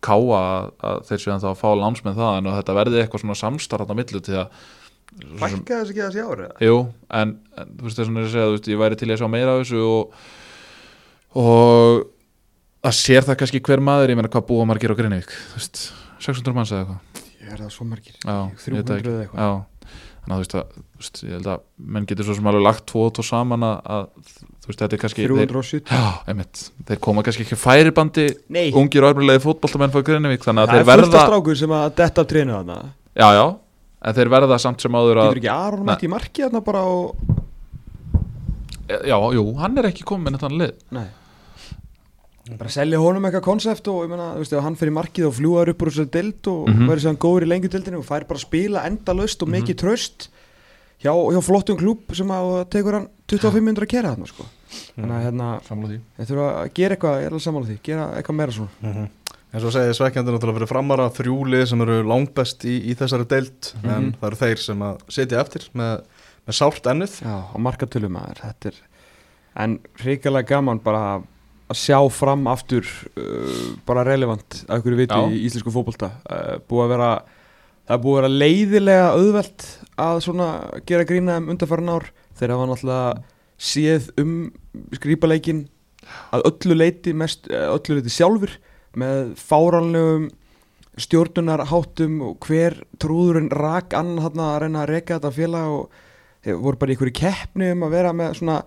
[0.05, 3.37] Káa að, að þeir séu þá að fá lánsmenn það en þetta verði eitthvað svona
[3.39, 4.59] samstarf á millu til að
[5.39, 6.75] fækka þess ekki að þessi ári Jú,
[7.09, 9.29] en, en þú veist þess að ég segja, þú veist, ég væri til að sjá
[9.31, 10.27] meira af þessu og,
[11.41, 12.03] og
[12.85, 15.85] að sér það kannski hver maður, ég meina hvað búa margir á Grinnivík, þú veist,
[16.27, 18.15] 600 manns eða eitthvað, Ég er það svo margir.
[18.25, 19.11] Já, ég veit 300 það ekki.
[19.11, 19.41] eða eitthvað.
[19.45, 19.74] Já,
[20.25, 21.59] þannig að þú veist að, þú veist, ég held að
[21.95, 24.97] menn getur svo sem alveg lagt tvo og tvo saman að, að þú veist, þetta
[24.97, 29.43] er kannski, þeir, 370 já, einmitt, þeir koma kannski ekki færibandi, Nei, ungir og örmulegi
[29.43, 32.25] fótboltamenn frá Grinnivík, þannig að það þeir er fullt verða, af strákur sem að detta
[32.25, 32.79] af trénu þarna.
[33.15, 33.45] Já, já,
[34.01, 36.81] en þeir verða samt sem áður að, Getur ekki Aron mætt í marki þarna bara
[36.89, 37.05] og
[38.89, 41.07] já, jú, hann er ekki komin þetta lið, Nei
[42.59, 45.69] bara selja honum eitthvað konsept og ég meina, þú veist, hann fyrir markið og fljúar
[45.71, 46.87] upp úr þessari deild og Mhm.
[46.89, 50.27] verður séðan góður í lengjudeildinu og fær bara spila endalaust og mikið tröst
[51.01, 54.45] hjá, hjá flottum klúb sem að tekur hann 2500 að kera þarna sko.
[54.95, 55.99] þannig að hérna, því.
[56.17, 59.09] þeir þurfa að gera eitthvað ég er alveg sammála því, gera eitthvað meira svona Mhm.
[59.55, 63.73] En svo segið svekkjandi náttúrulega fyrir framara þrjúlið sem eru langbest í, í þessari deild
[63.85, 64.15] en Mhm.
[64.19, 66.01] það eru þeir sem að sitja eftir með,
[66.45, 68.73] með sárt ennið Já, á markatölum að þetta er
[69.55, 71.23] en hrikalega gaman bara
[71.65, 72.85] að sjá fram aftur
[73.17, 75.31] uh, bara relevant að ykkur viti Já.
[75.31, 77.09] í íslensku fótbolta uh, búið að vera
[77.85, 79.65] það búið að vera leiðilega auðvelt
[80.05, 80.49] að svona
[80.89, 83.09] gera grína um undarfæran ár þegar hafa náttúrulega
[83.55, 84.31] séð um
[84.95, 85.65] skrýpaleikin
[86.35, 88.57] að öllu leiti mest, eh, öllu leiti sjálfur
[88.99, 90.29] með fáránlegum
[91.01, 95.89] stjórnunarháttum og hver trúðurinn rak annan að reyna að reka þetta félag og
[96.45, 98.57] þeir voru bara í einhverju keppni um að vera með svona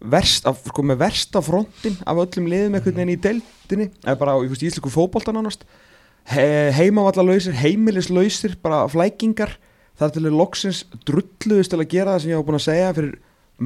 [0.00, 4.36] verst, af, sko, með versta frontin af öllum liðum einhvern veginn í deildinni eða bara
[4.42, 5.64] í fyrst, íslensku fótbolta nánast.
[6.26, 9.56] He, heimavallalausir, heimilislausir bara flækingar.
[9.96, 12.94] Þar til er loksins drulluðist til að gera það sem ég hafa búin að segja
[12.96, 13.14] fyrir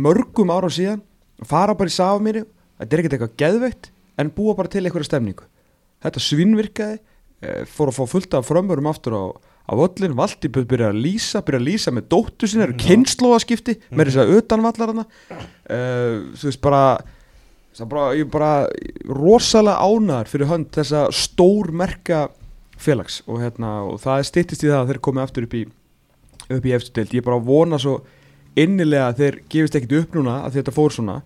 [0.07, 1.01] mörgum ára síðan.
[1.49, 2.45] Fara bara í safamýri.
[2.79, 3.91] Þetta er ekkert eitthvað geðveikt
[4.21, 5.49] en búa bara til einhverja stemningu.
[6.05, 7.01] Þetta svinnvirkaði
[7.71, 9.25] fór að fá fullt af frömmurum aftur á,
[9.65, 14.11] á völlin, Valdi byrja að lýsa byrja að lýsa með dóttu sinni, eru kynnslóðaskipti með
[14.11, 16.85] þess að utanvallar hana uh, þú veist bara
[17.89, 18.53] bara, ég er bara
[19.09, 22.27] rosalega ánæður fyrir hönd þessa stór merka
[22.81, 23.21] félags.
[23.29, 25.67] Og, hérna, og það styttist í það að þeir komið aftur upp í
[26.51, 28.01] upp í eftir deild, ég er bara að vona svo
[28.59, 31.21] innilega að þeir gefist ekkit upp núna að þetta fór svona.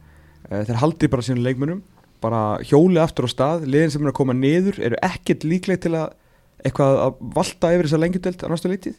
[0.50, 1.80] Uh, þeir haldi bara sínum leikmönum
[2.22, 5.96] bara hjóli aftur á stað, liðin sem er að koma niður eru ekkert líkleg til
[5.98, 6.14] að
[6.64, 8.94] eitthvað að valta yfir þessa lengjudelt á næstu leitið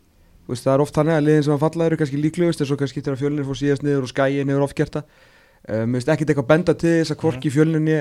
[0.46, 2.78] Veist, það er oft þannig að liðin sem að falla eru kannski líklegust eins og
[2.78, 5.08] kannski þegar fjölinni fór síðast niður og gert það.
[5.66, 7.96] Uh, mér finnst ekkert eitthvað benda til þess að hvorki fjölinni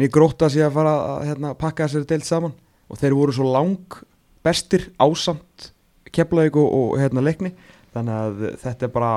[0.00, 2.54] niður gróta sig að fara að hérna, pakka þessari deilt saman.
[2.88, 3.98] Og þeir voru svo lang
[4.46, 5.68] bestir ásamt
[6.16, 7.52] keflaug og, og hérna, leikni.
[7.92, 9.12] Þannig að þetta er bara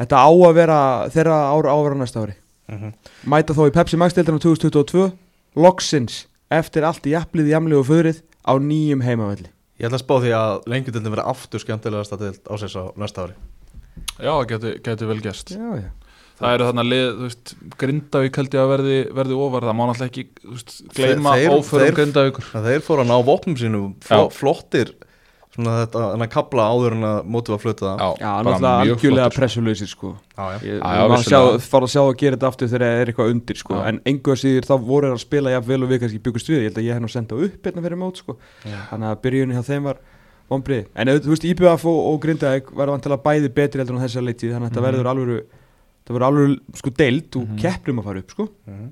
[0.00, 0.80] þetta á að vera
[1.12, 2.38] þeirra ára ávera næsta ári
[2.70, 2.92] Mhm.
[3.26, 5.12] mæta þó í Pepsi Max deildina 2022
[5.56, 9.48] loksins eftir allt í jafnlið jamlið og föðrið á nýjum heimavelli.
[9.80, 13.24] Ég ætla að spá því að lengjudildin verði aftur skemmtilegast að deild ásins á næsta
[13.26, 13.34] ári.
[14.22, 15.90] Já, geti, geti vel gæst já, já.
[16.42, 19.82] Það eru þarna lið, þú veist, Grindavík held ég að verði, verði ofar, það má
[19.86, 22.46] náttúrulega ekki, þú veist, gleyma Þeir- óförum þeir- Grindavíkur.
[22.66, 23.92] Þeir fóru að ná vopnum sínum.
[24.32, 24.94] Flottir
[25.52, 29.26] svona þetta en að kapla áður en að mótið var flutið já, bara náttúrulega algjörlega
[29.26, 29.38] flottur.
[29.38, 30.58] pressuleysir sko Já, já.
[30.64, 31.66] Ég, Já, já, maður sjá, vissulega.
[31.72, 33.74] fara að sjá að gera þetta aftur þegar það er eitthvað undir sko.
[33.76, 33.82] Já.
[33.92, 36.48] en engu að síður þá voru þeir að spila jafn vel og við kannski byggust
[36.48, 38.36] við, ég held að ég hef nú sendað upp hérna fyrir mót sko.
[38.64, 40.00] þannig að byrjunni hjá þeim var
[40.52, 44.20] vonbrið, en þú veist IBF og, og Grindavík var vantilega bæði betri heldur en þessa
[44.24, 45.44] leitið, þannig að þetta verður alveg
[46.02, 47.58] það verður alveg sko deild og Mhm.
[47.62, 48.48] keppnum að fara upp sko.
[48.66, 48.88] Mhm.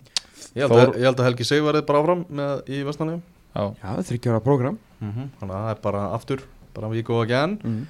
[0.57, 3.20] Ég held, Þór- að, ég held að Helgi Sig verði bara áfram með, í Vestmanni
[3.57, 6.45] Já, já, þryggjára program Þannig að það er bara aftur
[6.75, 7.81] bara við góða gæn mm.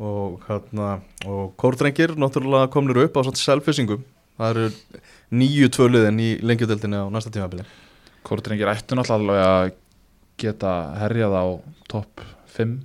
[0.00, 0.88] og, hérna,
[1.26, 4.04] og kórdrengir náttúrulega komnir upp á svona selfisingum
[4.40, 4.66] það eru
[5.40, 7.66] nýju tvöliðin í lengjudeldinni á næsta tímabili.
[8.26, 9.72] Kortrengir ættu náttúrulega að
[10.40, 11.44] geta herjað á
[11.90, 12.24] topp
[12.56, 12.78] 5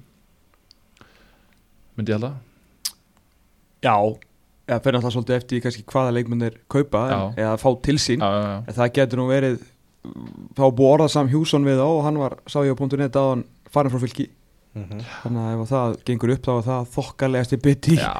[1.95, 2.35] myndi ég held að
[3.85, 3.95] já,
[4.67, 7.19] eða fyrir náttúrulega svolítið eftir kannski hvaða leikmennir kaupa Já.
[7.45, 8.19] eða fá til sín.
[8.19, 9.59] Já, já, það getur nú verið
[10.55, 13.29] þá búið orðað Sam Hjússon við á og hann var, sá ég á .net að
[13.31, 13.45] hann
[13.75, 14.27] farin frá fylki.
[14.75, 15.03] Mhm.
[15.21, 17.99] þannig að ef það gengur upp þá er það þokkalegast í bytti í.
[18.01, 18.11] Já.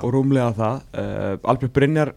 [0.00, 0.80] og rúmlega það.
[0.98, 2.10] Uh, Albert Brynjar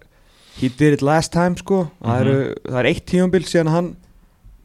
[0.57, 1.83] he did it last time sko.
[2.01, 3.91] Það, eru, það er eitt tíumbil síðan hann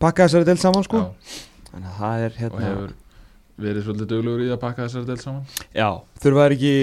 [0.01, 1.03] pakkaði þessari dild saman sko.
[1.03, 1.37] Já,
[1.69, 2.95] þannig að það er og hérna hefur
[3.63, 5.45] verið svolítið duglegur í að pakka þessari del saman?
[5.77, 5.89] Já,
[6.23, 6.75] þurfa þær ekki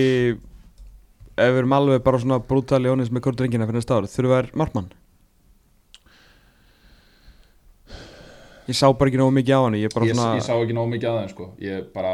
[1.40, 4.52] ef við erum alveg bara svona brútali ónins með kortringina fyrir næsta ár þurfa þær
[8.70, 10.54] ég sá bara ekki nógu mikið á hann ég er bara ég, svona ég sá
[10.56, 11.48] ekki nóg mikið að þeim sko.
[11.66, 12.14] Ég bara,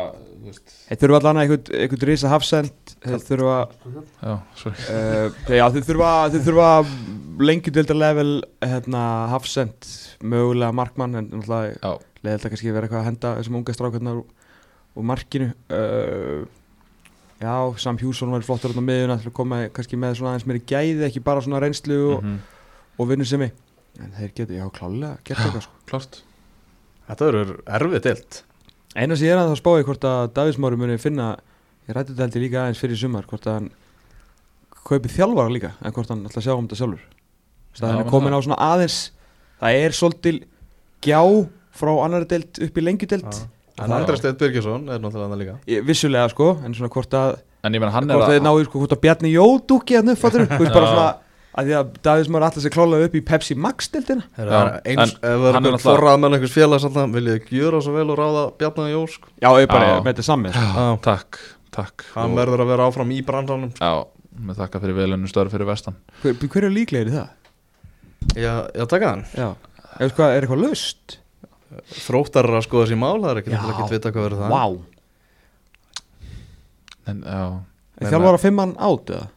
[0.85, 3.55] Þeir þurfa allan að einhvern, einhvern risa hafsend Þeir þurfa
[4.21, 4.89] Já, sorry.
[5.57, 6.67] Já, þeir þurfa, þurfa
[7.49, 8.29] lengjudildar level
[8.63, 9.89] hérna, hafsend
[10.23, 11.95] mögulega markmann en náttúrulega
[12.35, 14.21] að kannski vera eitthvað að henda þessum unga strákarnar
[14.95, 15.51] úr markinu.
[15.69, 16.45] Uh,
[17.35, 20.61] Já, Sam Hjússon var flottur á miðuna til að koma kannski með svona aðeins meiri
[20.71, 22.37] gæði ekki bara svona reynslu og, mhm,
[22.95, 23.49] og vinnusemi
[23.99, 25.81] en þeir geta, já, klálega gert eitthvað sko.
[25.89, 26.21] klárt
[27.09, 28.37] Þetta verður erfið deild.
[28.95, 31.27] Eina sem ég er að það spáði hvort að Davísmári muni finna
[31.85, 33.67] ég rætti þetta held ég líka aðeins fyrir sumar hvort að hann
[34.85, 37.03] kaupi þjálfara líka en hvort hann ætla að sjá um þetta sjálfur.
[37.75, 38.39] Að hann er komin það.
[38.39, 38.97] á svona aðeins
[39.59, 40.37] það er svolítil
[41.05, 41.19] gjá
[41.75, 43.43] frá annari deild upp í lengjudeild
[43.75, 43.95] En Já.
[43.97, 45.53] Andri Steinn Birgisson er náttúrulega hann líka.
[45.67, 47.33] Ég- vissulega sko en svona hvort að
[47.67, 49.97] En ég menn hann er hvort að þeir náðu sko hvort að Bjarni Jó dúkki
[49.97, 51.09] hann upp fattur þú veist bara svona
[51.55, 54.71] að því að Davísmári alltaf sér klálega upp í Pepsi Max deildina Það Já, er
[54.91, 57.37] eins, en ef það er hann er einhver náttúrulega- forrað með einhvers félags alltaf, viljið
[57.39, 59.27] þið gjöra svo vel og ráða Bjarnar Jó sko.
[59.41, 59.95] já ég bara Já.
[60.03, 60.65] með þetta sammið sko.
[60.75, 60.99] Já.
[61.01, 61.39] Takk,
[61.71, 63.93] takk Hann Og- verður að vera áfram í bransanum Já,
[64.35, 67.29] með þakka fyrir velunum störf fyrir vestan hver, hver er líklegir í það?
[68.35, 69.55] Já, já taka hann já
[69.99, 71.17] er, hvað, er eitthvað löst?
[71.91, 73.59] Þróttar að skoða sér mál, það er ekki Já.
[73.63, 74.65] ekki að vita hvað verður það Vá
[77.07, 77.61] En já,
[78.01, 79.27] Nei, Þjálfara fimmann át eða?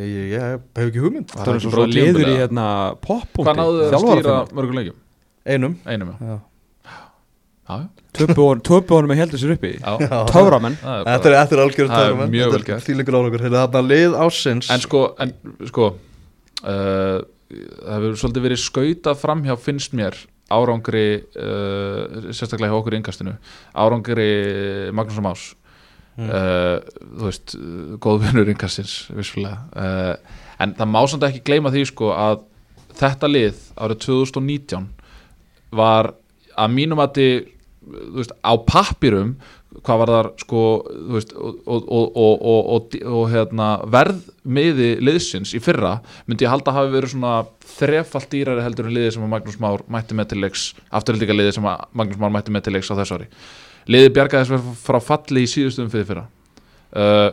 [0.00, 1.28] Ég, ég hef ekki hugmynd.
[1.32, 2.66] Það er ekki svo bara liður í hérna
[3.04, 4.96] poppunkti hvað náðu þið að stýra mörgum leikjum?
[5.52, 5.74] Einum.
[5.84, 6.38] Einum, já.
[8.12, 8.44] Töpu
[8.96, 10.64] honum að heldur sér uppi það er
[11.06, 12.84] Þetta er, þetta er algjörð Það er mjög vel gert.
[12.88, 15.32] Þýlingur álugur Þetta lið ásins En sko, en
[15.70, 20.18] sko uh, Það hefur svolítið verið skautað framhjá finnst mér
[20.52, 21.04] árangri
[21.40, 23.32] uh, sérstaklega hjá okkur í innkastinu
[23.72, 24.28] árangri
[24.92, 25.44] Magnús og Más
[26.12, 26.28] Mm.
[26.28, 26.76] uh,
[27.16, 27.54] þú veist,
[28.04, 32.42] góðvinnur innkastins vissulega uh, en það má samt ekki gleyma því sko að
[32.98, 34.90] þetta lið árið 2019
[35.72, 36.12] var
[36.52, 37.34] að mínum að þið
[37.82, 39.32] þú veist, á pappirum
[39.80, 40.62] hvað var þar sko
[41.14, 45.96] veist, og, og, og, og, hérna, verðmiði liðsins í fyrra
[46.28, 47.34] myndi ég halda að hafi verið svona
[47.78, 51.68] þrefalt dýrari heldur en liðið sem Magnús Már mætti með til leiks afturhaldika liðið sem
[51.96, 53.30] Magnús Már mætti með til leiks á þessu ári
[53.90, 56.26] liðið bjargaði þess verið frá falli í síðustum fyrir fyrra.
[56.92, 57.30] Uh,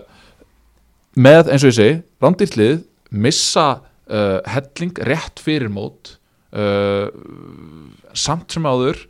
[1.20, 2.80] með eins og ég segi rándýrtlið
[3.12, 6.16] missa uh, helling rétt fyrir mót
[6.56, 7.10] uh,
[8.14, 9.04] samt sem áður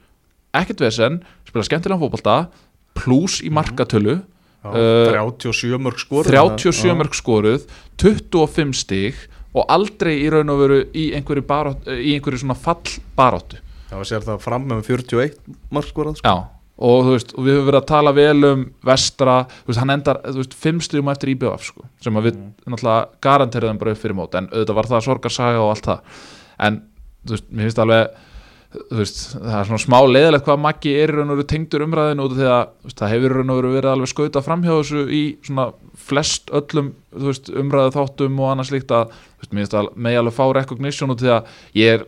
[0.57, 2.39] ekkert vesen, spila skemmtilega fótbolta
[2.97, 4.25] pluss í markatölu Já,
[4.59, 5.07] Uh,
[5.39, 7.61] 37 mörg skor 37 mörg skoruð
[7.95, 9.15] 25 stig
[9.55, 13.61] og aldrei í raun og veru í einhverju, barátt, í einhverju svona fallbaráttu.
[13.87, 15.37] Já, við sér það fram með 41
[15.71, 16.27] mörg skor sko.
[16.27, 19.81] Já, og þú veist, og við höfum verið að tala vel um vestra, þú veist,
[19.81, 23.95] hann endar þú veist, fimm stigum eftir IBF sko, sem að við náttúrulega garanteriðum bara
[23.95, 26.25] upp fyrir mót en auðvitað var það sorgarsaga og allt það.
[26.69, 26.81] En,
[27.25, 28.17] þú veist, mér finnst alveg
[28.69, 32.25] þú veist, það er svona smá leiðilegt hvað Maggi er raun og veru tengdur umræðinu
[32.27, 35.05] út af því að veist, það hefur raun og veru verið alveg skauta framhjá þessu
[35.09, 35.65] í svona
[36.09, 36.91] flest öllum
[37.25, 41.15] veist, umræðu þáttum og annað slíkt að veist, mér finnst að megi alveg fá recognition
[41.15, 42.05] út af því að ég er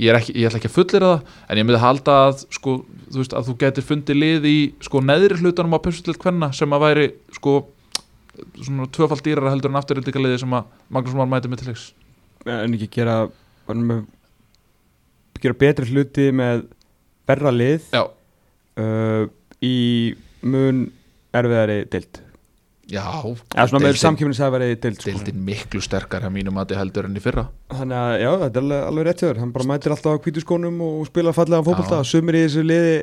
[0.00, 2.76] ég ekki, ég ætla ekki að fullir það en ég myndi halda að sko,
[3.12, 4.56] þú veist, að þú getur fundið lið í
[4.86, 7.06] sko neðri hlutanum á pössulilt kvenna sem að væri
[7.36, 7.58] sko
[8.62, 11.84] svona tvöfald dýrara heldur en afturrildika liði sem að Magnús Már mæti með til leiks.
[12.48, 13.18] En ekki gera
[13.68, 14.06] með,
[15.42, 16.64] gera betri hluti með
[17.28, 19.28] berra lið uh,
[19.62, 19.76] í
[20.42, 20.86] mun
[21.36, 22.22] erfiðari dild
[22.92, 23.04] já
[23.80, 23.96] með
[24.76, 25.10] deildin- að sko.
[25.10, 28.62] deildin miklu sterkar hjá mínum að heldur enn í fyrra þannig að já, þetta er
[28.62, 32.38] alveg, alveg rétt hann bara mætir alltaf á hvítu skónum og spila fallega fótbolta, sumir
[32.38, 32.96] í þessu liði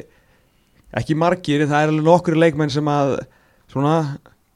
[0.99, 3.17] ekki margir, það er alveg nokkur leikmenn sem að
[3.69, 3.95] svona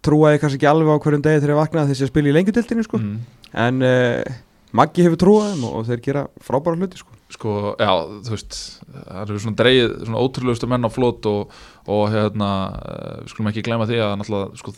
[0.03, 2.35] trúa ég kannski ekki alveg á hverjum degi þegar ég vakna þessi að spila í
[2.37, 2.99] lengjudildinni sko.
[2.99, 3.19] mm.
[3.65, 4.41] en uh,
[4.73, 7.11] Maggi hefur trúað þeim og, þeir gera frábæra hluti sko.
[7.33, 7.91] sko, já,
[8.25, 8.55] þú veist
[8.89, 11.53] það eru svona dreigið, svona ótrúlegustu menn á flót og,
[11.85, 12.49] og hérna
[12.81, 14.73] eh, við skulum ekki gleyma því að náttúrulega sko,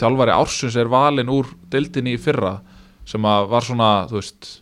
[0.00, 2.60] þjálfari ársins er valinn úr deildinni í fyrra
[3.04, 4.58] sem að var svona, þú veist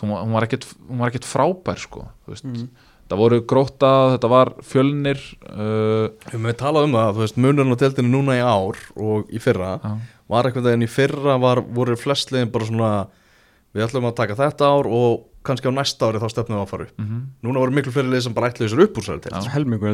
[0.00, 2.68] hún var- hún var ekkert, hún var ekkert frábær sko, þú veist, Mm.
[3.08, 5.16] það voru gróta þetta var fjölnir
[5.48, 8.76] uh, Við höfum við talað um það, þú veist, munurinn á teltinu núna í ár
[8.96, 13.06] og í fyrra já, var eitthvað en í fyrra var, voru flestlegin bara svona
[13.74, 16.68] við ætlum að taka þetta ár og kannski á næsta ári þá stefnum við að
[16.68, 16.96] fara upp.
[16.98, 19.22] Mm núna voru miklu fleiri lið sem bara ætlaði sér upp úr sér af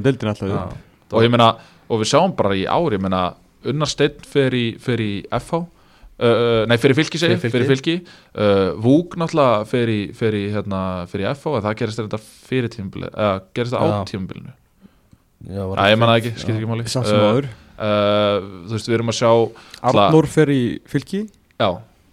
[0.03, 0.77] dildin alltaf upp.
[1.13, 1.59] Og ég meina,
[1.91, 3.35] og við sjáum bara í ár ég meina,
[3.71, 7.53] Unnar Steinn fer í, fer í FH uh, nei, fyrir fylki segi, Fyrir Fylki.
[7.53, 7.95] fyrir fylki.
[8.35, 12.21] Uh, Vúk náttúrulega fer í, fer í, hérna, fer í FH en það gerist þetta
[12.23, 14.03] fyrir tímabilið eða gerist það á Já.
[14.13, 14.53] tímabilinu.
[15.53, 16.85] Já, var Æ, ég manna ekki, skil ekki máli.
[16.91, 17.49] Samt sem uh, áður.
[17.75, 19.33] uh, þú veist, við erum að sjá
[19.91, 21.25] Arnór fer í fylki?
[21.59, 21.71] Já,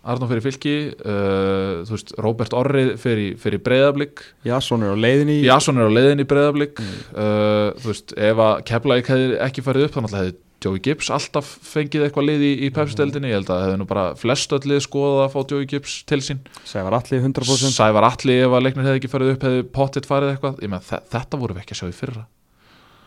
[0.10, 0.74] Arnór fyrir fylki
[1.04, 5.46] uh, þú veist, Róbert Orri fer í, fer í breyðablík Jasson er á leiðinni í-
[5.46, 9.86] Jason er á leiðin í breyðablík uh, þú veist, ef að Keflavík hefði ekki farið
[9.90, 13.50] upp, þannig að hefði Joey Gibbs alltaf fengið eitthvað lið í, í pepsteldinni, ég held
[13.54, 16.40] að hefði nú bara flest öll lið skoðað að fá Joey Gibbs til sín.
[16.68, 20.30] Sævar Alli 100% Sævar Atli ef að leiknir hefði ekki farið upp hefði pottitt farið
[20.34, 20.82] eitthvað, ég með
[21.16, 22.24] þetta voru við ekki að sjá í fyrra.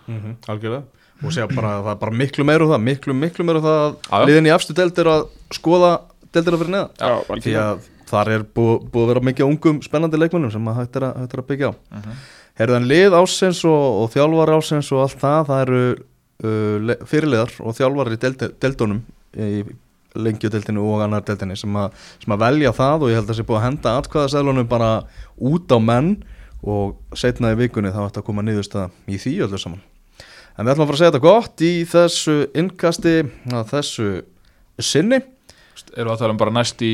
[0.08, 0.84] Mhm, algjörlega.
[1.22, 3.66] Og segja bara að það er bara miklu meira um það miklu, miklu meira um
[3.66, 3.80] það
[4.10, 5.20] að liðin í afstu deild er að
[5.54, 5.90] skoða
[6.34, 6.92] deildina fyrir neðan.
[6.98, 7.12] Já,
[7.44, 7.76] því að
[8.12, 11.12] þar er búið, búið að vera mikið ungum spennandi leikmennum sem að hægt er að,
[11.22, 11.48] hægt er að
[16.42, 18.20] eru uh, le- fyrirliðar og þjálfar í
[18.62, 19.02] deldunum
[19.38, 19.62] í
[20.12, 23.38] lengjudeldinu og annar deldinni sem, að- sem að velja það og ég held að það
[23.40, 24.90] sé búið að henda atkvæðaseðlunum bara
[25.40, 26.10] út á menn
[26.62, 29.80] og setna í vikunni þá ætti að koma niðurstaða í því öllu saman
[30.52, 33.14] en við ætlum að fara að segja þetta gott í þessu innkasti
[33.56, 34.08] að þessu
[34.84, 35.22] sinni
[35.96, 36.92] við að tala um bara næst í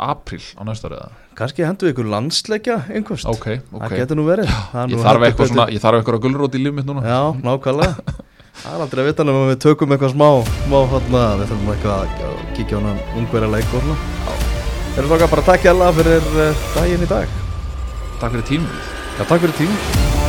[0.00, 1.19] apríl á næsta ári eða?
[1.38, 3.26] Kannski hendur við ykkur landsleikja einhvers.
[3.30, 3.84] Ok, ok.
[3.84, 4.50] Það getur nú verið.
[4.72, 7.04] Það er Ég nú þarf eitthvað svona, ég þarf eitthvað gulrót í líf mitt núna.
[7.06, 8.18] Já, nákvæmlega.
[8.60, 10.26] Það er aldrei að vita nema við tökum eitthvað smá,
[10.66, 14.34] smá hátna, við þurfum eitthvað að að kíkja á hann ungverja leik og svona.
[14.90, 17.38] Þeir eru bara að takk hjá alla fyrir eh, daginn í dag.
[18.20, 18.68] Takk fyrir tímum
[19.18, 20.19] Já, takk fyrir tím